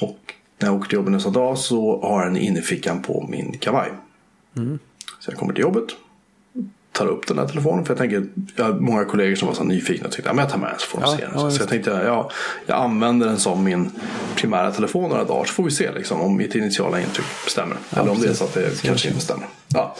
[0.00, 3.58] Och när jag åker till jobbet nästa dag så har den i innerfickan på min
[3.58, 3.90] kavaj.
[4.56, 4.78] Mm.
[5.20, 5.88] Så jag kommer till jobbet
[7.00, 7.84] tar upp den här telefonen.
[7.84, 8.26] För jag tänker,
[8.56, 10.78] jag har många kollegor som var så nyfikna och tyckte att jag tar med den
[10.78, 11.32] så får de ja, se den.
[11.34, 12.30] Ja, så jag tänkte, ja,
[12.66, 13.90] jag använder den som min
[14.36, 17.76] primära telefon några dagar så får vi se liksom, om mitt initiala intryck stämmer.
[17.90, 18.24] Eller om precis.
[18.24, 19.46] det är så att det så kanske inte stämmer.
[19.68, 19.96] Ja.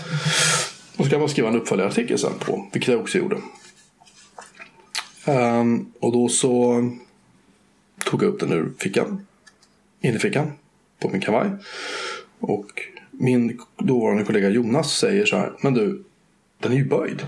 [0.97, 3.37] Och så kan man skriva en uppföljarartikel sen på, vilket jag också gjorde.
[5.27, 6.85] Um, och då så
[8.05, 9.27] tog jag upp den ur fickan.
[10.01, 10.53] In i fickan
[10.99, 11.51] på min kavaj.
[12.41, 12.67] Och
[13.11, 15.53] min dåvarande kollega Jonas säger så här.
[15.61, 16.05] Men du,
[16.61, 17.23] den är ju böjd.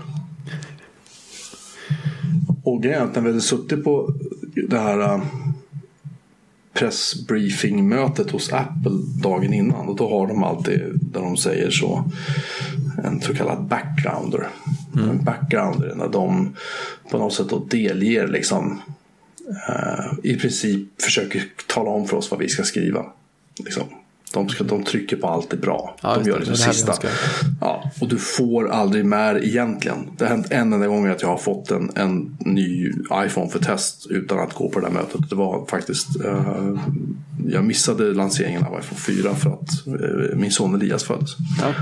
[2.63, 4.13] Och grejen är att när vi hade suttit på
[4.69, 5.23] det här äh,
[6.73, 8.91] pressbriefingmötet hos Apple
[9.23, 9.87] dagen innan.
[9.89, 12.11] Och då har de alltid, där de säger så,
[13.03, 14.47] en så kallad backgrounder.
[14.95, 15.09] Mm.
[15.09, 16.55] En backgrounder är när de
[17.11, 18.81] på något sätt då delger liksom
[19.69, 23.05] uh, i princip försöker tala om för oss vad vi ska skriva.
[23.59, 23.83] Liksom.
[24.33, 25.95] De, ska, de trycker på allt är bra.
[26.01, 26.93] Ja, de gör det, det sista.
[27.61, 29.97] Ja, och du får aldrig med egentligen.
[30.17, 33.59] Det har hänt en enda gång att jag har fått en, en ny iPhone för
[33.59, 35.29] test utan att gå på det där mötet.
[35.29, 36.79] Det var faktiskt uh,
[37.47, 41.35] Jag missade lanseringen av iPhone 4 för att uh, min son Elias föddes.
[41.61, 41.73] Ja.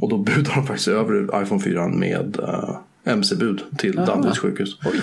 [0.00, 2.76] Och då budade de faktiskt över iPhone 4 med uh,
[3.08, 4.76] MC-bud till Danderyds sjukhus.
[4.84, 5.00] Oj,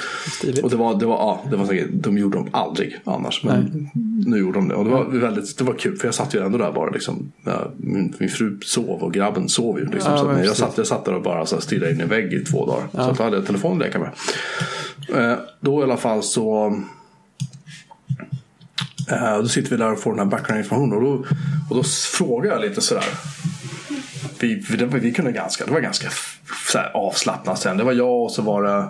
[0.64, 3.44] och det var, det var, ja, det var säkert, de gjorde de aldrig annars.
[3.44, 3.92] Men Nej.
[4.26, 4.76] nu gjorde de det.
[4.76, 5.98] Och det var väldigt det var kul.
[5.98, 6.90] För jag satt ju ändå där bara.
[6.90, 7.32] Liksom,
[7.78, 9.86] min, min fru sov och grabben sov ju.
[9.86, 12.34] Liksom, ja, så jag, satt, jag satt där och bara så stirrade in i vägg
[12.34, 12.88] i två dagar.
[12.92, 13.04] Ja.
[13.04, 14.12] Så att då hade jag telefonen att leka med.
[15.32, 16.68] Eh, då i alla fall så
[19.12, 20.94] eh, då sitter vi där och får den här background-informationen.
[20.98, 21.26] Och då,
[21.70, 21.84] och då
[22.18, 23.06] frågar jag lite sådär
[24.48, 26.10] vi, vi, vi kunde ganska, det var ganska
[26.72, 27.78] så avslappnat sen.
[27.78, 28.90] Det var jag och så var det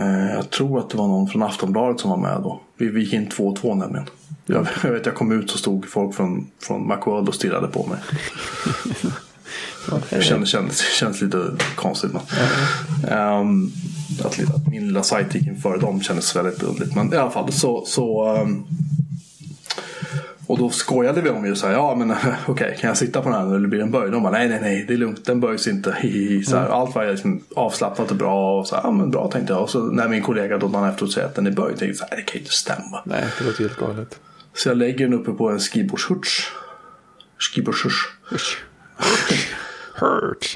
[0.00, 2.60] eh, jag tror att det var någon från Aftonbladet som var med då.
[2.76, 4.06] Vi, vi gick in 2-2 nämligen.
[4.46, 7.86] Jag, jag vet jag kom ut så stod folk från, från Macworld och stirrade på
[7.86, 7.98] mig.
[10.10, 12.10] Det kändes, kändes, kändes lite konstigt.
[12.12, 12.22] Men.
[13.18, 13.72] Um,
[14.24, 16.94] att, att min lilla sajt gick in före dem kändes väldigt underligt.
[16.94, 18.66] Men i alla fall så, så um,
[20.46, 23.22] och då skojade vi om ju så här, ja men okej okay, kan jag sitta
[23.22, 24.12] på den här eller blir den böjd?
[24.12, 25.90] De bara nej nej nej det är lugnt den böjs inte.
[26.46, 26.72] Så här, mm.
[26.72, 29.62] Allt var liksom avslappnat och bra och så här, ja men bra tänkte jag.
[29.62, 31.96] Och så när min kollega då dagen efteråt säger att den är böjd tänkte jag
[31.96, 33.02] så här, det kan ju inte stämma.
[33.04, 34.20] Nej det låter helt galet.
[34.54, 36.52] Så jag lägger den uppe på en skrivbordshurts.
[37.38, 38.08] Skrivbordshurts.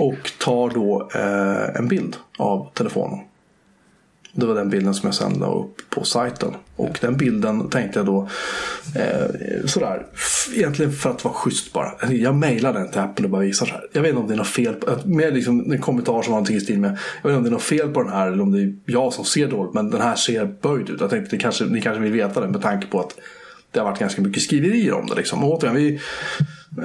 [0.01, 3.19] och tar då eh, en bild av telefonen.
[4.33, 6.55] Det var den bilden som jag sen la upp på sajten.
[6.77, 8.29] Och den bilden tänkte jag då
[8.95, 10.07] eh, sådär,
[10.55, 11.93] egentligen för att vara schysst bara.
[12.11, 13.87] Jag mejlade den till Apple och bara visar så här.
[13.93, 16.39] Jag vet inte om det är något fel, på, med liksom en kommentar som var
[16.39, 16.99] någonting i stil med.
[17.23, 18.75] Jag vet inte om det är något fel på den här eller om det är
[18.87, 19.75] jag som ser dåligt.
[19.75, 21.01] Men den här ser böjd ut.
[21.01, 23.15] Jag tänkte det kanske, ni kanske vill veta det med tanke på att
[23.71, 25.15] det har varit ganska mycket skriverier om det.
[25.15, 25.45] Liksom.
[25.45, 26.01] Och återigen, vi,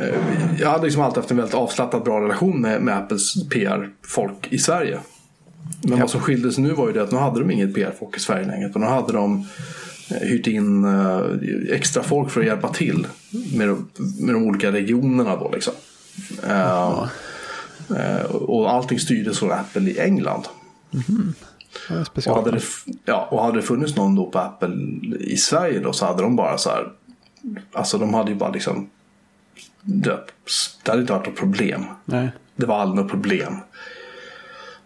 [0.01, 0.15] eh,
[0.59, 4.57] jag hade liksom alltid haft en väldigt avslappnad bra relation med, med Apples PR-folk i
[4.57, 4.99] Sverige.
[5.81, 8.17] Men vad som skilde sig nu var ju det att nu hade de inget PR-folk
[8.17, 8.69] i Sverige längre.
[8.69, 9.47] Utan nu hade de
[10.11, 11.21] eh, hyrt in eh,
[11.69, 13.07] extra folk för att hjälpa till
[13.55, 15.73] med de, med de olika regionerna då liksom.
[16.47, 17.07] Eh,
[17.97, 20.43] eh, och allting styrdes från Apple i England.
[21.89, 22.61] Ja, Och hade, det,
[23.05, 24.75] ja, och hade det funnits någon då på Apple
[25.19, 26.91] i Sverige då så hade de bara så här.
[27.73, 28.89] Alltså de hade ju bara liksom.
[29.81, 30.19] Det,
[30.83, 31.85] det hade inte varit något problem.
[32.05, 32.31] Nej.
[32.55, 33.53] Det var aldrig något problem.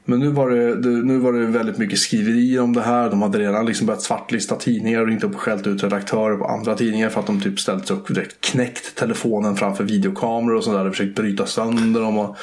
[0.10, 3.10] Men nu var, det, det, nu var det väldigt mycket skriverier om det här.
[3.10, 6.46] De hade redan liksom börjat svartlista tidningar och ringt upp och skällt ut redaktörer på
[6.46, 10.56] andra tidningar för att de typ ställt sig upp och direkt knäckt telefonen framför videokameror
[10.56, 10.86] och sådär.
[10.86, 12.18] Och försökt bryta sönder dem.
[12.18, 12.38] Och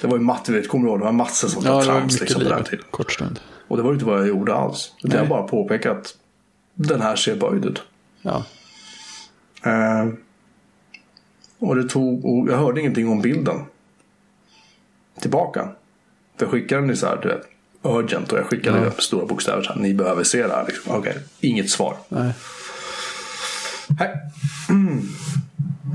[0.00, 1.00] det var ju matte, vet, kommer du ihåg?
[1.00, 2.84] Det var massor sånt där trams liksom, på den en tiden.
[2.90, 3.40] kort stund.
[3.68, 4.92] Och det var ju inte vad jag gjorde alls.
[4.98, 5.18] Utan Nej.
[5.18, 6.16] jag bara påpekat att
[6.74, 7.82] den här ser böjd ut.
[8.22, 8.44] Ja.
[9.64, 10.08] Eh,
[11.58, 13.56] och det tog, och jag hörde ingenting om bilden.
[15.20, 15.68] Tillbaka.
[16.40, 17.42] Jag skickade den i så här, du vet,
[17.82, 18.84] urgent och jag skickade Ja.
[18.84, 20.64] upp stora bokstäver så här, ni behöver se det här.
[20.66, 20.94] Liksom.
[20.94, 21.96] Okej, inget svar.
[22.08, 22.32] Nej.
[23.98, 24.14] Nej.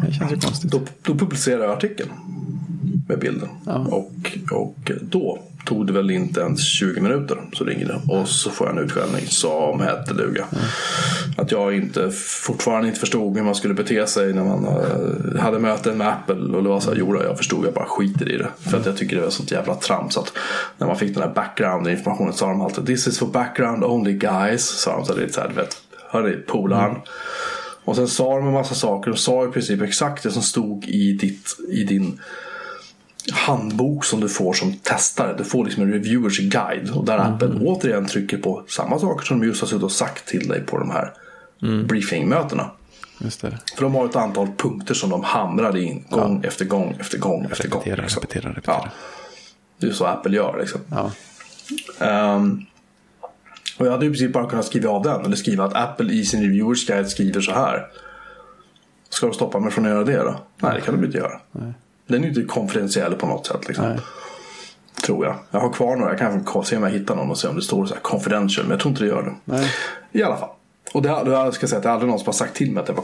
[0.08, 0.72] Det känns ju konstigt.
[0.72, 2.10] Då, då publicerade jag artikeln
[3.08, 3.50] med bilden.
[3.66, 3.88] Ja.
[3.90, 8.14] Och, och då tog det väl inte ens 20 minuter så ringde det.
[8.14, 10.46] Och så får jag en utskällning som hette duga.
[11.38, 12.12] Att jag inte,
[12.46, 16.58] fortfarande inte förstod hur man skulle bete sig när man eh, hade möten med Apple.
[16.58, 18.48] Och det var så här, jo då, jag förstod, jag bara skiter i det.
[18.60, 20.18] För att jag tycker det var sånt jävla trams.
[20.18, 20.34] Att
[20.78, 24.64] när man fick den här background-informationen sa de alltid This is for background only guys.
[24.64, 25.78] Sa de så lite så här, du vet,
[26.10, 26.96] hörni polaren.
[27.86, 29.12] Och sen sa de en massa saker.
[29.12, 32.20] De sa i princip exakt det som stod i, ditt, i din
[33.32, 35.36] handbok som du får som testare.
[35.38, 36.90] Du får liksom en reviewers guide.
[36.90, 40.26] Och där Apple återigen trycker på samma saker som de just har suttit och sagt
[40.28, 41.14] till dig på de här
[41.84, 42.72] briefingmötena.
[43.18, 43.58] Just det.
[43.76, 47.46] För de har ett antal punkter som de hamrar in gång efter gång efter gång
[47.52, 47.82] efter gång.
[47.82, 48.22] Repetera, liksom.
[48.22, 48.76] repetera, repetera.
[48.84, 48.90] Ja.
[49.80, 50.82] Det är så Apple gör liksom.
[50.90, 51.12] Ja.
[52.00, 52.66] Ehm,
[53.78, 55.26] och jag hade i princip bara kunnat skriva av den.
[55.26, 57.88] Eller skriva att Apple i sin reviewers guide skriver så här.
[59.10, 60.36] Ska de stoppa mig från att göra det då?
[60.58, 61.40] Nej, det kan de inte göra.
[62.08, 63.68] Den är inte konfidentiell på något sätt.
[63.68, 63.98] Liksom.
[65.06, 65.36] Tror jag.
[65.52, 66.12] Jag har kvar några.
[66.12, 68.66] Jag kan se om jag hittar någon och se om det står så här confidential.
[68.66, 69.34] Men jag tror inte det gör det.
[69.46, 69.72] Nej.
[70.12, 70.50] I alla fall.
[70.94, 72.82] Och det, jag ska säga att det är aldrig någon som har sagt till mig
[72.82, 73.04] att det var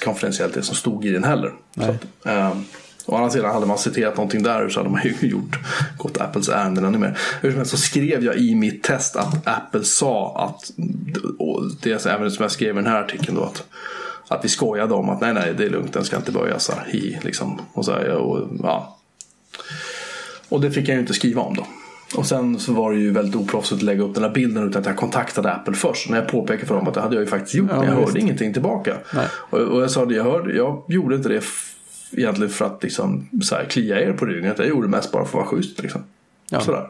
[0.00, 1.48] konfidentiellt det som stod i den heller.
[1.74, 1.90] Så Nej.
[1.90, 2.64] att, ehm,
[3.06, 5.58] å andra sidan hade man citerat någonting där så hade man ju gjort
[5.98, 7.18] gått Apples ärenden ännu mer.
[7.40, 10.70] Hur som helst så skrev jag i mitt test att Apple sa att,
[11.82, 13.62] det är även som jag skrev i den här artikeln då att
[14.28, 16.72] att vi skojade om att nej, nej, det är lugnt, den ska inte börja så
[16.72, 17.60] här, hi, liksom.
[17.72, 18.98] Och, så här, och, ja.
[20.48, 21.66] och det fick jag ju inte skriva om då.
[22.16, 24.80] Och sen så var det ju väldigt oproffsigt att lägga upp den här bilden utan
[24.80, 26.08] att jag kontaktade Apple först.
[26.10, 27.96] När jag påpekade för dem att det hade jag ju faktiskt gjort, Ja, men jag
[27.96, 28.08] visst.
[28.08, 28.96] hörde ingenting tillbaka.
[29.28, 31.42] Och, och jag sa det, jag, hörde, jag gjorde inte det
[32.12, 34.54] egentligen för att liksom, så här, klia er på ryggen.
[34.58, 35.82] Jag gjorde det mest bara för att vara schysst.
[35.82, 36.04] Liksom.
[36.50, 36.60] Ja.
[36.60, 36.86] Sådär.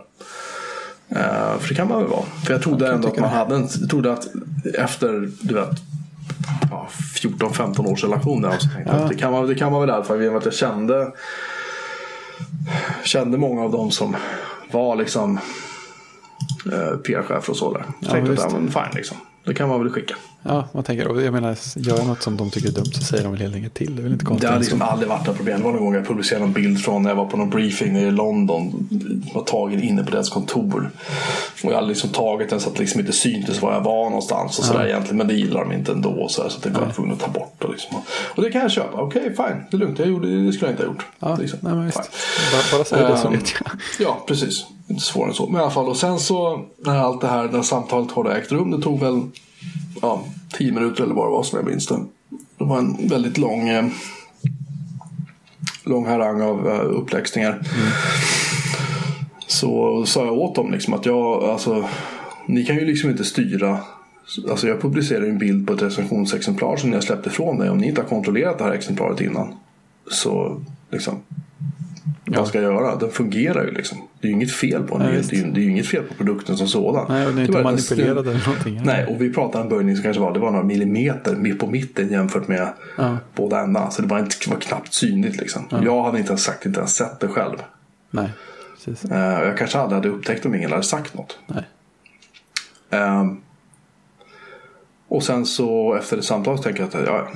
[1.08, 2.24] Eh, för det kan man väl vara.
[2.46, 4.28] För jag trodde kan ändå att man hade en, jag trodde att
[4.74, 5.70] efter, du vet,
[6.70, 6.88] ja,
[7.22, 9.06] 14-15 års relation där, så tänkte Ja.
[9.08, 10.22] det kan man, det kan man väl i alla fall.
[10.22, 11.12] Genom att jag kände,
[13.04, 14.16] kände många av dem som
[14.72, 15.38] var liksom
[16.72, 17.82] eh, PR-chefer och så där.
[17.82, 19.16] Så Ja, tänkte att ja, men fine liksom.
[19.44, 20.14] Det kan man väl skicka.
[20.48, 23.22] Ja, man tänker, jag menar, gör jag något som de tycker är dumt så säger
[23.24, 23.96] de väl helt enkelt till.
[23.96, 24.48] Det är väl inte Det konstigt.
[24.48, 24.84] har än liksom så.
[24.84, 25.58] aldrig varit ett problem.
[25.58, 27.92] Det var någon gång jag publicerade en bild från när jag var på någon briefing
[27.92, 28.88] nere i London.
[29.34, 30.90] Var tagen inne på deras kontor.
[31.64, 34.04] Och jag hade liksom tagit den så att det liksom inte syntes var jag var
[34.04, 34.58] någonstans.
[34.58, 35.16] Och sådär egentligen.
[35.16, 36.26] Men det gillar de inte ändå.
[36.28, 37.64] Så, här, så det var jag tvungen att ta bort.
[37.64, 37.96] Och, liksom.
[38.36, 39.00] och det kan jag köpa.
[39.00, 39.64] Okej, fine.
[39.70, 39.98] Det är lugnt.
[39.98, 41.06] Jag gjorde, det skulle jag inte ha gjort.
[41.18, 41.58] Ja, liksom.
[41.62, 41.90] nej, men.
[41.94, 43.70] Bara, bara säg det så Ehm, vet jag.
[44.08, 44.66] Ja, precis.
[44.88, 45.46] Inte svårare än så.
[45.46, 45.88] Men i alla fall.
[45.88, 48.70] Och sen så när allt det här, när samtalet har ägt rum.
[48.70, 49.22] Det tog väl
[50.02, 52.04] ja, tio minuter eller vad det var som jag minns det.
[52.58, 53.86] Det var en väldigt lång, eh,
[55.84, 57.60] lång harang av eh, uppläxningar.
[59.46, 61.88] Så sa jag åt dem liksom att jag, alltså,
[62.46, 63.78] ni kan ju liksom inte styra.
[64.50, 67.70] Alltså jag publicerade en bild på ett recensionsexemplar som jag släppte ifrån mig.
[67.70, 69.54] Om ni inte har kontrollerat det här exemplaret innan.
[70.10, 70.60] Så
[70.90, 71.18] liksom.
[72.28, 72.96] Vad ska jag göra?
[72.96, 73.98] Den fungerar ju liksom.
[74.20, 75.06] Det är ju inget fel på den.
[75.06, 77.06] Nej, det, är ju, det är ju inget fel på produkten som sådan.
[77.08, 78.80] Nej, och den är inte manipulerad eller någonting.
[78.84, 81.66] Nej, och vi pratade om en böjning som kanske var, det var några millimeter på
[81.66, 83.16] mitten jämfört med Ja.
[83.34, 83.90] båda ändarna.
[83.90, 85.62] Så det var, inte, var knappt synligt liksom.
[85.84, 87.56] Jag hade inte ens sagt, inte ens sett det själv.
[88.10, 88.30] Nej,
[88.74, 89.10] precis.
[89.10, 91.38] Eh, jag kanske aldrig hade upptäckt om ingen hade sagt något.
[91.46, 91.64] Nej.
[93.00, 93.40] Um,
[95.08, 97.28] och sen så efter det samtalet tänker jag att ja,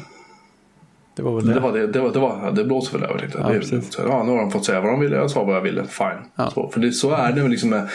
[1.14, 1.54] det var väl det.
[1.54, 3.18] Det, var det, det, var, det, var, det blåser väl över.
[3.18, 3.48] Tänkte jag.
[3.48, 3.94] Ja, det, precis.
[3.94, 5.16] så, ja, nu har de fått säga vad de ville.
[5.16, 5.84] Jag sa vad jag ville.
[5.84, 6.24] Fine.
[6.36, 6.50] Ja.
[6.50, 7.88] Så, för det, så är det liksom med,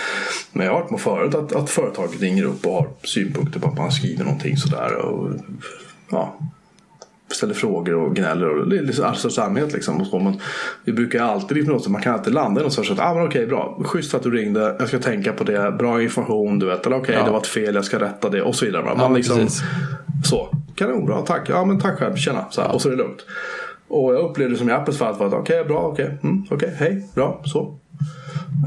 [0.52, 3.68] med jag har varit med förut att, att företaget ringer upp och har synpunkter på
[3.68, 4.96] att man skriver någonting sådär.
[4.96, 5.30] Och,
[6.12, 6.36] ja,
[7.36, 10.02] ställer frågor och gnäller och det är liksom all sorts allmänhet liksom.
[10.02, 10.40] Och så, men
[10.84, 13.28] vi brukar alltid liksom, något, man kan alltid landa i något sorts att ah, men
[13.28, 16.86] okej bra, schysst att du ringde, jag ska tänka på det, bra information du vet,
[16.86, 17.26] eller okej Ja.
[17.26, 18.42] det var ett fel, jag ska rätta det.
[18.42, 18.84] Och så vidare.
[18.86, 19.64] Ja, Man men liksom, precis.
[20.24, 23.26] så, kanonbra, tack, ja men tack själv, tjena, så här, och så är det lugnt.
[23.88, 27.08] Och jag upplevde det som i Apples fall att okej, bra, okej, mm, okej, hej,
[27.16, 27.80] bra, så.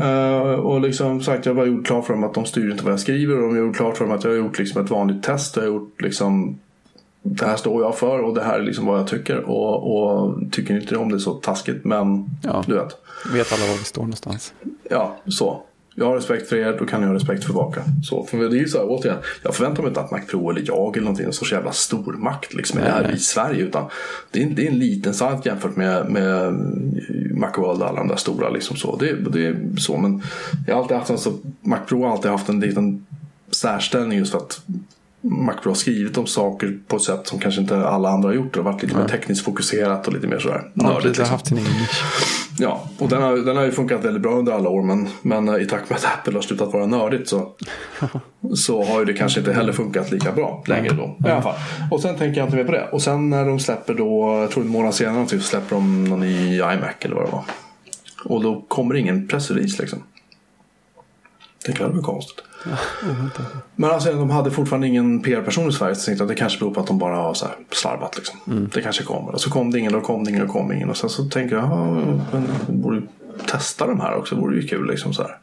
[0.03, 2.85] Eh, och liksom sagt, jag har bara gjort klart för dem att de styr inte
[2.85, 4.85] vad jag skriver och de har gjort klart för dem att jag har gjort liksom
[4.85, 5.57] ett vanligt test.
[5.57, 6.59] Jag har gjort liksom
[7.31, 9.39] det här står jag för och det här är liksom vad jag tycker.
[9.51, 12.65] Och, och tycker inte om det så taskigt men Ja.
[12.67, 12.97] du vet.
[13.33, 14.53] Vet alla var vi står någonstans.
[14.91, 15.63] Ja, så.
[15.95, 17.83] Jag har respekt för er, då kan ni ha respekt för tillbaka.
[18.05, 20.51] Så, för det är ju så här, återigen, jag förväntar mig inte att Mac Pro
[20.51, 23.63] eller jag eller någonting, en sorts jävla stormakt liksom, Nej, här i Sverige.
[23.65, 23.85] Utan
[24.31, 26.53] det är, en- det är en liten sajt jämfört med, med
[27.35, 28.49] Macworld och alla de där stora.
[28.51, 28.97] Liksom, så.
[28.97, 30.23] Det, det är så, men
[30.67, 33.07] jag har alltid haft, alltså, Mac Pro har alltid haft en liten
[33.51, 34.61] särställning just för att
[35.21, 38.35] Mac Pro har skrivit om saker på ett sätt som kanske inte alla andra har
[38.35, 38.55] gjort.
[38.55, 41.27] Det har varit lite mer tekniskt fokuserat och lite mer sådär Ja, nördigt, liksom.
[41.27, 42.03] haft nisch.
[42.59, 44.83] Ja, och den har, den har ju funkat väldigt bra under alla år.
[44.83, 47.53] Men, men eh, i takt med att Apple har slutat vara nördigt så,
[48.57, 51.29] så har ju det kanske inte heller funkat lika bra längre då.
[51.29, 51.55] I alla fall.
[51.91, 52.89] Och sen tänker jag inte mer på det.
[52.93, 56.05] Och sen när de släpper då, jag tror en månad senare någonting, så släpper de
[56.05, 57.45] någon i iMac eller vad det var.
[58.25, 60.03] Och då kommer ingen pressrelease liksom.
[61.67, 62.45] Det var konstigt.
[63.77, 65.95] Men alltså, de hade fortfarande ingen PR-person i Sverige.
[65.95, 68.17] Så tänkte att det kanske beror på att de bara har så här slarvat.
[68.17, 68.69] Liksom.
[68.75, 69.33] Det kanske kommer.
[69.33, 70.91] Och så kom det ingen, och kom det ingen, och kom ingen.
[70.91, 71.85] Och sen så tänker jag, ja,
[72.33, 73.03] men borde
[73.47, 74.35] testa de här också.
[74.35, 75.39] Det vore ju kul liksom så här.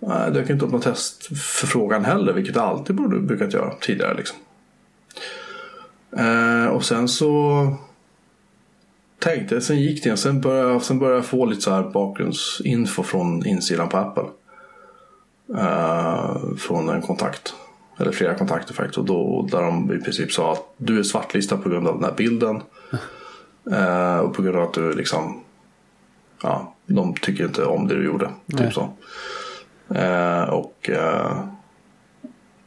[0.00, 2.32] Nej, det dök inte upp någon testförfrågan heller.
[2.32, 4.36] Vilket jag alltid borde brukat göra tidigare liksom.
[6.16, 7.76] Eh, och sen så
[9.18, 10.16] tänkte jag, sen gick det.
[10.16, 14.24] Sen började, sen började jag få lite så här bakgrundsinfo från insidan på Apple.
[15.56, 17.54] Eh, från en kontakt.
[17.98, 18.98] Eller flera kontakter faktiskt.
[18.98, 22.04] Och då, där de i princip sa att du är svartlistad på grund av den
[22.04, 22.62] här bilden.
[23.72, 25.40] Eh, och på grund av att du liksom.
[26.42, 28.30] Ja, de tycker inte om det du gjorde.
[28.46, 28.64] Nej.
[28.64, 28.92] Typ så.
[29.94, 31.44] Eh, och eh,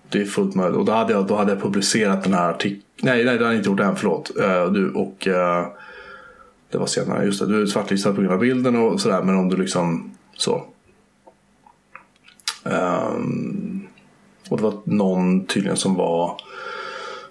[0.10, 0.77] det är fullt möjligt.
[0.77, 2.84] Och då hade jag, då hade jag publicerat den här artikeln.
[3.01, 3.95] Nej, nej, det hade jag inte gjort än.
[3.95, 4.31] Förlåt.
[4.39, 5.68] Eh, du, och eh,
[6.72, 7.26] det var senare.
[7.26, 9.22] Just det, du är svartlistad på grund av bilden och sådär.
[9.23, 10.64] Men om du liksom så.
[12.64, 13.88] Ehm,
[14.49, 16.38] och det var någon tydligen som var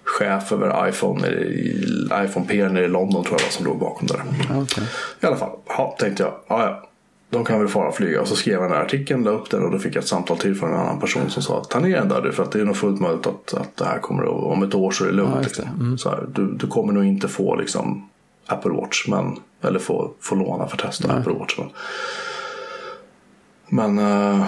[0.03, 4.07] chef över iPhone, i, iPhone PR nere i London tror jag var som låg bakom
[4.07, 4.23] det där.
[4.61, 4.83] Okej.
[5.21, 6.89] I alla fall, ja, tänkte jag, ja, ja,
[7.29, 8.21] de kan väl fara och flyga.
[8.21, 10.07] Och så skrev jag den här artikeln, la upp den och då fick jag ett
[10.07, 12.43] samtal till från en annan person som sa att ta ner den där du för
[12.43, 14.91] att det är nog fullt möjligt att, att det här kommer att, om ett år
[14.91, 15.35] så är det lugnt.
[15.35, 15.97] Ja, liksom.
[15.97, 18.09] så här, du, du kommer nog inte få liksom
[18.45, 21.17] Apple Watch, men, eller få, få låna för att testa Nej.
[21.17, 21.57] Apple Watch.
[21.57, 21.69] Men,
[23.95, 24.45] men, eh,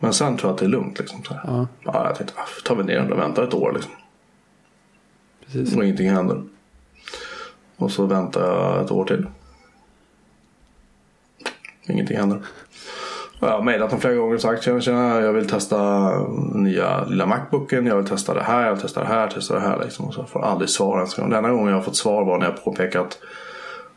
[0.00, 0.98] men sen tror jag att det är lugnt.
[0.98, 1.40] Liksom, så.
[1.44, 3.92] Ja, Ja, jag tänkte, ah, tar vi ner den och väntar ett år liksom.
[5.44, 5.76] precis.
[5.76, 6.42] Och ingenting händer.
[7.76, 9.26] Och så väntar jag ett år till.
[11.86, 12.38] Ingenting händer.
[13.40, 16.10] Jag har mejlat dem flera gånger och sagt tjena, tjena, jag vill testa
[16.54, 17.86] nya lilla Macbooken.
[17.86, 19.80] Jag vill testa det här, jag vill testa det här, testa det här.
[19.84, 20.04] Liksom.
[20.04, 21.14] Och så får jag aldrig svar ens.
[21.14, 23.18] Den enda gången jag har fått svar var när jag påpekade att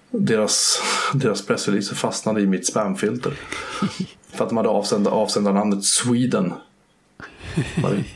[0.09, 0.81] deras,
[1.13, 3.34] deras pressrelease fastnade i mitt spamfilter.
[4.34, 6.53] För att de hade avsända, avsändarnamnet Sweden.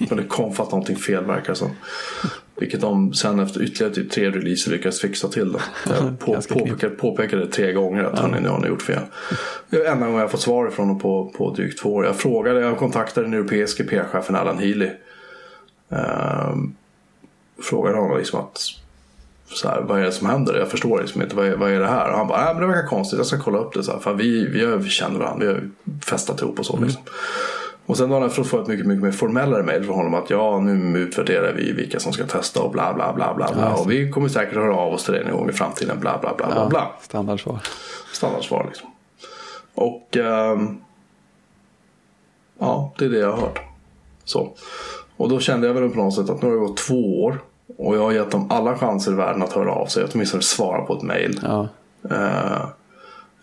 [0.09, 1.69] Men det kom för att någonting fel verkar som.
[2.59, 5.51] Vilket de sen efter ytterligare typ tre releaser lyckades fixa till.
[5.51, 5.59] Då.
[5.89, 9.01] Jag på, påpekade, påpekade det tre gånger att hörni, nu har ni gjort fel.
[9.69, 12.05] Det är enda gången jag fått svar ifrån dem på, på drygt två år.
[12.05, 14.89] Jag frågade, jag kontaktade den europeiska PR-chefen Alan Healy.
[15.89, 16.75] Ehm,
[17.61, 18.59] frågade honom liksom att
[19.49, 20.59] så här, vad är det som händer?
[20.59, 22.11] Jag förstår liksom inte, vad är, vad är det här?
[22.11, 23.83] Och han bara, nej men det verkar konstigt, jag ska kolla upp det.
[23.83, 24.47] Så här, för vi,
[24.77, 25.69] vi, känner varandra, vi har
[26.05, 26.79] festat ihop och så.
[26.79, 27.01] Liksom.
[27.85, 30.59] Och sen har jag fått ett mycket, mycket mer formellare mejl från honom att ja,
[30.59, 33.53] nu utvärderar vi vilka som ska testa och bla bla bla bla.
[33.53, 33.61] bla.
[33.61, 36.17] Ja, och vi kommer säkert höra av oss till dig någon gång i framtiden, bla
[36.21, 36.69] bla bla bla.
[36.69, 36.91] bla.
[37.01, 37.59] Standardsvar.
[38.13, 38.89] Standardsvar liksom.
[39.75, 40.77] Och ehm,
[42.59, 43.59] ja, det är det jag har hört.
[44.23, 44.53] Så.
[45.17, 47.41] Och då kände jag väl på något sätt att nu har det gått två år.
[47.77, 50.05] Och jag har gett dem alla chanser i världen att höra av sig.
[50.13, 51.39] Åtminstone svara på ett mejl.
[51.43, 51.67] Ja,
[52.11, 52.65] Eh,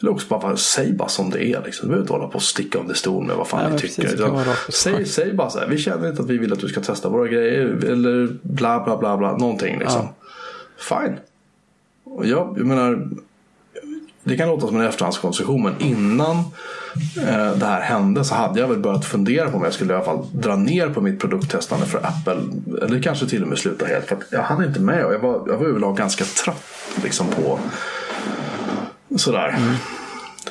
[0.00, 1.62] eller också bara, bara säg bara som det är.
[1.64, 1.86] Liksom.
[1.86, 4.02] Du behöver inte hålla på och sticka under stol med vad fan Nej, ni tycker.
[4.02, 5.66] precis, Utan säg, säg bara så här.
[5.66, 7.64] Vi känner inte att vi vill att du ska testa våra grejer.
[7.84, 9.36] Eller bla bla bla bla.
[9.36, 10.08] Någonting liksom.
[10.78, 11.16] Fine.
[12.04, 13.08] Och jag, jag menar.
[14.24, 16.36] Det kan låta som en efterhandskonstruktion men innan
[17.16, 19.96] eh, det här hände så hade jag väl börjat fundera på om jag skulle i
[19.96, 22.40] alla fall dra ner på mitt produkttestande för Apple.
[22.82, 24.06] Eller kanske till och med sluta helt.
[24.06, 26.64] För jag hade inte med och jag var, jag var överlag ganska trött
[27.02, 27.58] liksom på
[29.16, 29.48] sådär.
[29.48, 29.74] Mm.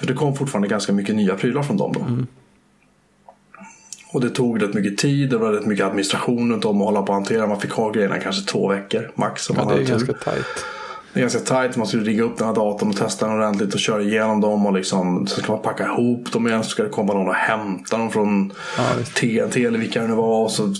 [0.01, 1.99] Det kom fortfarande ganska mycket nya prylar från dem då.
[1.99, 2.27] Mm.
[4.13, 7.01] Och det tog rätt mycket tid, det var rätt mycket administration runt om att hålla
[7.01, 7.47] på och hantera.
[7.47, 9.49] Man fick ha grejerna kanske två veckor max.
[9.49, 10.65] Ja, det är ganska tajt.
[11.13, 11.77] Det är ganska tajt.
[11.77, 14.65] Man skulle rigga upp den här datorn och testa den ordentligt och köra igenom dem.
[14.65, 16.63] Och liksom, sen ska man packa ihop dem igen.
[16.63, 18.83] Så ska det komma någon och hämta dem från ja,
[19.13, 20.43] TNT eller vilka det nu var.
[20.43, 20.75] Och så, man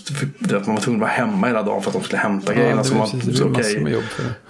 [0.76, 2.84] var tvungen att vara hemma hela dagen för att de skulle hämta ja, grejerna.
[2.84, 4.02] Så man, precis, så, okay,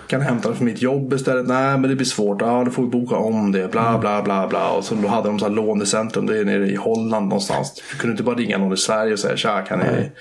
[0.08, 1.48] kan hämta det från mitt jobb istället?
[1.48, 2.42] Nej, men det blir svårt.
[2.42, 3.72] Ja, då får vi boka om det.
[3.72, 4.02] Bla, mm.
[4.02, 4.70] bla, bla, bla.
[4.70, 6.26] Och så då hade de så här lånecentrum.
[6.26, 7.82] Det är nere i Holland någonstans.
[7.92, 10.12] Du kunde inte bara ringa någon i Sverige och säga tja, kan ni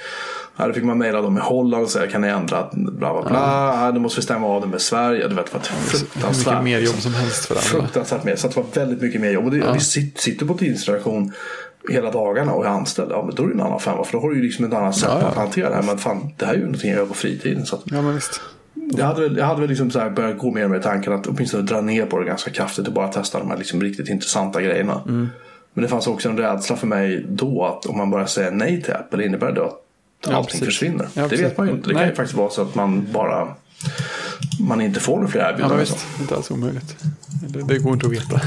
[0.57, 3.23] Ja, då fick man mejla dem i Holland och säga kan ni ändra bla bla
[3.23, 3.39] bla.
[3.85, 3.93] Ja.
[3.93, 5.29] Du måste stämma av det med Sverige.
[5.29, 6.47] Du vet, det var fruktansvärt.
[6.47, 7.55] Mycket mer jobb som helst för.
[7.55, 8.37] Fruktansvärt mer.
[8.37, 9.45] Så det var väldigt mycket mer jobb.
[9.45, 9.73] Och det, ja.
[9.73, 11.33] Vi sitter på tidningsredaktion
[11.89, 13.11] hela dagarna och är anställd.
[13.12, 14.05] Ja, men då är det en annan femma.
[14.05, 15.27] För då har du ju liksom ett annat sätt ja, ja.
[15.27, 15.83] att hantera det här.
[15.83, 17.66] Men fan, det här är ju någonting jag gör på fritiden.
[17.66, 18.41] Så att, ja, men visst.
[18.74, 21.62] Jag hade väl, jag hade väl liksom så börjat gå mer med tanken att åtminstone
[21.62, 25.03] dra ner på det ganska kraftigt och bara testa de här liksom riktigt intressanta grejerna.
[25.09, 25.29] Mm.
[25.74, 28.83] Men det fanns också en rädsla för mig då att om man bara säger nej
[28.83, 29.79] till Apple innebär det att
[30.31, 30.66] ja, allting precis.
[30.66, 31.09] försvinner.
[31.15, 31.89] Ja, det vet man ju inte.
[31.89, 32.03] Det Nej.
[32.03, 33.55] kan ju faktiskt vara så att man bara
[34.61, 35.78] man inte får några fler erbjudanden.
[35.78, 36.07] Ja, visst.
[36.20, 36.97] Inte alls omöjligt.
[37.49, 38.40] Det, det går inte att veta.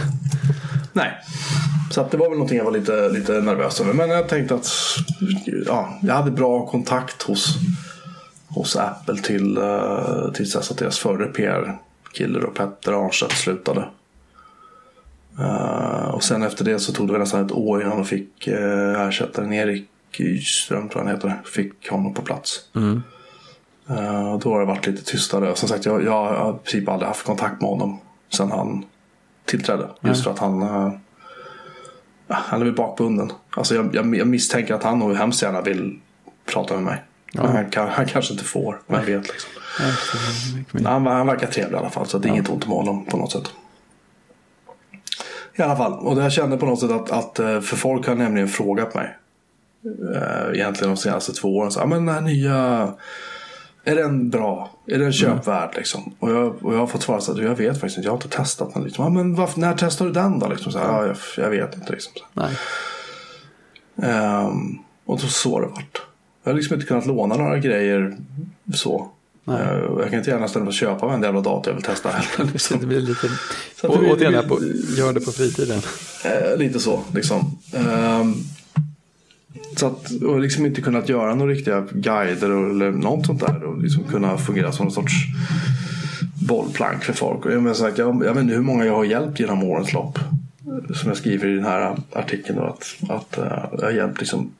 [0.93, 1.11] Nej.
[1.91, 3.93] Så att det var väl någonting jag var lite, lite nervös över.
[3.93, 4.67] Men jag tänkte att
[5.67, 7.57] ja, jag hade bra kontakt hos,
[8.47, 13.85] hos Apple till, uh, tills dess att deras förre PR-kille och Petter Arnstedt slutade.
[15.39, 18.47] Uh, och sen efter det så tog det väl nästan ett år innan de fick
[18.47, 19.89] uh, ersättaren Erik
[20.19, 22.59] Gyström tror jag han heter, fick honom på plats.
[22.75, 23.01] Mm.
[23.89, 25.55] Uh, då har det varit lite tystare.
[25.55, 28.85] Som sagt, jag, jag har i princip aldrig haft kontakt med honom sen han
[29.45, 29.89] tillträdde.
[30.01, 30.91] Just för att han, uh,
[32.27, 33.31] han är väl bakbunden.
[33.49, 35.99] Alltså jag, jag, jag, misstänker att han nog hemskt gärna vill
[36.45, 37.03] prata med mig.
[37.31, 37.43] Ja.
[37.43, 39.51] Men han, kan, han, kanske inte får, vem vet liksom.
[40.71, 42.35] Ja, han, han verkar trevlig i alla fall så det är ja.
[42.35, 43.51] inget ont med honom på något sätt.
[45.55, 48.15] I alla fall, och jag kände på något sätt att, att eh, för folk har
[48.15, 49.17] nämligen frågat mig
[50.53, 51.71] egentligen de senaste två åren.
[51.71, 52.93] Så, ja, men den här nya,
[53.83, 54.71] är den bra?
[54.87, 55.63] Är den köpvärd?
[55.63, 55.77] Mm.
[55.77, 56.15] Liksom?
[56.19, 58.37] Och, jag, och jag har fått svara att jag vet faktiskt inte, jag har inte
[58.37, 58.83] testat den.
[58.83, 59.03] Liksom.
[59.03, 60.49] Ja, men varför, när testar du den då?
[60.49, 61.91] Liksom, så, ja, jag, jag vet inte.
[61.91, 62.25] Liksom, så.
[62.33, 62.55] Nej.
[64.45, 66.01] Um, och så så det vart.
[66.43, 68.17] Jag har liksom inte kunnat låna några grejer
[68.73, 69.11] så.
[69.43, 69.61] Nej.
[69.61, 72.09] Eh, jag kan inte gärna ställa mig och köpa en jävla dator jag vill testa
[72.09, 72.51] heller.
[72.51, 72.79] Liksom.
[72.81, 73.27] det blir lite...
[73.81, 74.59] Så det blir, på,
[74.97, 75.81] gör det på fritiden.
[76.25, 77.57] Eh, lite så liksom.
[77.73, 78.43] Um,
[79.77, 83.63] så att, och liksom inte kunnat göra några riktiga guider eller något sånt där.
[83.63, 85.13] Och liksom kunna fungera som någon sorts
[86.47, 87.45] bollplank för folk.
[87.45, 89.93] Och jag, menar, att jag, jag vet inte hur många jag har hjälpt genom årens
[89.93, 90.19] lopp.
[90.93, 92.59] Som jag skriver i den här artikeln.
[92.59, 94.51] Då, att, att eh, jag har hjälpt liksom,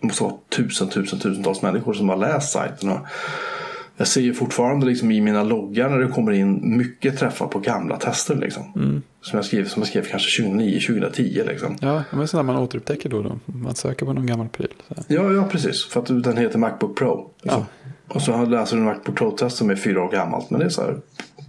[0.00, 2.90] det måste vara tusen, tusen, tusentals människor som har läst sajten.
[2.90, 3.06] Och
[3.96, 7.58] jag ser ju fortfarande liksom i mina loggar när det kommer in mycket träffar på
[7.58, 8.34] gamla tester.
[8.34, 8.72] Liksom.
[8.76, 9.02] Mm.
[9.20, 11.42] Som jag skrev, som jag skrev kanske 2009, 2010.
[11.46, 11.76] Liksom.
[11.80, 13.38] Ja, men sådär man återupptäcker då, då.
[13.46, 14.74] Man söker på någon gammal pryl.
[15.06, 15.84] Ja, ja, precis.
[15.84, 17.30] För att den heter Macbook Pro.
[17.42, 17.64] Liksom.
[17.82, 17.92] Ja.
[18.14, 20.50] Och så läser du en Macbook Pro-test som är fyra år gammalt.
[20.50, 20.96] Men det är så här,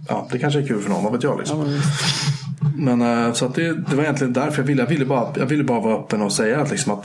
[0.08, 1.38] ja, det kanske är kul för någon, vad vet jag.
[1.38, 1.58] Liksom.
[1.58, 1.80] Ja,
[2.76, 5.28] men, men äh, så att det, det var egentligen därför jag ville, jag ville, bara,
[5.36, 7.04] jag ville bara vara öppen och säga att, liksom, att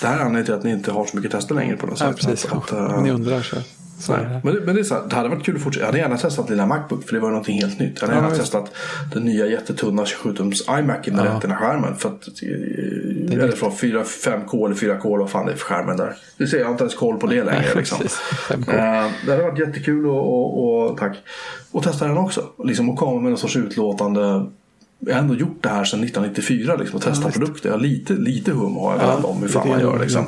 [0.00, 2.06] det här är anledningen till att ni inte har så mycket tester längre på sajten.
[2.08, 2.52] Ja, precis.
[2.52, 3.56] Att, att, äh, ni undrar så.
[4.08, 5.82] Men, men det, är så här, det hade varit kul att fortsätta.
[5.82, 7.98] Jag hade gärna testat lilla Macbook för det var någonting helt nytt.
[8.00, 8.74] Jag hade ja, gärna testat
[9.12, 11.36] den nya jättetunna 27-tums iMacen med ja.
[11.36, 11.96] retina-skärmen.
[11.96, 12.28] För att,
[13.28, 16.16] det eller från 4, 5K eller 4K eller vad fan det är för skärmen där.
[16.36, 17.74] Du ser, jag har inte ens koll på det längre.
[17.76, 18.00] Liksom.
[18.00, 18.66] uh,
[19.26, 21.16] det hade varit jättekul och, och, och tack.
[21.72, 22.44] Och testa den också.
[22.64, 24.46] Liksom, och komma med någon sorts utlåtande
[25.06, 27.70] jag har ändå gjort det här sedan 1994 liksom, och testat ja, produkter.
[27.70, 29.98] Jag lite, lite hum har jag ja, om hur fan man gör.
[29.98, 30.26] Liksom.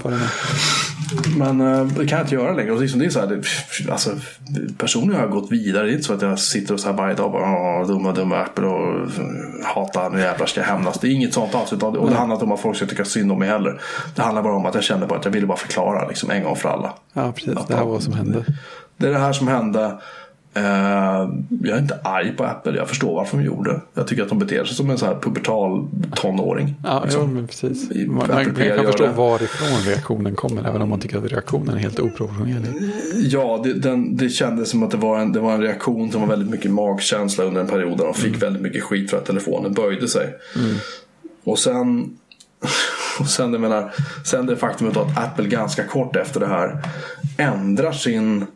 [1.36, 2.72] Men äh, det kan jag inte göra längre.
[2.72, 4.10] Och liksom, det är så här, det, alltså,
[4.78, 5.84] personligen har jag gått vidare.
[5.84, 8.12] Det är inte så att jag sitter och så här varje dag och bara dumma
[8.12, 9.09] dumma Apple och
[9.64, 10.98] hatar nu jävlar ska jag hämnas.
[11.01, 11.72] Det är inget sånt alls.
[11.72, 13.80] Och det handlar inte om att folk ska tycka synd om mig heller.
[14.14, 16.43] Det handlar bara om att jag kände bara att jag ville bara förklara liksom, en
[16.43, 16.93] gång för alla.
[17.12, 18.44] Ja precis, att, det här var vad som hände.
[18.97, 19.98] Det är det här som hände.
[20.56, 20.62] Uh,
[21.62, 24.38] jag är inte arg på Apple, jag förstår varför de gjorde Jag tycker att de
[24.38, 26.74] beter sig som en så här pubertal tonåring.
[26.84, 27.20] Ja, liksom.
[27.22, 27.90] jo, men precis.
[27.90, 29.12] Man, man, man kan förstå det.
[29.12, 32.92] varifrån reaktionen kommer, även om man tycker att reaktionen är helt oproportionerlig.
[33.14, 36.20] Ja, det, den, det kändes som att det var, en, det var en reaktion som
[36.20, 38.40] var väldigt mycket magkänsla under en period där de fick mm.
[38.40, 40.34] väldigt mycket skit för att telefonen böjde sig.
[40.56, 40.76] Mm.
[41.44, 42.16] Och sen
[43.20, 43.92] och sen, jag menar,
[44.24, 46.82] sen det faktumet att Apple ganska kort efter det här
[47.36, 48.46] ändrar sin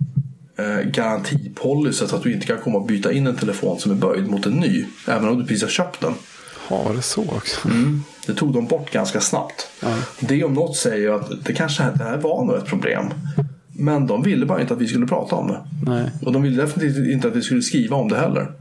[0.57, 3.97] eh, garantipolicy så att du inte kan komma och byta in en telefon som är
[3.97, 4.85] böjd mot en ny.
[5.09, 6.15] Även om du precis har köpt den.
[6.69, 7.69] Var det så också?
[7.69, 8.03] Mm.
[8.27, 9.69] Det tog de bort ganska snabbt.
[9.83, 9.89] Ja.
[10.21, 13.05] Det om något säger att det kanske det här var nog ett problem.
[13.73, 15.61] Men de ville bara inte att vi skulle prata om det.
[15.87, 16.11] Nej.
[16.23, 18.53] Och de ville definitivt inte att vi skulle skriva om det heller.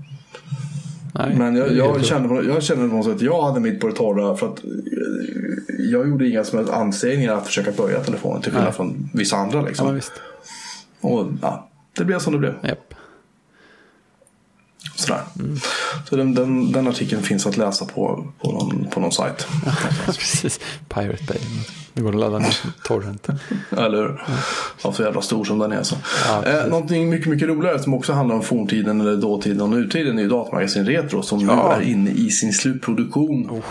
[1.14, 1.36] Nej.
[1.38, 4.38] Men jag, jag, kände, jag kände sätt att jag hade mitt på det torra.
[4.38, 8.42] För att eh, jag gjorde inga som helst ansträngningar att försöka böja telefonen.
[8.42, 9.58] Till skillnad från vissa andra.
[9.60, 9.96] Ja, Liksom.
[9.96, 10.12] visst.
[11.02, 12.54] Och, ja, det blev som det blev.
[12.64, 12.94] Japp.
[14.96, 15.22] Sådär.
[16.10, 19.48] Så den, den, den artikeln finns att läsa på, på, någon, på någon sajt.
[20.06, 20.60] Precis.
[20.90, 21.38] Pirate Bay.
[21.94, 23.40] Det går att ladda ner torrenten.
[23.72, 24.24] Eller hur?
[24.84, 25.84] Ja, så jävla stor som den är.
[25.84, 25.96] Så.
[26.28, 30.18] Ja, eh, någonting mycket, mycket roligare som också handlar om forntiden eller dåtiden och nutiden
[30.18, 31.76] är ju datamagasin Retro som nu Ja.
[31.76, 33.62] är inne i sin slutproduktion.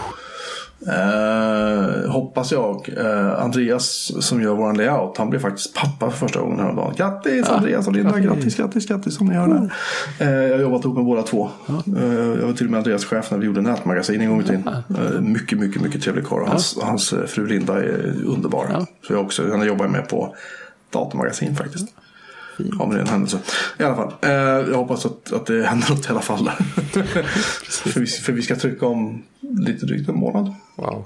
[0.89, 2.89] Eh, hoppas jag.
[2.97, 6.95] Eh, Andreas som gör våran layout, han blev faktiskt pappa för första gången häromdagen.
[6.97, 8.27] Grattis Andreas och Linda, grattis.
[8.27, 9.73] grattis, grattis, grattis som ni hör där.
[10.19, 11.51] Eh, jag har jobbat ihop med båda två.
[11.69, 14.45] Eh, jag var till och med Andreas chef när vi gjorde nätmagasin en gång i
[14.45, 14.69] tiden.
[14.69, 16.49] Eh, mycket, mycket, mycket trevlig karl.
[16.49, 18.67] Hans, hans eh, fru Linda är underbar.
[18.73, 18.87] Ja.
[19.07, 20.35] Så jag också, henne jobbar jag med på
[20.93, 21.89] datamagasin faktiskt.
[22.57, 23.39] Det är en händelse.
[23.79, 24.13] I alla fall.
[24.23, 24.31] Eh,
[24.71, 26.51] jag hoppas att, att det händer något i alla fall
[27.69, 30.55] för, vi, för vi ska trycka om lite drygt en månad.
[30.77, 31.05] Wow.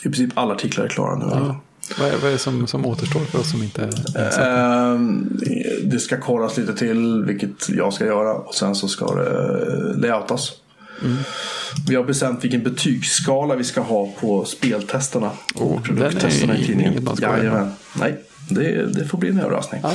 [0.00, 1.24] I princip alla artiklar är klara nu.
[1.30, 1.60] Ja.
[1.98, 4.92] Vad, är, vad är det som, som återstår för oss som inte är?
[4.94, 5.40] Ehm,
[5.84, 8.34] det ska korras lite till, vilket jag ska göra.
[8.34, 10.52] Och sen så ska det layoutas.
[11.88, 15.30] Vi har bestämt vilken betygsskala vi ska ha på speltesterna.
[15.54, 17.08] Oh, och produkttesterna i tidningen.
[17.20, 17.72] Jajamän.
[17.98, 19.80] Nej, det, det får bli en överraskning.
[19.84, 19.92] Ja.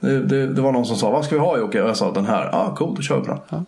[0.00, 1.82] Det, det, det var någon som sa, vad ska vi ha Jocke?
[1.82, 2.44] Och jag sa den här.
[2.52, 3.40] Ja, ah, cool, då kör vi på den.
[3.48, 3.64] Ja.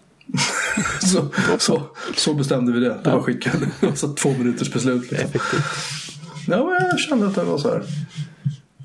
[1.01, 1.83] så, så,
[2.17, 2.97] så bestämde vi det.
[3.05, 3.69] Det var skitkul.
[3.95, 5.11] så två minuters beslut.
[5.11, 5.29] Liksom.
[5.29, 5.65] Effektivt.
[6.49, 7.83] Ja, jag kände att det var så här.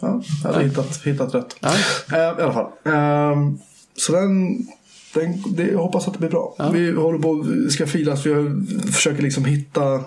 [0.01, 1.55] Ja, jag hade hittat, hittat rätt.
[1.59, 1.69] Ja.
[2.11, 2.71] Eh, I alla fall.
[2.85, 3.59] Ehm,
[3.95, 4.57] så den,
[5.13, 6.69] den, det, jag hoppas att det blir bra.
[6.73, 8.25] Vi håller på vi ska filas.
[8.25, 10.03] Vi försöker liksom hitta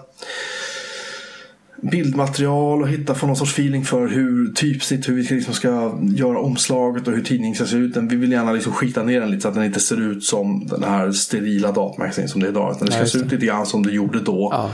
[1.90, 6.38] bildmaterial och hitta få någon sorts feeling för hur typsnitt, hur vi liksom ska göra
[6.38, 7.94] omslaget och hur tidningen ska se ut.
[7.94, 10.24] Den- Vi vill gärna liksom skita ner den lite så att den inte ser ut
[10.24, 12.72] som den här sterila datamagasin som det är idag.
[12.76, 14.48] Utan det ska Nej, se ut lite grann som det gjorde då.
[14.52, 14.70] Ja.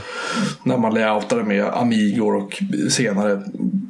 [0.63, 3.41] När man layoutade med Amigor och senare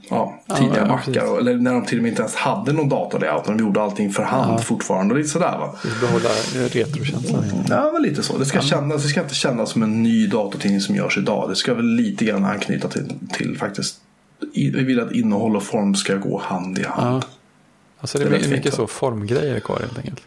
[0.09, 1.31] ja, tidiga ja, mackar.
[1.31, 3.45] och- Eller när de till och med inte ens hade någon datalayout.
[3.45, 5.13] De gjorde allting för hand fortfarande.
[5.13, 5.75] Och lite sådär va.
[6.01, 7.43] Behålla eh, retrokänslan.
[7.69, 8.37] Ja, men lite så.
[8.37, 11.49] Det ska, kännas, det ska inte kännas som en ny datortidning som görs idag.
[11.49, 13.95] Det ska väl lite grann anknyta till, till faktiskt.
[14.53, 17.23] Vi vill att innehåll och form ska gå hand i hand.
[17.23, 17.29] Ja.
[17.99, 20.21] Alltså det Det är mycket fint, så formgrejer kvar helt enkelt.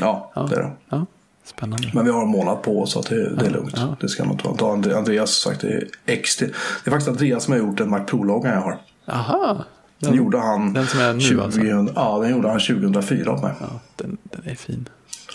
[0.00, 0.42] Ja, Ja.
[0.50, 0.70] det är det.
[0.88, 1.06] Ja.
[1.44, 1.90] Spännande.
[1.94, 3.72] Men vi har en månad på oss så att det, det är lugnt.
[3.76, 3.96] ja.
[4.00, 4.54] Det ska nog ta.
[4.56, 6.46] ta Andre- Andreas sagt det är extra.
[6.46, 6.52] Det
[6.84, 8.78] är faktiskt Andreas som har gjort den Mac Pro-loggan jag har.
[9.08, 9.64] Aha.
[10.00, 11.60] Den Den, gjorde han den som är nu 20, alltså?
[11.94, 13.52] Ja, den gjorde han 2004 åt mig.
[13.60, 13.66] ja,
[13.96, 14.88] den, den är fin.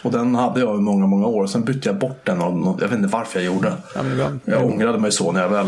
[0.04, 1.48] Och den hade jag i många, många år.
[1.48, 2.41] Sen bytte jag bort den.
[2.41, 3.74] Och jag vet inte varför jag gjorde.
[3.95, 5.68] Ja, men Jag ångrade mig så när jag väl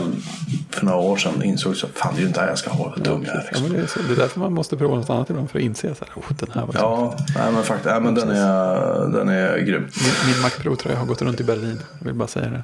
[0.70, 2.84] för några år sedan insåg så fan det är ju inte här jag ska ha.
[2.90, 3.40] Vad dum jag är.
[3.40, 3.68] Ja, Liksom.
[3.68, 4.00] men det, är så.
[4.08, 6.50] det är därför man måste prova något annat ibland för att inse här, oh, den
[6.54, 9.82] här var så Ja, nej, men faktiskt, nej, men den är, den är grym.
[9.82, 11.80] Min, min Mac Pro tror jag har gått runt i Berlin.
[12.00, 12.64] Jag vill bara säga det.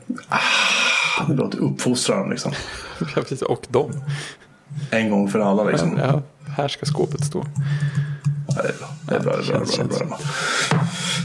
[1.28, 2.52] Det låter uppfostran liksom.
[3.00, 3.42] Ja, precis.
[3.42, 3.92] Och dem.
[4.92, 5.98] En gång för alla liksom.
[6.04, 6.22] Ja,
[6.58, 7.46] här ska skåpet stå.
[8.56, 8.88] Ja, det är bra.
[9.08, 9.32] Det är bra.
[9.38, 10.20] Det, är bra, Känns- det, är bra, det, är bra.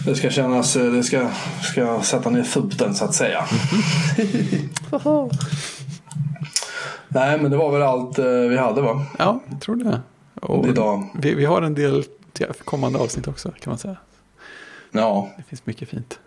[0.07, 1.29] det ska kännas, det ska,
[1.63, 3.45] ska sätta ner foten så att säga.
[7.09, 9.07] Nej, men det var väl allt eh, vi hade va?
[9.19, 10.01] Ja, jag tror det.
[10.43, 11.09] Och Idag.
[11.15, 12.05] Vi, vi har en del
[12.65, 13.97] kommande avsnitt också kan man säga.
[14.93, 16.19] Ja, Det finns mycket fint.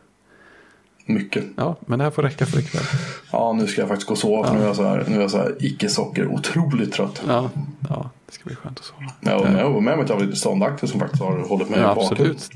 [1.09, 1.43] Mycket.
[1.55, 2.83] Ja, men det här får räcka för ikväll.
[3.31, 5.15] Ja, nu ska jag faktiskt gå och sova för nu är jag så här, nu
[5.15, 7.21] är jag så här icke-socker, otroligt trött.
[7.27, 7.49] Ja,
[7.89, 9.11] ja, det ska bli skönt att sova.
[9.21, 11.69] Ja, och med, och med mig att jag har lite ståndaktig som faktiskt har hållit
[11.69, 12.31] mig Ja, vaken.
[12.31, 12.49] absolut.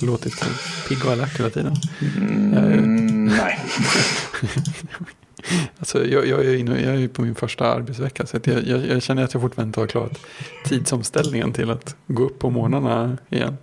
[0.00, 0.44] Du låtit
[0.88, 1.74] pigg och alert hela tiden.
[2.54, 3.58] Jag Mm, nej.
[5.78, 9.02] Alltså, jag, jag, är inne, jag är på min första arbetsvecka så jag, jag, jag
[9.02, 10.20] känner att jag fortfarande inte har klarat
[10.64, 13.56] tidsomställningen till att gå upp på morgnarna igen.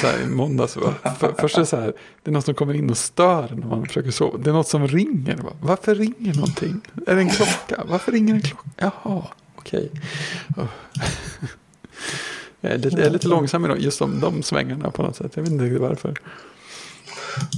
[0.00, 0.74] Så här, I måndags,
[1.18, 1.92] för, först är det så här,
[2.22, 4.38] det är något som kommer in och stör när man försöker sova.
[4.38, 5.36] Det är något som ringer.
[5.36, 5.50] Va?
[5.60, 6.80] Varför ringer någonting?
[7.06, 7.82] Är det en klocka?
[7.88, 8.68] Varför ringer en klocka?
[8.76, 9.22] Jaha,
[9.56, 9.90] okej.
[10.56, 10.64] Oh.
[12.60, 15.32] Jag är, lite, jag är lite långsam idag, just de, de svängarna på något sätt.
[15.34, 16.14] Jag vet inte riktigt varför.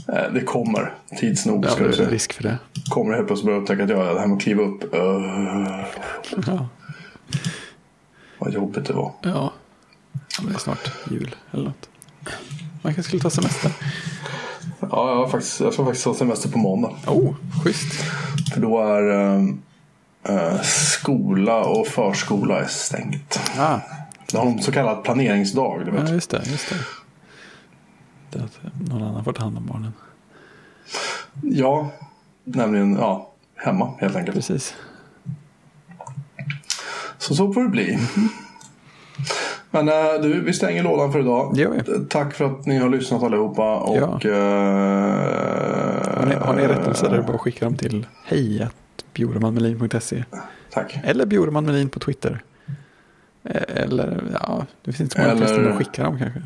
[0.09, 2.59] Eh, Det kommer tids nog Ja, det är risk för det.
[2.90, 4.94] Kommer helt plötsligt börja upptäcka att jag det här med att kliva upp.
[4.94, 5.84] Uh,
[6.46, 6.68] Ja.
[8.38, 9.12] vad jobbigt det var.
[9.22, 9.52] Ja.
[10.40, 11.88] Det är snart jul eller något.
[12.82, 13.72] Man kanske skulle ta semester.
[14.80, 16.92] Ja, jag, har faktiskt, jag ska faktiskt ha semester på måndag.
[17.06, 17.34] Oh,
[17.64, 17.92] schysst.
[18.54, 19.44] För då är eh,
[20.36, 23.40] eh, skola och förskola är stängt.
[23.59, 23.78] Ah,
[24.32, 25.82] Det har en så kallad planeringsdag.
[25.84, 26.09] Du vet.
[26.09, 26.42] ja, just det.
[26.46, 26.76] Just det.
[28.30, 29.92] det är att någon annan får ta hand om barnen.
[31.42, 31.90] Ja,
[32.44, 34.36] Nämligen ja, hemma helt enkelt.
[34.36, 34.74] Precis.
[37.18, 37.98] Så så får det bli.
[39.74, 41.52] Men äh, du, vi stänger lådan för idag.
[41.54, 41.80] Det gör vi.
[42.08, 43.76] Tack för att ni har lyssnat allihopa.
[43.76, 44.20] Och, Ja.
[44.30, 44.32] eh,
[46.18, 50.24] Har ni, har ni rättelser är det bara att skicka dem till hej.bjoremanmelin.se
[50.70, 50.98] Tack.
[51.04, 52.42] eller bjoremanmelin på Twitter.
[53.44, 55.70] Eh, Eller ja, det finns inte så många Eller- eller...
[55.70, 56.42] att skicka dem kanske.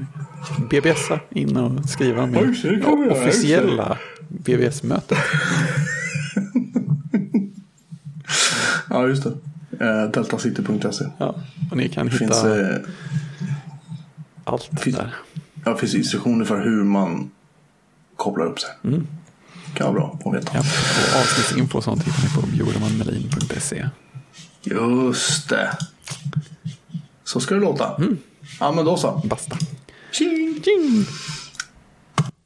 [0.71, 3.11] BBSa in och skriva dem Ja, i det.
[3.11, 3.99] officiella
[4.29, 5.19] BBS-mötet.
[8.91, 9.33] Ja, just det.
[9.81, 11.05] Eh, Deltacity.se.
[11.19, 11.35] Ja,
[11.71, 12.77] och ni kan hitta finns, eh,
[14.45, 15.15] allt finns- där.
[15.65, 17.31] ja, det finns instruktioner för hur man
[18.17, 18.71] kopplar upp sig.
[18.85, 19.07] Mm.
[19.75, 20.51] Kan vara bra att veta.
[20.55, 23.89] Ja, och avsnittsinfo och sånt hittar ni på bjoremanmelin.se.
[24.63, 25.71] Just det.
[27.25, 28.03] Så ska det låta.
[28.61, 29.23] Ja, men då så.
[29.25, 29.57] Basta.
[30.13, 30.61] Tjing!
[30.65, 31.05] Tjing!